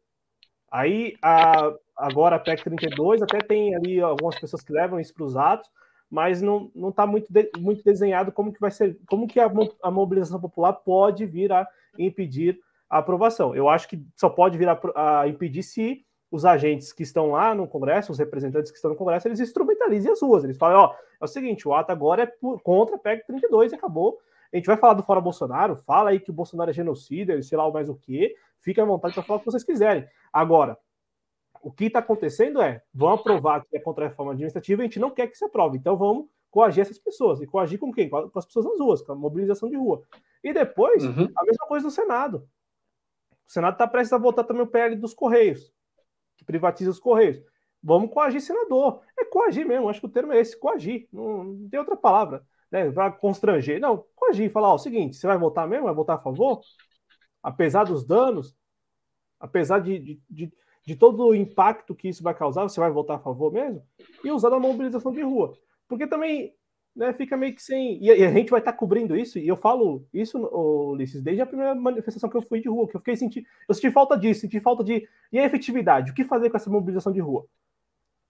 [0.70, 5.24] Aí, a, agora a PEC 32, até tem ali algumas pessoas que levam isso para
[5.24, 5.68] os atos,
[6.12, 9.50] mas não está muito, de, muito desenhado como que vai ser, como que a,
[9.82, 11.66] a mobilização popular pode vir a
[11.98, 13.56] impedir a aprovação.
[13.56, 14.78] Eu acho que só pode vir a,
[15.22, 18.96] a impedir se os agentes que estão lá no Congresso, os representantes que estão no
[18.96, 20.44] Congresso, eles instrumentalizem as ruas.
[20.44, 23.72] Eles falam, ó, é o seguinte, o ato agora é por, contra a PEC 32
[23.72, 24.18] e acabou.
[24.52, 27.56] A gente vai falar do fora Bolsonaro, fala aí que o Bolsonaro é genocida, sei
[27.56, 30.06] lá mais o que, fiquem à vontade para falar o que vocês quiserem.
[30.30, 30.76] Agora,
[31.62, 34.98] o que está acontecendo é, vão aprovar que é contra a reforma administrativa, a gente
[34.98, 37.40] não quer que se aprove, então vamos coagir essas pessoas.
[37.40, 38.10] E coagir com quem?
[38.10, 40.02] Com as pessoas nas ruas, com a mobilização de rua.
[40.44, 41.28] E depois, uhum.
[41.36, 42.46] a mesma coisa no Senado.
[43.46, 45.72] O Senado está prestes a votar também o PL dos Correios
[46.42, 47.42] que privatiza os Correios.
[47.82, 49.00] Vamos coagir senador.
[49.18, 51.08] É coagir mesmo, acho que o termo é esse, coagir.
[51.12, 52.44] Não, não tem outra palavra.
[52.70, 52.90] Né?
[52.90, 53.80] Vai constranger.
[53.80, 54.50] Não, coagir.
[54.50, 55.86] Falar, ó, o seguinte, você vai votar mesmo?
[55.86, 56.60] Vai votar a favor?
[57.42, 58.56] Apesar dos danos,
[59.40, 60.52] apesar de, de, de,
[60.84, 63.82] de todo o impacto que isso vai causar, você vai votar a favor mesmo?
[64.24, 65.52] E usar a mobilização de rua.
[65.88, 66.54] Porque também
[66.94, 68.02] né, fica meio que sem.
[68.02, 71.46] E a gente vai estar tá cobrindo isso, e eu falo isso, Ulisses, desde a
[71.46, 73.46] primeira manifestação que eu fui de rua, que eu fiquei sentindo.
[73.68, 75.08] Eu senti falta disso, senti falta de.
[75.32, 76.10] E a efetividade?
[76.10, 77.46] O que fazer com essa mobilização de rua?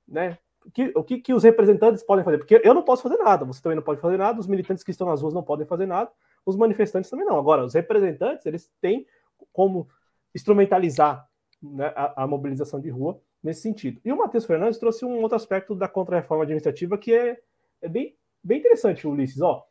[0.07, 0.39] Né?
[0.65, 2.39] O, que, o que, que os representantes podem fazer?
[2.39, 4.93] Porque eu não posso fazer nada, você também não pode fazer nada, os militantes que
[4.93, 6.11] estão nas ruas não podem fazer nada,
[6.47, 7.37] os manifestantes também não.
[7.37, 9.05] Agora, os representantes, eles têm
[9.53, 9.89] como
[10.33, 11.29] instrumentalizar
[11.63, 14.01] né, a, a, mobilização de rua nesse sentido.
[14.05, 17.39] E o Matheus Fernandes trouxe um outro aspecto da contra-reforma administrativa que é,
[17.81, 19.41] é bem, bem interessante, Ulisses.
[19.41, 19.65] Ó,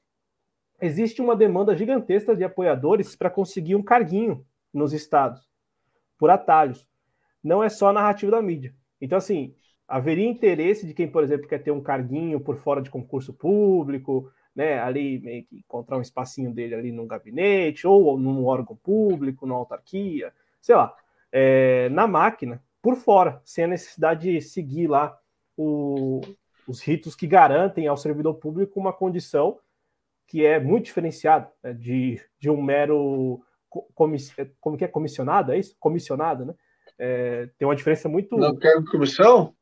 [0.82, 5.50] existe uma demanda gigantesca de apoiadores para conseguir um carguinho nos estados,
[6.18, 6.88] por atalhos.
[7.44, 8.74] Não é só a narrativa da mídia.
[9.00, 9.56] Então, assim,
[9.88, 14.32] haveria interesse de quem, por exemplo, quer ter um carguinho por fora de concurso público,
[14.56, 19.46] né, ali meio que encontrar um espacinho dele ali num gabinete ou num órgão público,
[19.46, 20.96] numa autarquia, sei lá,
[21.32, 25.18] é, na máquina, por fora, sem a necessidade de seguir lá
[25.56, 26.22] o,
[26.68, 29.60] os ritos que garantem ao servidor público uma condição
[30.28, 33.44] que é muito diferenciada né, de, de um mero
[33.94, 35.76] comiss, como que é comissionado, é isso?
[35.80, 36.54] Comissionado, né?
[36.98, 38.38] É, tem uma diferença muito.
[38.38, 39.54] Não quero comissão?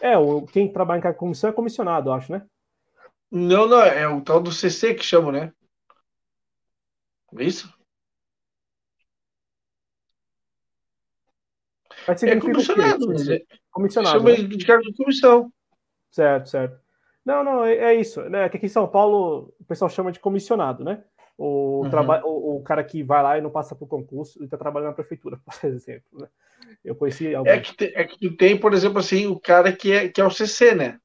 [0.00, 2.46] É, o, quem trabalha em cargo de comissão é comissionado, eu acho, né?
[3.30, 5.52] Não, não, é o tal do CC que chamam, né?
[7.36, 7.72] É isso?
[12.08, 13.42] Mas é comissionado, mas é...
[13.70, 14.18] comissionado.
[14.18, 14.36] Chama né?
[14.42, 15.52] de cargo de comissão.
[16.10, 16.80] Certo, certo.
[17.24, 18.22] Não, não, é, é isso.
[18.22, 18.48] Né?
[18.48, 21.04] Que aqui em São Paulo o pessoal chama de comissionado, né?
[21.36, 21.90] O, uhum.
[21.90, 22.22] traba...
[22.24, 24.94] o, o, cara que vai lá e não passa por concurso e está trabalhando na
[24.94, 26.20] prefeitura, por exemplo.
[26.20, 26.28] Né?
[26.84, 27.52] Eu conheci alguns.
[27.52, 30.20] É que, te, é que tu tem, por exemplo, assim, o cara que é, que
[30.20, 30.98] é o CC, né?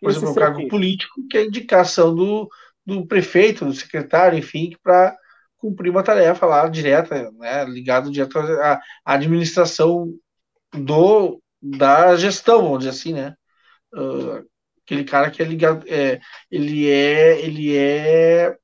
[0.00, 0.68] Por exemplo, um cargo aqui?
[0.68, 2.48] político, que é indicação do,
[2.86, 5.16] do prefeito, do secretário, enfim, para
[5.58, 10.14] cumprir uma tarefa lá direta, né, ligado direto à administração
[10.72, 13.34] do da gestão, vamos dizer assim, né?
[13.92, 14.46] Uh,
[14.84, 16.20] aquele cara que é ligado, é,
[16.50, 18.56] ele é ele é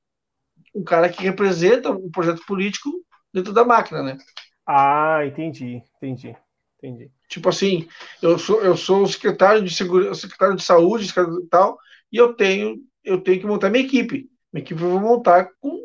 [0.73, 2.91] um cara que representa um projeto político
[3.33, 4.17] dentro da máquina, né?
[4.65, 6.35] Ah, entendi, entendi,
[6.77, 7.11] entendi.
[7.27, 7.87] Tipo assim,
[8.21, 11.77] eu sou eu sou o secretário de segurança, secretário de saúde, e tal,
[12.11, 14.29] e eu tenho eu tenho que montar minha equipe.
[14.51, 15.79] Minha equipe eu vou montar com,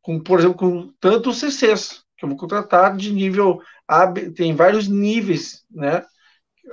[0.00, 3.60] com por exemplo, com tantos CCs que eu vou contratar de nível
[4.36, 6.04] tem vários níveis, né?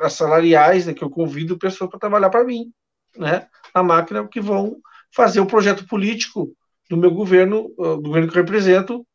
[0.09, 2.71] salariais, né, que eu convido pessoas para trabalhar para mim,
[3.15, 4.77] né, na máquina que vão
[5.13, 6.53] fazer o projeto político
[6.89, 9.07] do meu governo, do governo que eu represento,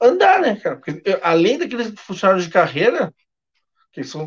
[0.00, 0.76] andar, né, cara?
[0.76, 3.14] Porque eu, além daqueles funcionários de carreira,
[3.92, 4.26] que são,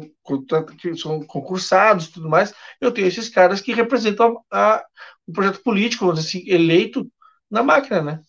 [0.80, 4.86] que são concursados e tudo mais, eu tenho esses caras que representam a, a,
[5.28, 7.12] o projeto político, vamos dizer assim, eleito
[7.52, 8.22] na máquina, né?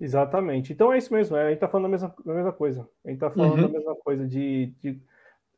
[0.00, 0.72] Exatamente.
[0.72, 2.88] Então é isso mesmo, é, a gente está falando a mesma, a mesma coisa.
[3.04, 3.66] A gente está falando uhum.
[3.66, 5.00] a mesma coisa de, de,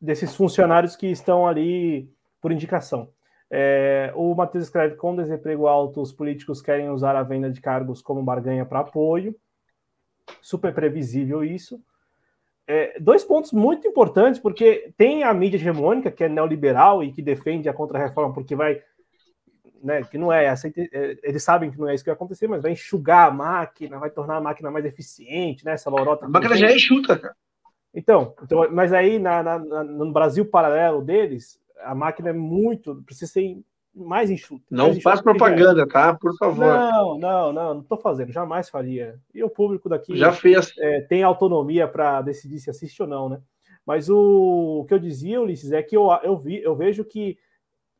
[0.00, 2.10] desses funcionários que estão ali
[2.40, 3.10] por indicação.
[3.50, 8.00] É, o Matheus escreve: com desemprego alto, os políticos querem usar a venda de cargos
[8.00, 9.34] como barganha para apoio.
[10.40, 11.82] Super previsível isso.
[12.66, 17.20] É, dois pontos muito importantes, porque tem a mídia hegemônica, que é neoliberal e que
[17.20, 18.80] defende a contra-reforma, porque vai.
[19.82, 22.60] Né, que não é, é, eles sabem que não é isso que vai acontecer, mas
[22.60, 25.72] vai enxugar a máquina, vai tornar a máquina mais eficiente, né?
[25.72, 26.26] Essa lorota.
[26.26, 27.34] A máquina já é enxuta, cara.
[27.94, 33.32] Então, então mas aí na, na, no Brasil paralelo deles, a máquina é muito, precisa
[33.32, 33.58] ser
[33.94, 34.64] mais enxuta.
[34.70, 36.14] Não mais faz propaganda, tá?
[36.14, 36.64] Por favor.
[36.64, 39.18] Não, não, não, não estou fazendo, jamais faria.
[39.34, 40.72] E o público daqui já fez.
[40.78, 43.40] É, tem autonomia para decidir se assiste ou não, né?
[43.84, 47.38] Mas o, o, que eu dizia, Ulisses, é que eu, eu, vi, eu vejo que,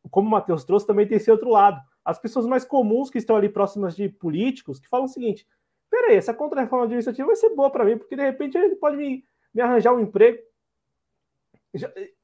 [0.09, 1.81] como o Matheus trouxe, também tem esse outro lado.
[2.05, 5.47] As pessoas mais comuns que estão ali próximas de políticos que falam o seguinte:
[5.91, 9.25] peraí, essa contra-reforma administrativa vai ser boa para mim, porque de repente ele pode me,
[9.53, 10.39] me arranjar um emprego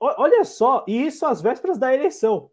[0.01, 2.51] Olha só, e isso às vésperas da eleição.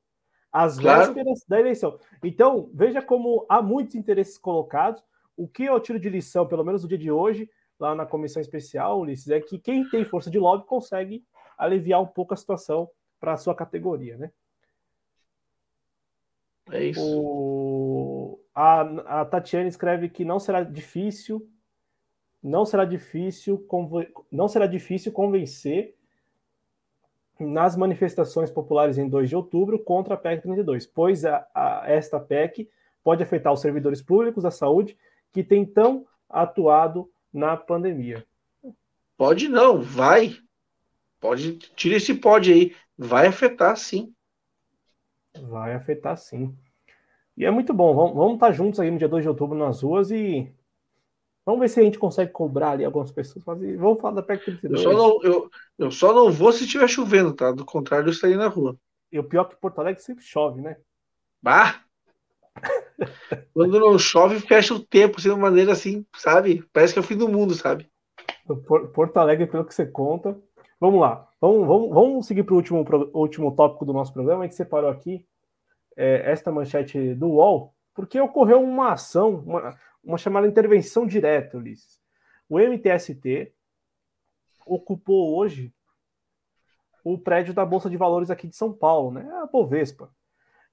[0.52, 1.06] Às claro.
[1.06, 2.00] vésperas da eleição.
[2.24, 5.04] Então, veja como há muitos interesses colocados.
[5.36, 8.40] O que eu tiro de lição, pelo menos no dia de hoje, lá na comissão
[8.40, 11.26] especial, Ulisses, é que quem tem força de lobby consegue
[11.58, 12.88] aliviar um pouco a situação
[13.20, 14.32] para a sua categoria, né?
[16.74, 17.02] É isso.
[17.02, 18.40] O...
[18.54, 21.48] A, a Tatiana escreve que não será difícil,
[22.42, 23.66] não será difícil,
[24.32, 25.96] não será difícil convencer
[27.40, 32.20] nas manifestações populares em 2 de outubro contra a PEC 32, pois a, a, esta
[32.20, 32.70] PEC
[33.04, 34.98] pode afetar os servidores públicos da saúde
[35.32, 38.26] que têm tão atuado na pandemia.
[39.18, 40.38] Pode não, vai.
[41.20, 42.76] Pode, tira esse pode aí.
[42.98, 44.14] Vai afetar sim.
[45.42, 46.56] Vai afetar sim.
[47.38, 47.96] E é muito bom.
[47.96, 50.52] Vamos, vamos estar juntos aí no dia 2 de outubro nas ruas e
[51.46, 53.44] Vamos ver se a gente consegue cobrar ali algumas pessoas.
[53.46, 54.82] Mas vamos falar da PEC 32.
[54.82, 57.52] Eu só, não, eu, eu só não vou se estiver chovendo, tá?
[57.52, 58.78] Do contrário, eu estaria na rua.
[59.12, 60.78] E o pior é que Porto Alegre sempre chove, né?
[61.42, 61.82] Bah!
[63.54, 66.64] Quando não chove, fecha o tempo de uma maneira assim, sabe?
[66.72, 67.90] Parece que é o fim do mundo, sabe?
[68.94, 70.40] Porto Alegre, pelo que você conta.
[70.80, 71.28] Vamos lá.
[71.42, 74.44] Vamos, vamos, vamos seguir para o último, último tópico do nosso programa.
[74.44, 75.26] A gente separou aqui
[75.96, 82.00] é, esta manchete do UOL, porque ocorreu uma ação, uma, uma chamada intervenção direta, Ulisses.
[82.50, 83.54] O MTST
[84.66, 85.74] ocupou hoje
[87.04, 89.30] o prédio da Bolsa de Valores aqui de São Paulo, né?
[89.42, 90.10] A Bovespa.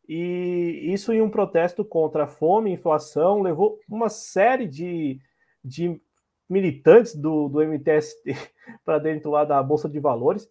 [0.09, 5.20] E isso em um protesto contra a fome e inflação levou uma série de,
[5.64, 6.01] de
[6.48, 8.24] militantes do, do MTST
[8.84, 10.48] para dentro lá da Bolsa de Valores.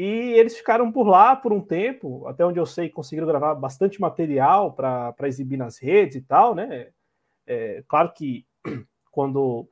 [0.00, 4.00] E eles ficaram por lá por um tempo, até onde eu sei, conseguiram gravar bastante
[4.00, 6.90] material para exibir nas redes e tal, né?
[7.44, 8.46] É, claro que
[9.10, 9.68] quando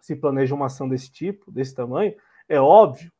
[0.00, 2.16] se planeja uma ação desse tipo, desse tamanho,
[2.48, 3.12] é óbvio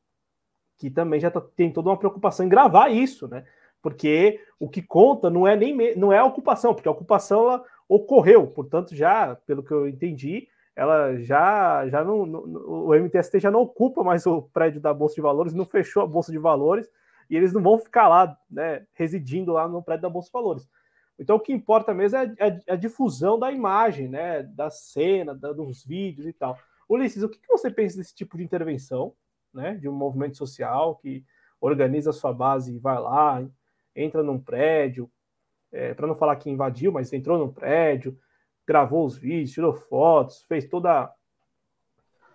[0.76, 3.46] que também já tá, tem toda uma preocupação em gravar isso, né?
[3.80, 7.64] Porque o que conta não é nem não é a ocupação, porque a ocupação ela
[7.88, 13.60] ocorreu, portanto já, pelo que eu entendi, ela já já não, o MTST já não
[13.60, 16.88] ocupa mais o prédio da Bolsa de Valores, não fechou a Bolsa de Valores
[17.28, 20.68] e eles não vão ficar lá, né, residindo lá no prédio da Bolsa de Valores.
[21.18, 25.34] Então o que importa mesmo é a, é a difusão da imagem, né, da cena,
[25.34, 26.56] da, dos vídeos e tal.
[26.88, 29.14] Ulisses, o que, que você pensa desse tipo de intervenção?
[29.52, 31.24] né, de um movimento social que
[31.60, 33.44] organiza a sua base e vai lá,
[33.94, 35.10] entra num prédio,
[35.72, 38.18] é, para não falar que invadiu, mas entrou num prédio,
[38.68, 41.10] gravou os vídeos, tirou fotos, fez toda,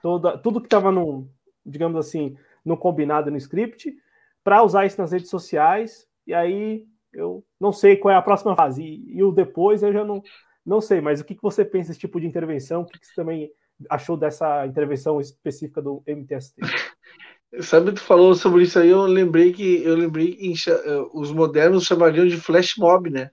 [0.02, 1.30] toda tudo que estava no,
[1.64, 2.36] digamos assim,
[2.66, 3.96] no combinado no script,
[4.44, 6.08] para usar isso nas redes sociais.
[6.26, 9.94] E aí eu não sei qual é a próxima fase e, e o depois eu
[9.94, 10.24] já não
[10.66, 11.02] não sei.
[11.02, 12.82] Mas o que, que você pensa desse tipo de intervenção?
[12.82, 13.52] O que, que você também
[13.90, 16.56] achou dessa intervenção específica do MTST?
[17.62, 21.84] Sabe, tu falou sobre isso aí, eu lembrei que eu lembrei que eh, os modernos
[21.84, 23.30] chamariam de flash mob, né?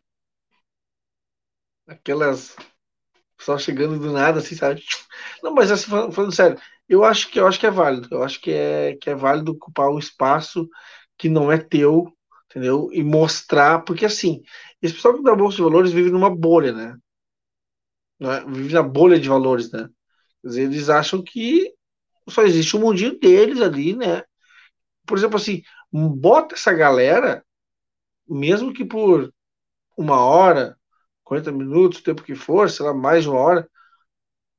[1.86, 2.54] Aquelas
[3.40, 4.82] só chegando do nada, assim, sabe?
[5.42, 6.58] Não, mas assim, falando, sério,
[6.88, 8.08] eu acho que eu acho que é válido.
[8.10, 10.68] Eu acho que é que é válido ocupar um espaço
[11.18, 12.12] que não é teu,
[12.50, 12.90] entendeu?
[12.92, 14.42] E mostrar, porque assim,
[14.82, 16.96] esse pessoal da bolsa de valores vive numa bolha, né?
[18.20, 18.44] É?
[18.44, 19.88] Vive na bolha de valores, né?
[20.42, 21.72] Quer dizer, eles acham que
[22.28, 24.22] só existe o mundinho deles ali, né?
[25.06, 25.62] Por exemplo, assim,
[25.92, 27.44] bota essa galera,
[28.28, 29.32] mesmo que por
[29.96, 30.78] uma hora,
[31.30, 33.70] 40 minutos, o tempo que for, sei lá, mais uma hora,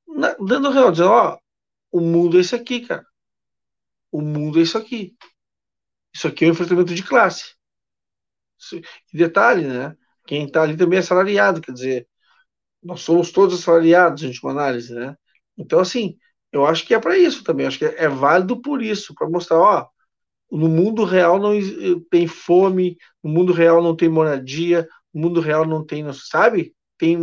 [0.08, 1.38] na, dando real, dizendo, ó,
[1.92, 3.06] o mundo é isso aqui, cara.
[4.10, 5.14] O mundo é isso aqui.
[6.16, 7.56] Isso aqui é um enfrentamento de classe.
[9.14, 9.98] E detalhe, né?
[10.26, 12.08] Quem tá ali também é assalariado, quer dizer,
[12.82, 15.18] nós somos todos assalariados, em última análise, né?
[15.58, 16.18] Então, assim,
[16.54, 17.68] eu acho que é para isso também.
[17.68, 19.90] Acho que é válido por isso, para mostrar, ó,
[20.50, 21.52] no mundo real não
[22.10, 26.76] tem fome, no mundo real não tem moradia, no mundo real não tem, sabe?
[26.98, 27.18] Tem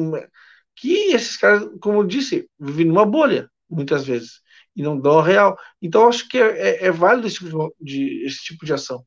[0.77, 4.41] que esses caras, como eu disse, vivem numa bolha muitas vezes
[4.77, 5.57] e não dão a real.
[5.83, 9.05] Então acho que é, é, é válido esse tipo de, esse tipo de ação.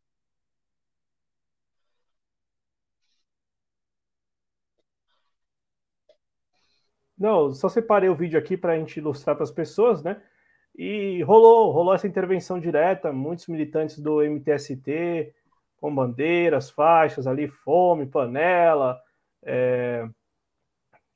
[7.18, 10.22] Não, só separei o vídeo aqui para a gente ilustrar para as pessoas, né?
[10.76, 15.34] E rolou, rolou essa intervenção direta, muitos militantes do MTST,
[15.82, 19.02] com bandeiras, faixas ali, fome, panela.
[19.44, 20.08] É...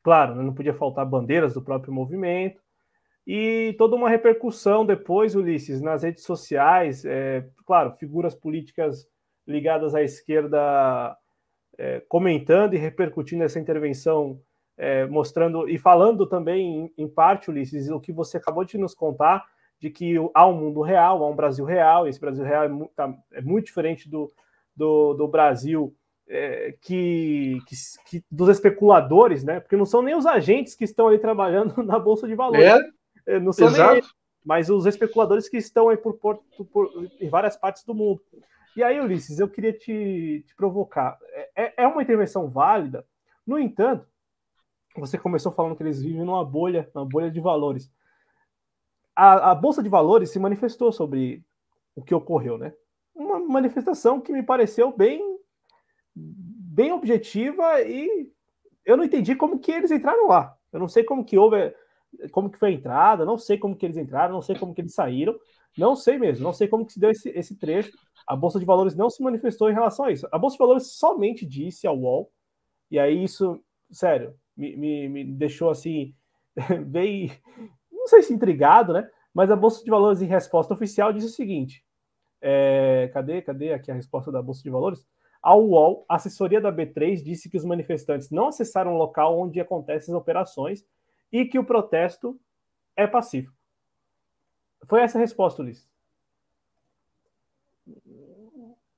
[0.03, 2.61] Claro, né, não podia faltar bandeiras do próprio movimento.
[3.25, 7.47] E toda uma repercussão depois, Ulisses, nas redes sociais, é...
[7.65, 9.07] claro, figuras políticas
[9.47, 11.15] ligadas à esquerda
[11.77, 14.41] é, comentando e repercutindo essa intervenção
[14.77, 18.93] é, mostrando e falando também, em, em, parte, Ulisses, o que você acabou de nos
[18.95, 19.45] contar,
[19.79, 22.89] de que há um mundo real, há um Brasil real, e esse Brasil real é,
[22.95, 24.31] tá, é muito diferente do,
[24.75, 25.95] do, do Brasil
[26.27, 27.75] é, que, que,
[28.05, 29.59] que, dos especuladores, né?
[29.59, 32.65] Porque não são nem os agentes que estão ali trabalhando na Bolsa de Valores.
[32.65, 33.89] É, é não são Exato.
[33.89, 34.11] nem eles,
[34.43, 38.21] mas os especuladores que estão aí por, por, por, em várias partes do mundo.
[38.75, 41.17] E aí, Ulisses, eu queria te, te provocar.
[41.55, 43.05] É, é uma intervenção válida,
[43.45, 44.07] no entanto,
[44.97, 47.91] você começou falando que eles vivem numa bolha, numa bolha de valores.
[49.15, 51.43] A, a Bolsa de Valores se manifestou sobre
[51.95, 52.73] o que ocorreu, né?
[53.47, 55.21] Manifestação que me pareceu bem,
[56.15, 58.31] bem objetiva e
[58.85, 60.55] eu não entendi como que eles entraram lá.
[60.71, 61.73] Eu não sei como que houve,
[62.31, 64.81] como que foi a entrada, não sei como que eles entraram, não sei como que
[64.81, 65.35] eles saíram,
[65.77, 67.91] não sei mesmo, não sei como que se deu esse, esse trecho.
[68.27, 70.27] A Bolsa de Valores não se manifestou em relação a isso.
[70.31, 72.31] A Bolsa de Valores somente disse ao UOL,
[72.91, 73.59] e aí isso,
[73.91, 76.13] sério, me, me, me deixou assim,
[76.87, 77.31] bem,
[77.91, 79.09] não sei se intrigado, né?
[79.33, 81.83] Mas a Bolsa de Valores, em resposta oficial, diz o seguinte:
[82.47, 85.03] é, cadê, cadê aqui a resposta da Bolsa de Valores?
[85.41, 89.59] A UOL, a assessoria da B3, disse que os manifestantes não acessaram o local onde
[89.59, 90.85] acontecem as operações
[91.31, 92.39] e que o protesto
[92.95, 93.51] é pacífico.
[94.87, 95.89] Foi essa a resposta, Ulisses.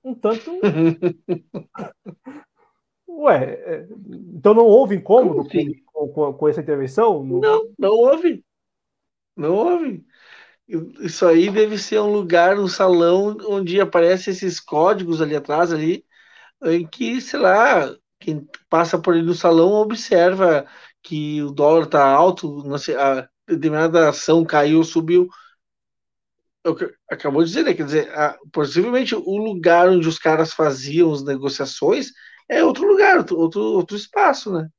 [0.04, 0.52] Um tanto.
[3.08, 3.88] Ué, é,
[4.36, 5.82] então não houve incômodo assim?
[5.86, 7.24] com, com, com, essa intervenção?
[7.24, 8.44] Não, não houve.
[9.36, 10.06] Não houve.
[10.68, 16.06] Isso aí deve ser um lugar, um salão onde aparecem esses códigos ali atrás ali,
[16.66, 20.66] em que, sei lá, quem passa por ali no salão observa
[21.04, 22.64] que o dólar está alto,
[23.00, 25.30] a determinada ação caiu, subiu.
[27.10, 27.74] Acabou de dizer, né?
[27.74, 32.12] Quer dizer, a, possivelmente o lugar onde os caras faziam as negociações
[32.50, 34.70] é outro lugar, outro, outro espaço, né?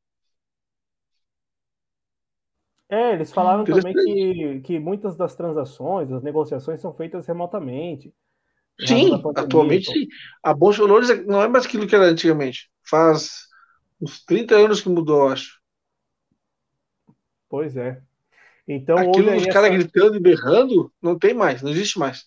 [2.89, 8.15] É, eles falaram também que, que muitas das transações, as negociações são feitas remotamente.
[8.81, 10.07] Sim, atualmente sim.
[10.43, 12.71] A Bolsa de Valores não é mais aquilo que era antigamente.
[12.89, 13.47] Faz
[14.01, 15.61] uns 30 anos que mudou, acho.
[17.49, 18.01] Pois é.
[18.67, 19.79] Então, Aquilo os caras essa...
[19.79, 22.27] gritando e berrando, não tem mais, não existe mais.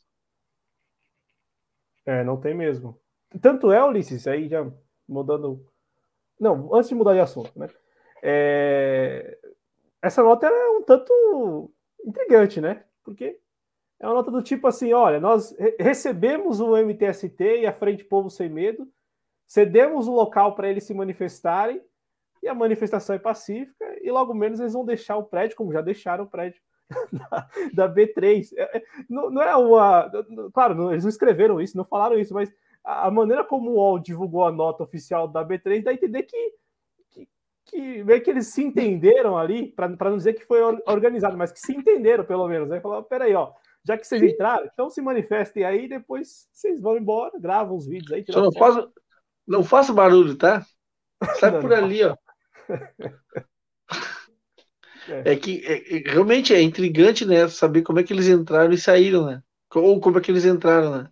[2.05, 2.99] É, não tem mesmo.
[3.41, 4.69] Tanto é, Ulisses, aí já
[5.07, 5.65] mudando.
[6.39, 7.69] Não, antes de mudar de assunto, né?
[8.23, 9.37] É
[10.01, 11.71] essa nota é um tanto
[12.05, 12.83] intrigante, né?
[13.03, 13.37] Porque
[13.99, 18.29] é uma nota do tipo assim: olha, nós recebemos o MTST e a Frente Povo
[18.29, 18.87] Sem Medo,
[19.47, 21.81] cedemos o local para eles se manifestarem,
[22.41, 25.81] e a manifestação é pacífica, e logo menos eles vão deixar o prédio, como já
[25.81, 26.61] deixaram o prédio
[27.11, 28.49] da, da B3.
[28.57, 30.11] É, é, não, não, é uma.
[30.51, 32.51] Claro, não, eles não escreveram isso, não falaram isso, mas
[32.83, 36.23] a, a maneira como o UOL divulgou a nota oficial da B3 dá a entender
[36.23, 36.53] que
[37.65, 41.59] que meio que eles se entenderam ali, para não dizer que foi organizado, mas que
[41.59, 42.69] se entenderam pelo menos.
[42.71, 42.81] Aí né?
[42.81, 43.51] falaram: peraí, ó,
[43.83, 48.11] já que vocês entraram, então se manifestem aí, depois vocês vão embora, gravam os vídeos
[48.11, 48.25] aí.
[48.29, 48.89] Só não faça,
[49.47, 50.65] não faça barulho, tá?
[51.39, 52.15] Sai por ali, ó.
[55.07, 57.47] É, é que é, é, realmente é intrigante, né?
[57.47, 59.41] Saber como é que eles entraram e saíram, né?
[59.73, 61.09] Ou como é que eles entraram, né?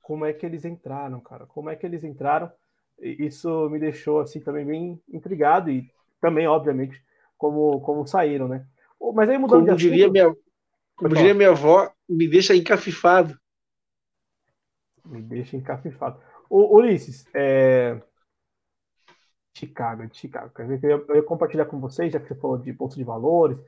[0.00, 1.46] Como é que eles entraram, cara?
[1.46, 2.50] Como é que eles entraram?
[2.98, 5.90] Isso me deixou assim também bem intrigado e
[6.20, 7.02] também, obviamente,
[7.36, 8.66] como, como saíram, né?
[9.14, 10.34] Mas aí mudando como de diria minha,
[10.96, 13.38] Como diria minha avó, me deixa encafifado.
[15.04, 16.20] Me deixa encafifado.
[16.48, 18.00] O, Ulisses, é...
[19.54, 20.52] Chicago, de Chicago.
[20.58, 23.58] Eu ia, eu ia compartilhar com vocês, já que você falou de bolsa de valores,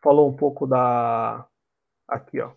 [0.00, 1.46] falou um pouco da.
[2.08, 2.52] Aqui, ó.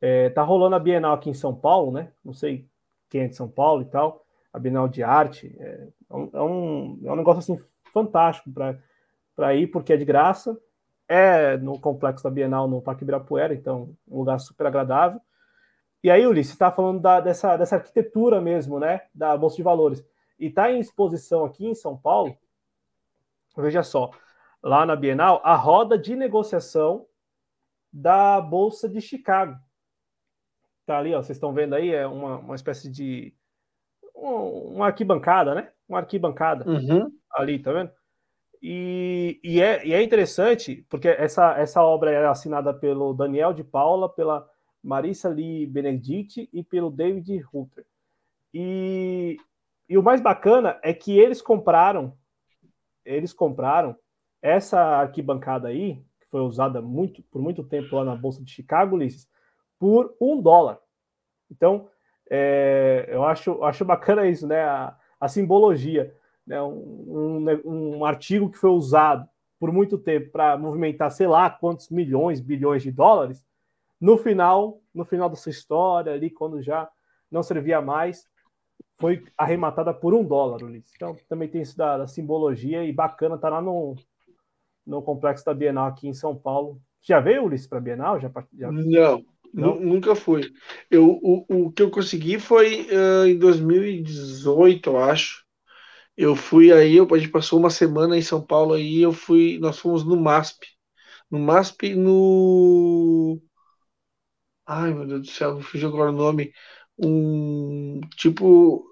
[0.00, 2.12] É, tá rolando a Bienal aqui em São Paulo, né?
[2.22, 2.68] Não sei
[3.08, 5.54] quem é de São Paulo e tal a Bienal de Arte.
[5.58, 8.50] É, é, um, é um, é um negócio assim fantástico
[9.34, 10.58] para ir, porque é de graça.
[11.08, 15.20] É no complexo da Bienal, no Parque Ibirapuera, então um lugar super agradável.
[16.02, 20.04] E aí, Ulisses, está falando da, dessa, dessa arquitetura mesmo, né, da Bolsa de Valores.
[20.38, 22.36] E está em exposição aqui em São Paulo,
[23.56, 24.10] veja só,
[24.62, 27.06] lá na Bienal, a roda de negociação
[27.92, 29.58] da Bolsa de Chicago.
[30.84, 33.34] Tá ali, ó, vocês estão vendo aí, é uma, uma espécie de
[34.26, 35.70] uma arquibancada, né?
[35.88, 37.10] Uma arquibancada uhum.
[37.32, 37.90] ali, tá vendo?
[38.62, 43.62] E, e, é, e é interessante, porque essa, essa obra é assinada pelo Daniel de
[43.62, 44.48] Paula, pela
[44.82, 47.84] Marissa Lee Benedict e pelo David Rutter.
[48.52, 49.36] E,
[49.88, 52.16] e o mais bacana é que eles compraram,
[53.04, 53.96] eles compraram
[54.40, 58.96] essa arquibancada aí, que foi usada muito, por muito tempo lá na Bolsa de Chicago,
[58.96, 59.28] Ulisses,
[59.78, 60.78] por um dólar.
[61.50, 61.88] Então,
[62.30, 64.62] é, eu acho, acho bacana isso, né?
[64.62, 66.14] A, a simbologia.
[66.46, 66.60] Né?
[66.62, 69.28] Um, um, um, artigo que foi usado
[69.58, 73.44] por muito tempo para movimentar, sei lá, quantos milhões, bilhões de dólares,
[74.00, 76.88] no final, no final dessa história, ali, quando já
[77.30, 78.28] não servia mais,
[78.96, 80.92] foi arrematada por um dólar, Ulisses.
[80.94, 83.96] Então, também tem isso da, da simbologia e bacana, tá lá no,
[84.86, 86.80] no complexo da Bienal aqui em São Paulo.
[87.00, 88.20] Já veio, Ulisses, para a Bienal?
[88.20, 88.70] Já, já...
[88.70, 90.52] Não, Nunca fui.
[90.90, 95.44] Eu, o, o que eu consegui foi uh, em 2018, eu acho.
[96.16, 99.78] Eu fui aí, a gente passou uma semana em São Paulo aí, eu fui, nós
[99.78, 100.66] fomos no MASP.
[101.30, 103.40] No MASP, no.
[104.64, 106.52] Ai, meu Deus do céu, fugiu agora o nome.
[106.98, 108.86] Um tipo.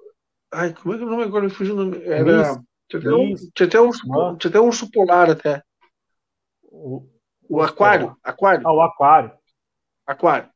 [0.52, 1.44] Ai, como é que é o nome agora?
[1.44, 2.02] Me fugiu o nome.
[2.04, 2.62] Era.
[2.88, 3.90] Tinha até, um, tinha, até um,
[4.36, 5.62] tinha até um urso polar até.
[6.62, 7.08] O,
[7.48, 8.14] o, o aquário.
[8.22, 8.66] Aquário.
[8.66, 9.32] Ah, o aquário.
[10.06, 10.50] Aquário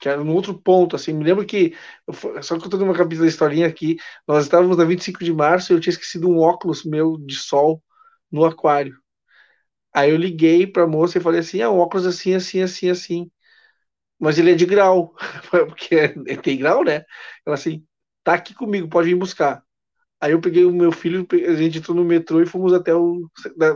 [0.00, 1.76] que era no outro ponto, assim, me lembro que,
[2.42, 3.96] só contando uma capítulo da historinha aqui,
[4.26, 7.82] nós estávamos na 25 de março e eu tinha esquecido um óculos meu de sol
[8.30, 8.94] no aquário.
[9.94, 12.90] Aí eu liguei para a moça e falei assim, ah, um óculos assim, assim, assim,
[12.90, 13.30] assim.
[14.18, 15.14] Mas ele é de grau,
[15.68, 16.08] porque
[16.42, 17.04] tem grau, né?
[17.46, 17.84] Ela assim,
[18.24, 19.62] tá aqui comigo, pode vir buscar.
[20.20, 23.28] Aí eu peguei o meu filho, a gente entrou no metrô e fomos até o,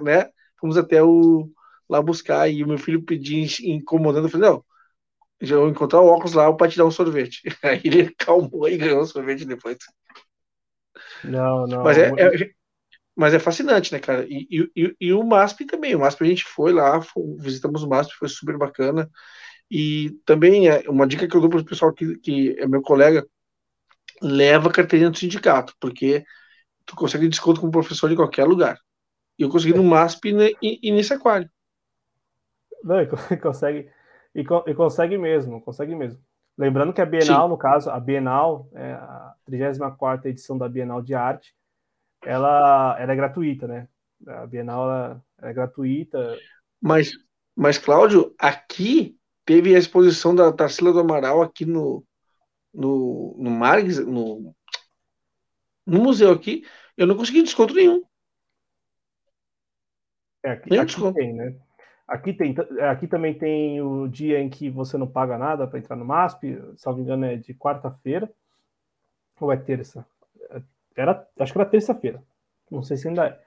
[0.04, 0.30] né?
[0.60, 1.50] Fomos até o
[1.88, 4.64] lá buscar e o meu filho pedindo, incomodando, eu falei, não,
[5.40, 7.42] já vou encontrar o óculos lá para te dar um sorvete.
[7.62, 9.78] Aí ele calmou e ganhou o sorvete depois.
[11.22, 11.82] Não, não.
[11.82, 12.50] Mas é, é,
[13.16, 14.26] mas é fascinante, né, cara?
[14.28, 15.94] E, e, e, o MASP também.
[15.94, 19.08] O MASP a gente foi lá, foi, visitamos o MASP, foi super bacana.
[19.70, 22.82] E também é uma dica que eu dou para o pessoal que, que é meu
[22.82, 23.26] colega,
[24.20, 26.24] leva a carteirinha do sindicato, porque
[26.84, 28.78] tu consegue desconto como professor de qualquer lugar.
[29.38, 30.32] E eu consegui no MASP
[30.62, 31.48] e, e nesse aquário.
[32.82, 32.96] Não,
[33.40, 33.88] consegue,
[34.34, 36.20] e, e, consegue mesmo, consegue mesmo.
[36.56, 37.50] Lembrando que a Bienal, Sim.
[37.50, 41.54] no caso, a Bienal, é a 34 edição da Bienal de Arte,
[42.24, 43.88] ela, ela é gratuita, né?
[44.26, 46.38] A Bienal ela, ela é gratuita.
[46.80, 47.12] Mas,
[47.56, 52.04] mas, Cláudio, aqui teve a exposição da Tarsila do Amaral aqui no,
[52.72, 53.50] no, no
[54.06, 54.54] no,
[55.86, 56.64] no museu aqui,
[56.96, 58.02] eu não consegui desconto nenhum.
[60.42, 61.14] É, aqui, aqui desconto.
[61.14, 61.56] tem, né?
[62.06, 62.54] Aqui, tem,
[62.90, 66.62] aqui também tem o dia em que você não paga nada para entrar no MASP,
[66.76, 68.30] salvo engano, é de quarta-feira
[69.40, 70.06] ou é terça?
[70.94, 72.22] Era, acho que era terça-feira.
[72.70, 73.40] Não sei se ainda é.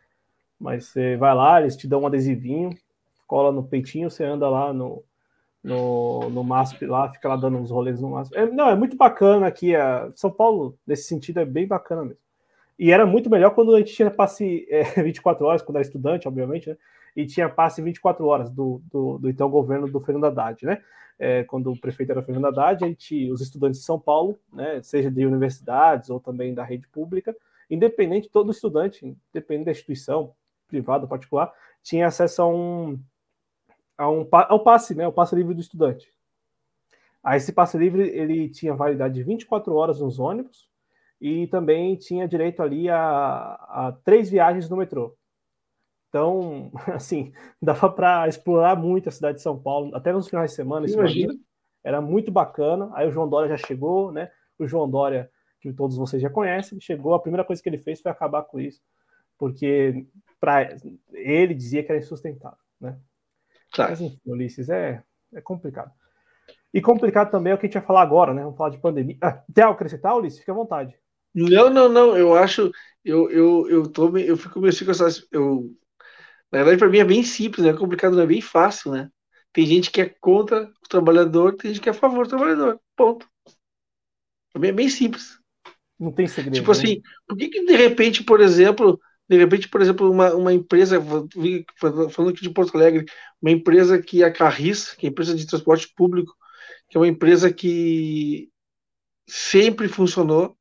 [0.59, 2.71] Mas você vai lá, eles te dão um adesivinho,
[3.27, 5.03] cola no peitinho, você anda lá no,
[5.63, 8.35] no, no MASP lá, fica lá dando uns rolês no MASP.
[8.35, 9.75] É, não, é muito bacana aqui.
[9.75, 12.17] A São Paulo, nesse sentido, é bem bacana mesmo.
[12.79, 16.27] E era muito melhor quando a gente tinha passe é, 24 horas, quando era estudante,
[16.27, 16.77] obviamente, né?
[17.17, 20.83] E tinha passe 24 horas do, do, do então governo do Fernando Haddad, né?
[21.17, 24.79] É, quando o prefeito era Fernando Haddad, a gente, os estudantes de São Paulo, né,
[24.83, 27.35] seja de universidades ou também da rede pública,
[27.71, 30.31] independente, todo estudante, independente da instituição,
[30.67, 32.99] privada particular, tinha acesso a um,
[33.97, 36.13] a um, ao passe, né, o passe livre do estudante.
[37.23, 40.69] Aí esse passe livre ele tinha validade de 24 horas nos ônibus
[41.19, 45.15] e também tinha direito ali a, a três viagens no metrô.
[46.09, 47.31] Então, assim,
[47.61, 50.87] dava para explorar muito a cidade de São Paulo, até nos finais de semana.
[50.87, 51.33] Imagina.
[51.83, 52.89] Era muito bacana.
[52.93, 54.29] Aí o João Dória já chegou, né?
[54.59, 55.29] O João Dória,
[55.61, 57.13] que todos vocês já conhecem, chegou.
[57.13, 58.81] A primeira coisa que ele fez foi acabar com isso,
[59.37, 60.05] porque
[60.39, 60.75] para
[61.13, 62.97] ele dizia que era insustentável, né?
[63.71, 63.91] Claro.
[63.91, 65.03] Mas enfim, Ulisses, é,
[65.33, 65.91] é complicado.
[66.73, 68.43] E complicado também é o que a gente vai falar agora, né?
[68.43, 69.17] Vamos falar de pandemia.
[69.21, 70.39] Ah, tem algo a acrescentar, Ulisses?
[70.39, 70.95] Fique à vontade.
[71.33, 72.17] Não, não, não.
[72.17, 72.71] Eu acho.
[73.03, 75.27] Eu, eu, eu, tô, eu fico meio com essas.
[75.31, 75.71] Eu,
[76.51, 77.73] na verdade, para mim é bem simples, né?
[77.73, 79.09] Complicado não é bem fácil, né?
[79.51, 82.79] Tem gente que é contra o trabalhador, tem gente que é a favor do trabalhador.
[82.95, 83.27] Ponto.
[84.51, 85.39] Para mim é bem simples.
[85.99, 86.55] Não tem segredo.
[86.55, 86.77] Tipo né?
[86.77, 91.01] assim, por que, que de repente, por exemplo, de repente, por exemplo, uma, uma empresa,
[91.81, 93.05] falando aqui de Porto Alegre,
[93.41, 96.33] uma empresa que é a Carris, que é a empresa de transporte público,
[96.89, 98.49] que é uma empresa que
[99.27, 100.57] sempre funcionou,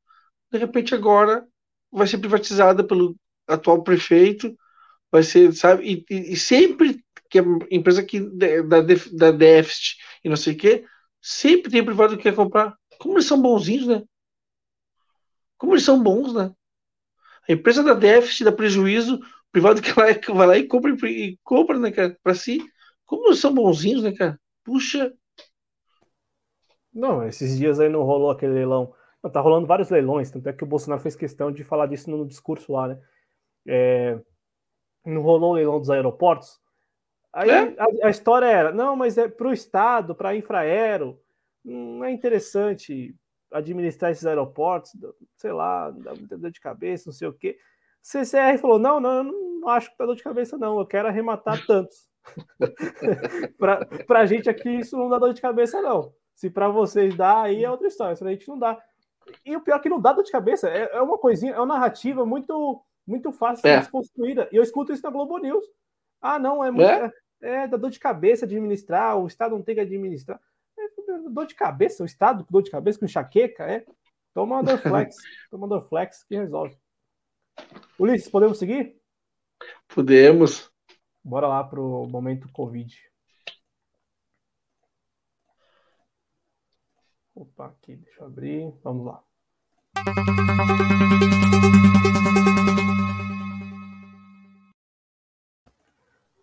[0.50, 1.46] de repente agora
[1.92, 4.56] vai ser privatizada pelo atual prefeito,
[5.10, 8.80] vai ser, sabe, e, e sempre que a empresa que da,
[9.12, 10.84] da déficit e não sei o quê,
[11.20, 12.76] sempre tem privado que quer comprar.
[12.98, 14.02] Como eles são bonzinhos, né?
[15.58, 16.52] Como eles são bons, né?
[17.48, 21.38] A empresa da déficit, dá prejuízo, o privado que vai, vai lá e compra, e
[21.42, 22.60] compra, né, cara, para si.
[23.04, 24.40] Como eles são bonzinhos, né, cara?
[24.64, 25.12] Puxa.
[26.92, 28.92] Não, esses dias aí não rolou aquele leilão.
[29.22, 32.10] Não, tá rolando vários leilões, tanto é que o Bolsonaro fez questão de falar disso
[32.10, 33.00] no discurso lá, né?
[33.66, 34.20] É,
[35.06, 36.60] não rolou o leilão dos aeroportos.
[37.32, 37.74] Aí é?
[37.78, 41.20] a, a, história era, não, mas é para o Estado, para a Infraero,
[41.64, 43.14] não é interessante
[43.52, 44.92] administrar esses aeroportos,
[45.36, 47.58] sei lá, dá muita dor de cabeça, não sei o quê.
[48.02, 51.08] CCR falou: não, não, eu não acho que dá dor de cabeça, não, eu quero
[51.08, 52.08] arrematar tantos.
[53.58, 56.12] para a gente aqui, isso não dá dor de cabeça, não.
[56.34, 58.14] Se para vocês dá, aí é outra história.
[58.14, 58.78] Se a gente não dá.
[59.44, 61.56] E o pior é que não dá dor de cabeça, é, é uma coisinha, é
[61.56, 63.82] uma narrativa muito, muito fácil é.
[63.82, 64.48] ser construída.
[64.50, 65.64] E eu escuto isso na Globo News.
[66.20, 66.88] Ah, não, é muito.
[66.90, 67.12] É,
[67.42, 70.40] é dá dor de cabeça administrar, o Estado não tem que administrar
[71.30, 73.84] dor de cabeça, o estado com dor de cabeça, com enxaqueca, é.
[74.32, 75.16] Toma Dorflex,
[75.50, 76.76] toma Dorflex que resolve.
[77.98, 79.00] Ulisses, podemos seguir?
[79.88, 80.70] Podemos.
[81.24, 82.94] Bora lá pro momento Covid.
[87.34, 88.74] Opa, aqui, deixa eu abrir.
[88.82, 89.22] Vamos lá.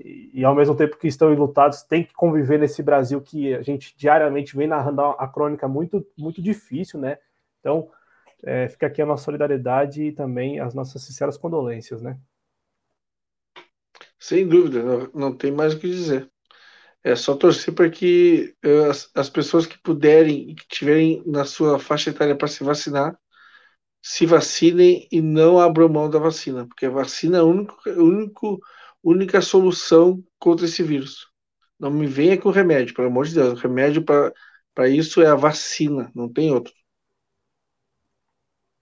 [0.04, 3.96] e, ao mesmo tempo que estão enlutados, tem que conviver nesse Brasil que a gente
[3.96, 7.18] diariamente vem narrando a crônica muito, muito difícil, né?
[7.60, 7.90] Então,
[8.42, 12.18] é, fica aqui a nossa solidariedade e também as nossas sinceras condolências, né?
[14.18, 16.30] Sem dúvida, não, tem mais o que dizer.
[17.04, 21.44] É só torcer para que uh, as, as, pessoas que puderem e que tiverem na
[21.44, 23.16] sua faixa etária para se vacinar,
[24.02, 28.60] se vacinem e não abram mão da vacina, porque a vacina é a único, único,
[29.08, 31.26] única solução contra esse vírus.
[31.78, 33.58] Não me venha com remédio, pelo amor de Deus.
[33.58, 36.72] O remédio para isso é a vacina, não tem outro.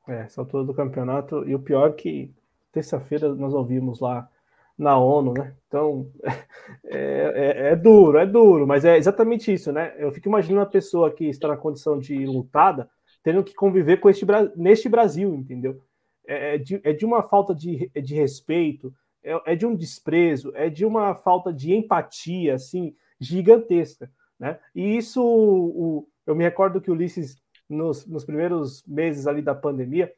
[0.08, 1.48] É, essa altura do campeonato.
[1.48, 2.34] E o pior é que
[2.72, 4.28] terça-feira nós ouvimos lá
[4.76, 5.54] na ONU, né?
[5.68, 6.10] Então
[6.84, 9.94] é, é, é, duro, é duro, mas é exatamente isso, né?
[9.98, 12.88] Eu fico imaginando a pessoa que está na condição de lutada
[13.22, 15.82] tendo que conviver com este neste Brasil, entendeu?
[16.26, 18.94] É, é, de, é de uma falta de, de respeito,
[19.24, 24.58] é, é de um desprezo, é de uma falta de empatia, assim, gigantesca, né?
[24.74, 27.36] E isso, o, eu me recordo que o Ulisses
[27.68, 30.12] nos, nos primeiros meses ali da pandemia,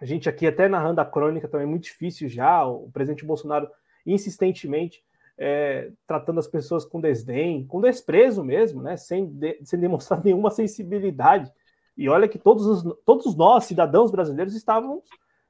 [0.00, 3.68] a gente aqui até narrando a crônica também muito difícil já, o presidente Bolsonaro
[4.04, 5.02] insistentemente
[5.36, 10.50] é, tratando as pessoas com desdém, com desprezo mesmo, né, sem, de, sem demonstrar nenhuma
[10.50, 11.50] sensibilidade.
[11.96, 15.04] E olha que todos, os, todos nós, cidadãos brasileiros, estávamos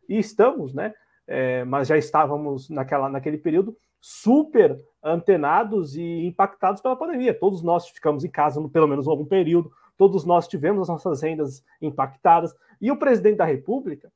[0.08, 0.94] e estamos, né,
[1.26, 7.32] é, mas já estávamos naquela, naquele período super antenados e impactados pela pandemia.
[7.32, 11.22] Todos nós ficamos em casa no, pelo menos algum período, todos nós tivemos as nossas
[11.22, 12.54] rendas impactadas.
[12.80, 14.12] E o presidente da República,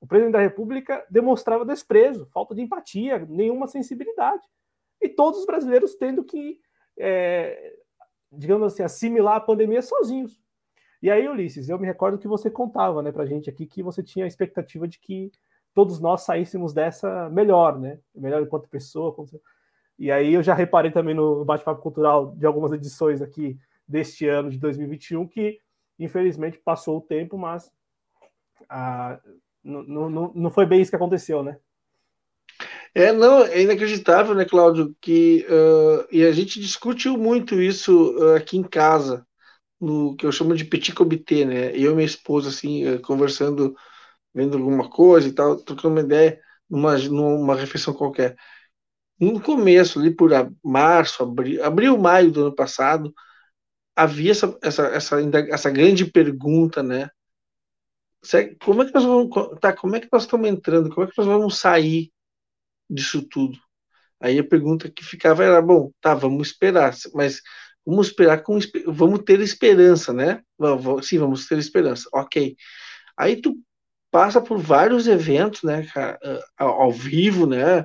[0.00, 4.42] o presidente da República demonstrava desprezo, falta de empatia, nenhuma sensibilidade.
[5.00, 6.58] E todos os brasileiros tendo que,
[6.98, 7.76] é,
[8.32, 10.42] digamos assim, assimilar a pandemia sozinhos.
[11.00, 13.82] E aí, Ulisses, eu me recordo que você contava né, para a gente aqui que
[13.82, 15.30] você tinha a expectativa de que
[15.74, 17.98] todos nós saíssemos dessa melhor, né?
[18.14, 19.14] Melhor enquanto pessoa.
[19.98, 24.50] E aí eu já reparei também no bate-papo cultural de algumas edições aqui deste ano
[24.50, 25.58] de 2021, que
[25.98, 27.70] infelizmente passou o tempo, mas
[28.68, 29.18] ah,
[29.62, 31.58] não, foi bem isso que aconteceu, né?
[32.94, 38.36] É, não, é inacreditável, né, Cláudio, que uh, e a gente discutiu muito isso uh,
[38.36, 39.26] aqui em casa,
[39.80, 43.76] no que eu chamo de petit comité, né, eu e minha esposa, assim, uh, conversando,
[44.34, 48.36] vendo alguma coisa e tal, trocando uma ideia numa, numa refeição qualquer.
[49.18, 50.30] No começo, ali por
[50.62, 53.14] março, abril, abril, maio do ano passado,
[53.94, 57.08] havia essa, essa, essa, essa grande pergunta, né?
[58.60, 60.88] Como é que nós vamos, tá, como é que nós estamos entrando?
[60.90, 62.10] Como é que nós vamos sair
[62.90, 63.58] disso tudo?
[64.20, 67.42] Aí a pergunta que ficava era, bom, tá, vamos esperar, mas
[67.84, 70.42] vamos esperar com, vamos ter esperança, né?
[71.02, 72.56] Sim, vamos ter esperança, ok.
[73.16, 73.54] Aí tu
[74.14, 76.16] passa por vários eventos, né, cara,
[76.56, 77.84] ao vivo, né,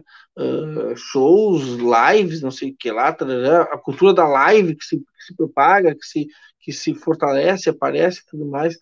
[0.96, 5.36] shows, lives, não sei o que lá, a cultura da live que se, que se
[5.36, 6.28] propaga, que se,
[6.60, 8.78] que se fortalece, aparece e tudo mais,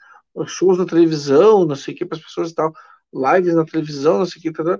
[0.46, 2.74] shows na televisão, não sei o que, para as pessoas e tal,
[3.14, 4.78] lives na televisão, não sei o que, tal,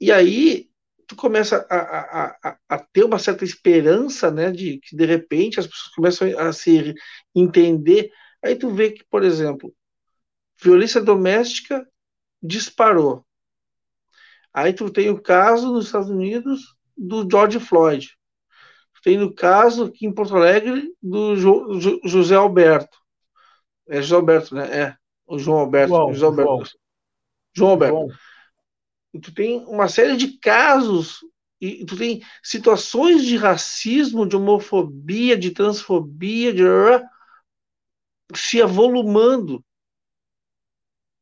[0.00, 0.70] e aí
[1.06, 5.60] tu começa a, a, a, a, ter uma certa esperança, né, de que de repente
[5.60, 6.94] as pessoas começam a se
[7.34, 8.10] entender,
[8.42, 9.70] aí tu vê que, por exemplo,
[10.62, 11.86] violência doméstica
[12.42, 13.24] disparou,
[14.52, 18.14] Aí tu tem o caso nos Estados Unidos do George Floyd.
[19.02, 22.96] Tem o caso aqui em Porto Alegre do jo, jo, José Alberto.
[23.88, 24.80] É José Alberto, né?
[24.80, 24.96] É.
[25.26, 25.88] O João Alberto.
[25.88, 26.50] João, José Alberto.
[26.50, 26.66] João,
[27.56, 27.96] João Alberto.
[27.96, 28.08] João.
[29.14, 31.18] E tu tem uma série de casos
[31.60, 36.62] e tu tem situações de racismo, de homofobia, de transfobia, de
[38.34, 39.64] se avolumando.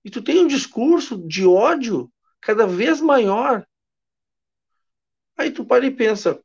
[0.05, 2.11] E tu tem um discurso de ódio
[2.41, 3.67] cada vez maior.
[5.37, 6.43] Aí tu para e pensa,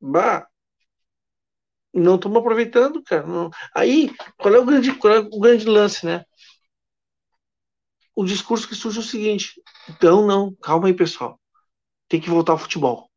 [0.00, 0.48] bah,
[1.92, 3.26] não estamos aproveitando, cara.
[3.26, 3.50] Não.
[3.74, 6.24] Aí, qual é, o grande, qual é o grande lance, né?
[8.14, 11.40] O discurso que surge é o seguinte: então, não, calma aí, pessoal.
[12.08, 13.10] Tem que voltar ao futebol.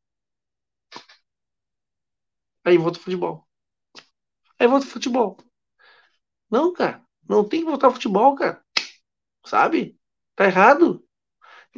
[2.65, 3.47] Aí volta ao futebol.
[4.59, 5.37] Aí volta ao futebol.
[6.49, 8.64] Não, cara, não tem que voltar ao futebol, cara.
[9.45, 9.95] Sabe?
[10.35, 11.05] Tá errado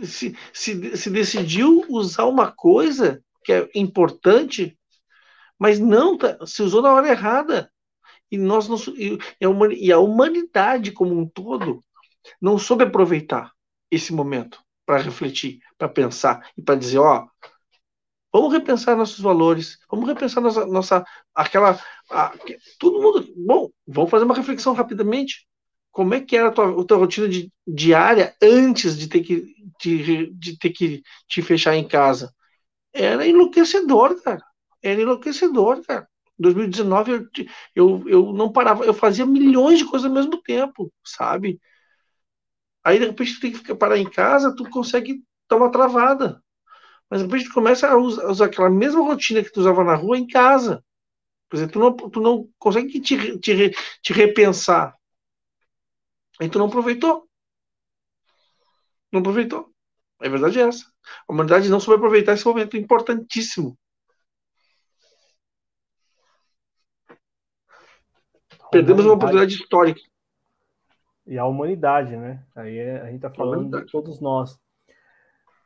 [0.03, 4.77] se, se, se decidiu usar uma coisa que é importante,
[5.57, 7.71] mas não tá, se usou na hora errada.
[8.29, 11.81] E, nós não, e, a humanidade como um todo
[12.41, 13.53] não soube aproveitar
[13.89, 17.25] esse momento para refletir, para pensar e para dizer: ó,
[18.31, 21.79] Vamos repensar nossos valores, vamos repensar nossa, nossa aquela.
[22.11, 22.33] A,
[22.77, 23.25] todo mundo.
[23.35, 25.47] Bom, vamos fazer uma reflexão rapidamente.
[25.97, 29.55] Como é que era a tua, a tua rotina de, diária antes de ter que
[29.81, 32.33] de, de ter que te fechar em casa?
[32.93, 34.43] Era enlouquecedor, cara.
[34.83, 36.07] Era enlouquecedor, cara.
[36.39, 37.25] 2019 eu,
[37.75, 41.59] eu, eu não parava, eu fazia milhões de coisas ao mesmo tempo, sabe?
[42.83, 46.41] Aí de repente tu tem que parar em casa, tu consegue dar uma travada.
[47.09, 49.83] Mas de repente tu começa a usar, a usar aquela mesma rotina que tu usava
[49.85, 50.83] na rua em casa.
[51.49, 53.71] Por exemplo, tu não, tu não consegue te, te,
[54.03, 54.96] te repensar.
[56.39, 57.27] Aí tu não aproveitou.
[59.11, 59.71] Não aproveitou.
[60.19, 60.85] A verdade é essa.
[61.27, 63.77] A humanidade não soube aproveitar esse momento importantíssimo.
[68.71, 70.01] Perdemos uma oportunidade histórica.
[71.25, 72.43] E a humanidade, né?
[72.55, 74.57] Aí é, a gente está falando de todos nós,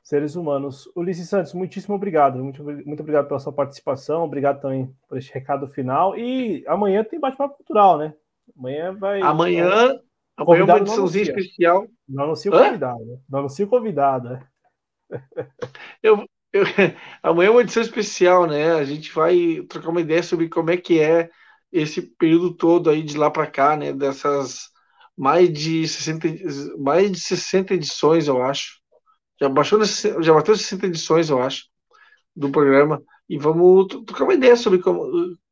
[0.04, 0.90] seres humanos.
[0.96, 2.44] Ulisses Santos, muitíssimo obrigado.
[2.44, 4.24] Muito, muito obrigado pela sua participação.
[4.24, 6.18] Obrigado também por este recado final.
[6.18, 8.14] E amanhã tem bate-papo cultural, né?
[8.58, 9.22] Amanhã vai.
[9.22, 10.00] Amanhã,
[10.38, 11.88] amanhã é uma ediçãozinha especial.
[12.08, 13.22] Não anuncia o convidado?
[13.30, 14.48] Não anuncia o convidado, né?
[16.02, 16.64] Eu, eu,
[17.24, 18.74] amanhã é uma edição especial, né?
[18.74, 21.30] A gente vai trocar uma ideia sobre como é que é
[21.72, 23.94] esse período todo aí de lá para cá, né?
[23.94, 24.70] Dessas
[25.18, 26.28] mais de 60,
[26.80, 28.80] mais de 60 edições, eu acho.
[29.40, 31.66] Já baixou, já bateu 60 edições, eu acho,
[32.36, 33.02] do programa.
[33.30, 35.04] E vamos trocar uma ideia sobre como,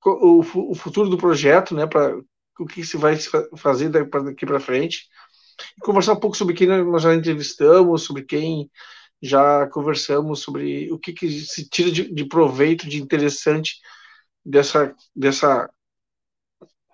[0.06, 1.88] o, o futuro do projeto, né?
[1.88, 2.20] Para
[2.64, 3.18] o que se vai
[3.58, 5.08] fazer daqui para frente.
[5.78, 8.70] E conversar um pouco sobre quem nós já entrevistamos, sobre quem
[9.22, 13.80] já conversamos sobre o que, que se tira de, de proveito, de interessante
[14.46, 15.70] dessa, dessa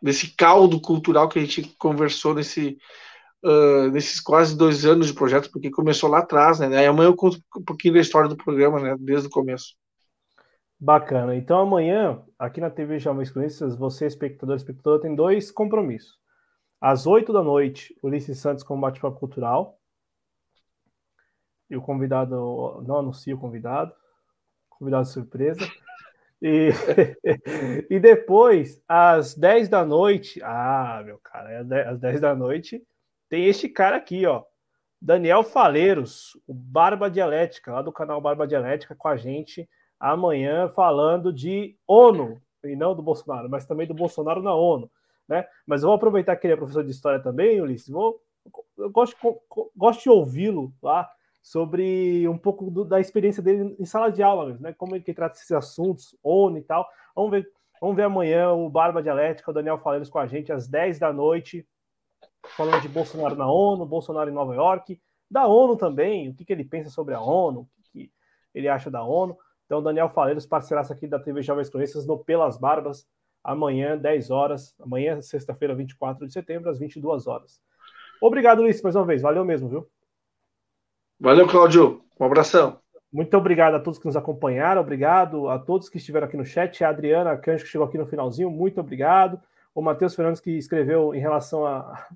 [0.02, 2.78] desse caldo cultural que a gente conversou nesse,
[3.44, 6.68] uh, nesses quase dois anos de projeto, porque começou lá atrás, né?
[6.78, 8.96] Aí amanhã eu conto um pouquinho da história do programa, né?
[9.00, 9.76] Desde o começo.
[10.80, 11.36] Bacana.
[11.36, 16.20] Então amanhã, aqui na TV Jovens Cronistas, você, espectador, espectador, tem dois compromissos.
[16.80, 19.80] Às oito da noite, Ulisses Santos com bate-papo cultural.
[21.70, 23.94] E o convidado, não anuncio o convidado,
[24.70, 25.66] convidado surpresa.
[26.42, 26.70] E,
[27.90, 32.86] e depois, às 10 da noite, ah, meu cara, é às 10 da noite,
[33.30, 34.44] tem este cara aqui, ó.
[35.02, 39.68] Daniel Faleiros, o Barba Dialética, lá do canal Barba Dialética, com a gente
[40.00, 44.90] amanhã falando de ONU, e não do Bolsonaro, mas também do Bolsonaro na ONU.
[45.28, 45.46] Né?
[45.66, 47.90] Mas eu vou aproveitar que ele é professor de história também, Ulisses.
[47.90, 48.20] Vou,
[48.78, 49.16] eu gosto,
[49.76, 51.10] gosto de ouvi-lo lá
[51.42, 54.74] sobre um pouco do, da experiência dele em sala de aula, né?
[54.74, 56.88] Como ele que trata esses assuntos, ONU e tal.
[57.16, 57.48] Vamos ver,
[57.80, 61.14] vamos ver amanhã o Barba Dialética, o Daniel Faleiros com a gente às 10 da
[61.14, 61.68] noite,
[62.56, 65.00] falando de Bolsonaro na ONU, Bolsonaro em Nova York,
[65.30, 68.12] da ONU também, o que, que ele pensa sobre a ONU, o que, que
[68.54, 69.38] ele acha da ONU.
[69.66, 73.08] Então, Daniel Faleiros, parceiraço aqui da TV Jovens Cronistas, no Pelas Barbas,
[73.44, 77.62] amanhã, 10 horas, amanhã, sexta-feira, 24 de setembro, às 22 horas.
[78.22, 79.22] Obrigado, Luiz, mais uma vez.
[79.22, 79.88] Valeu mesmo, viu?
[81.20, 82.02] Valeu, Cláudio.
[82.20, 82.80] Um abração.
[83.12, 86.84] Muito obrigado a todos que nos acompanharam, obrigado a todos que estiveram aqui no chat,
[86.84, 89.40] a Adriana Canjo que chegou aqui no finalzinho, muito obrigado.
[89.74, 92.08] O Matheus Fernandes que escreveu em relação à,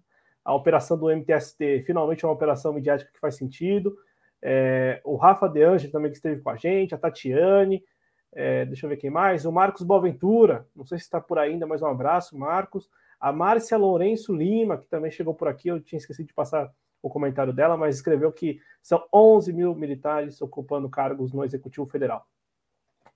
[0.44, 3.96] à operação do MTST, finalmente é uma operação midiática que faz sentido.
[4.42, 7.84] É, o Rafa De Ange também que esteve com a gente, a Tatiane,
[8.32, 11.66] é, deixa eu ver quem mais, o Marcos Boaventura, não sei se está por ainda,
[11.66, 12.90] mas um abraço, Marcos.
[13.20, 16.72] A Márcia Lourenço Lima, que também chegou por aqui, eu tinha esquecido de passar
[17.02, 22.26] o comentário dela, mas escreveu que são 11 mil militares ocupando cargos no Executivo Federal.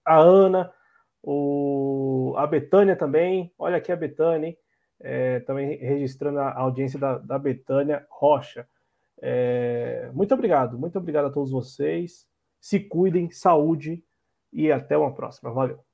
[0.04, 0.72] A Ana,
[1.22, 4.56] o, a Betânia também, olha aqui a Betânia,
[5.00, 8.68] é, também registrando a audiência da, da Betânia Rocha.
[9.26, 12.28] É, muito obrigado, muito obrigado a todos vocês.
[12.60, 14.04] Se cuidem, saúde
[14.52, 15.50] e até uma próxima.
[15.50, 15.93] Valeu.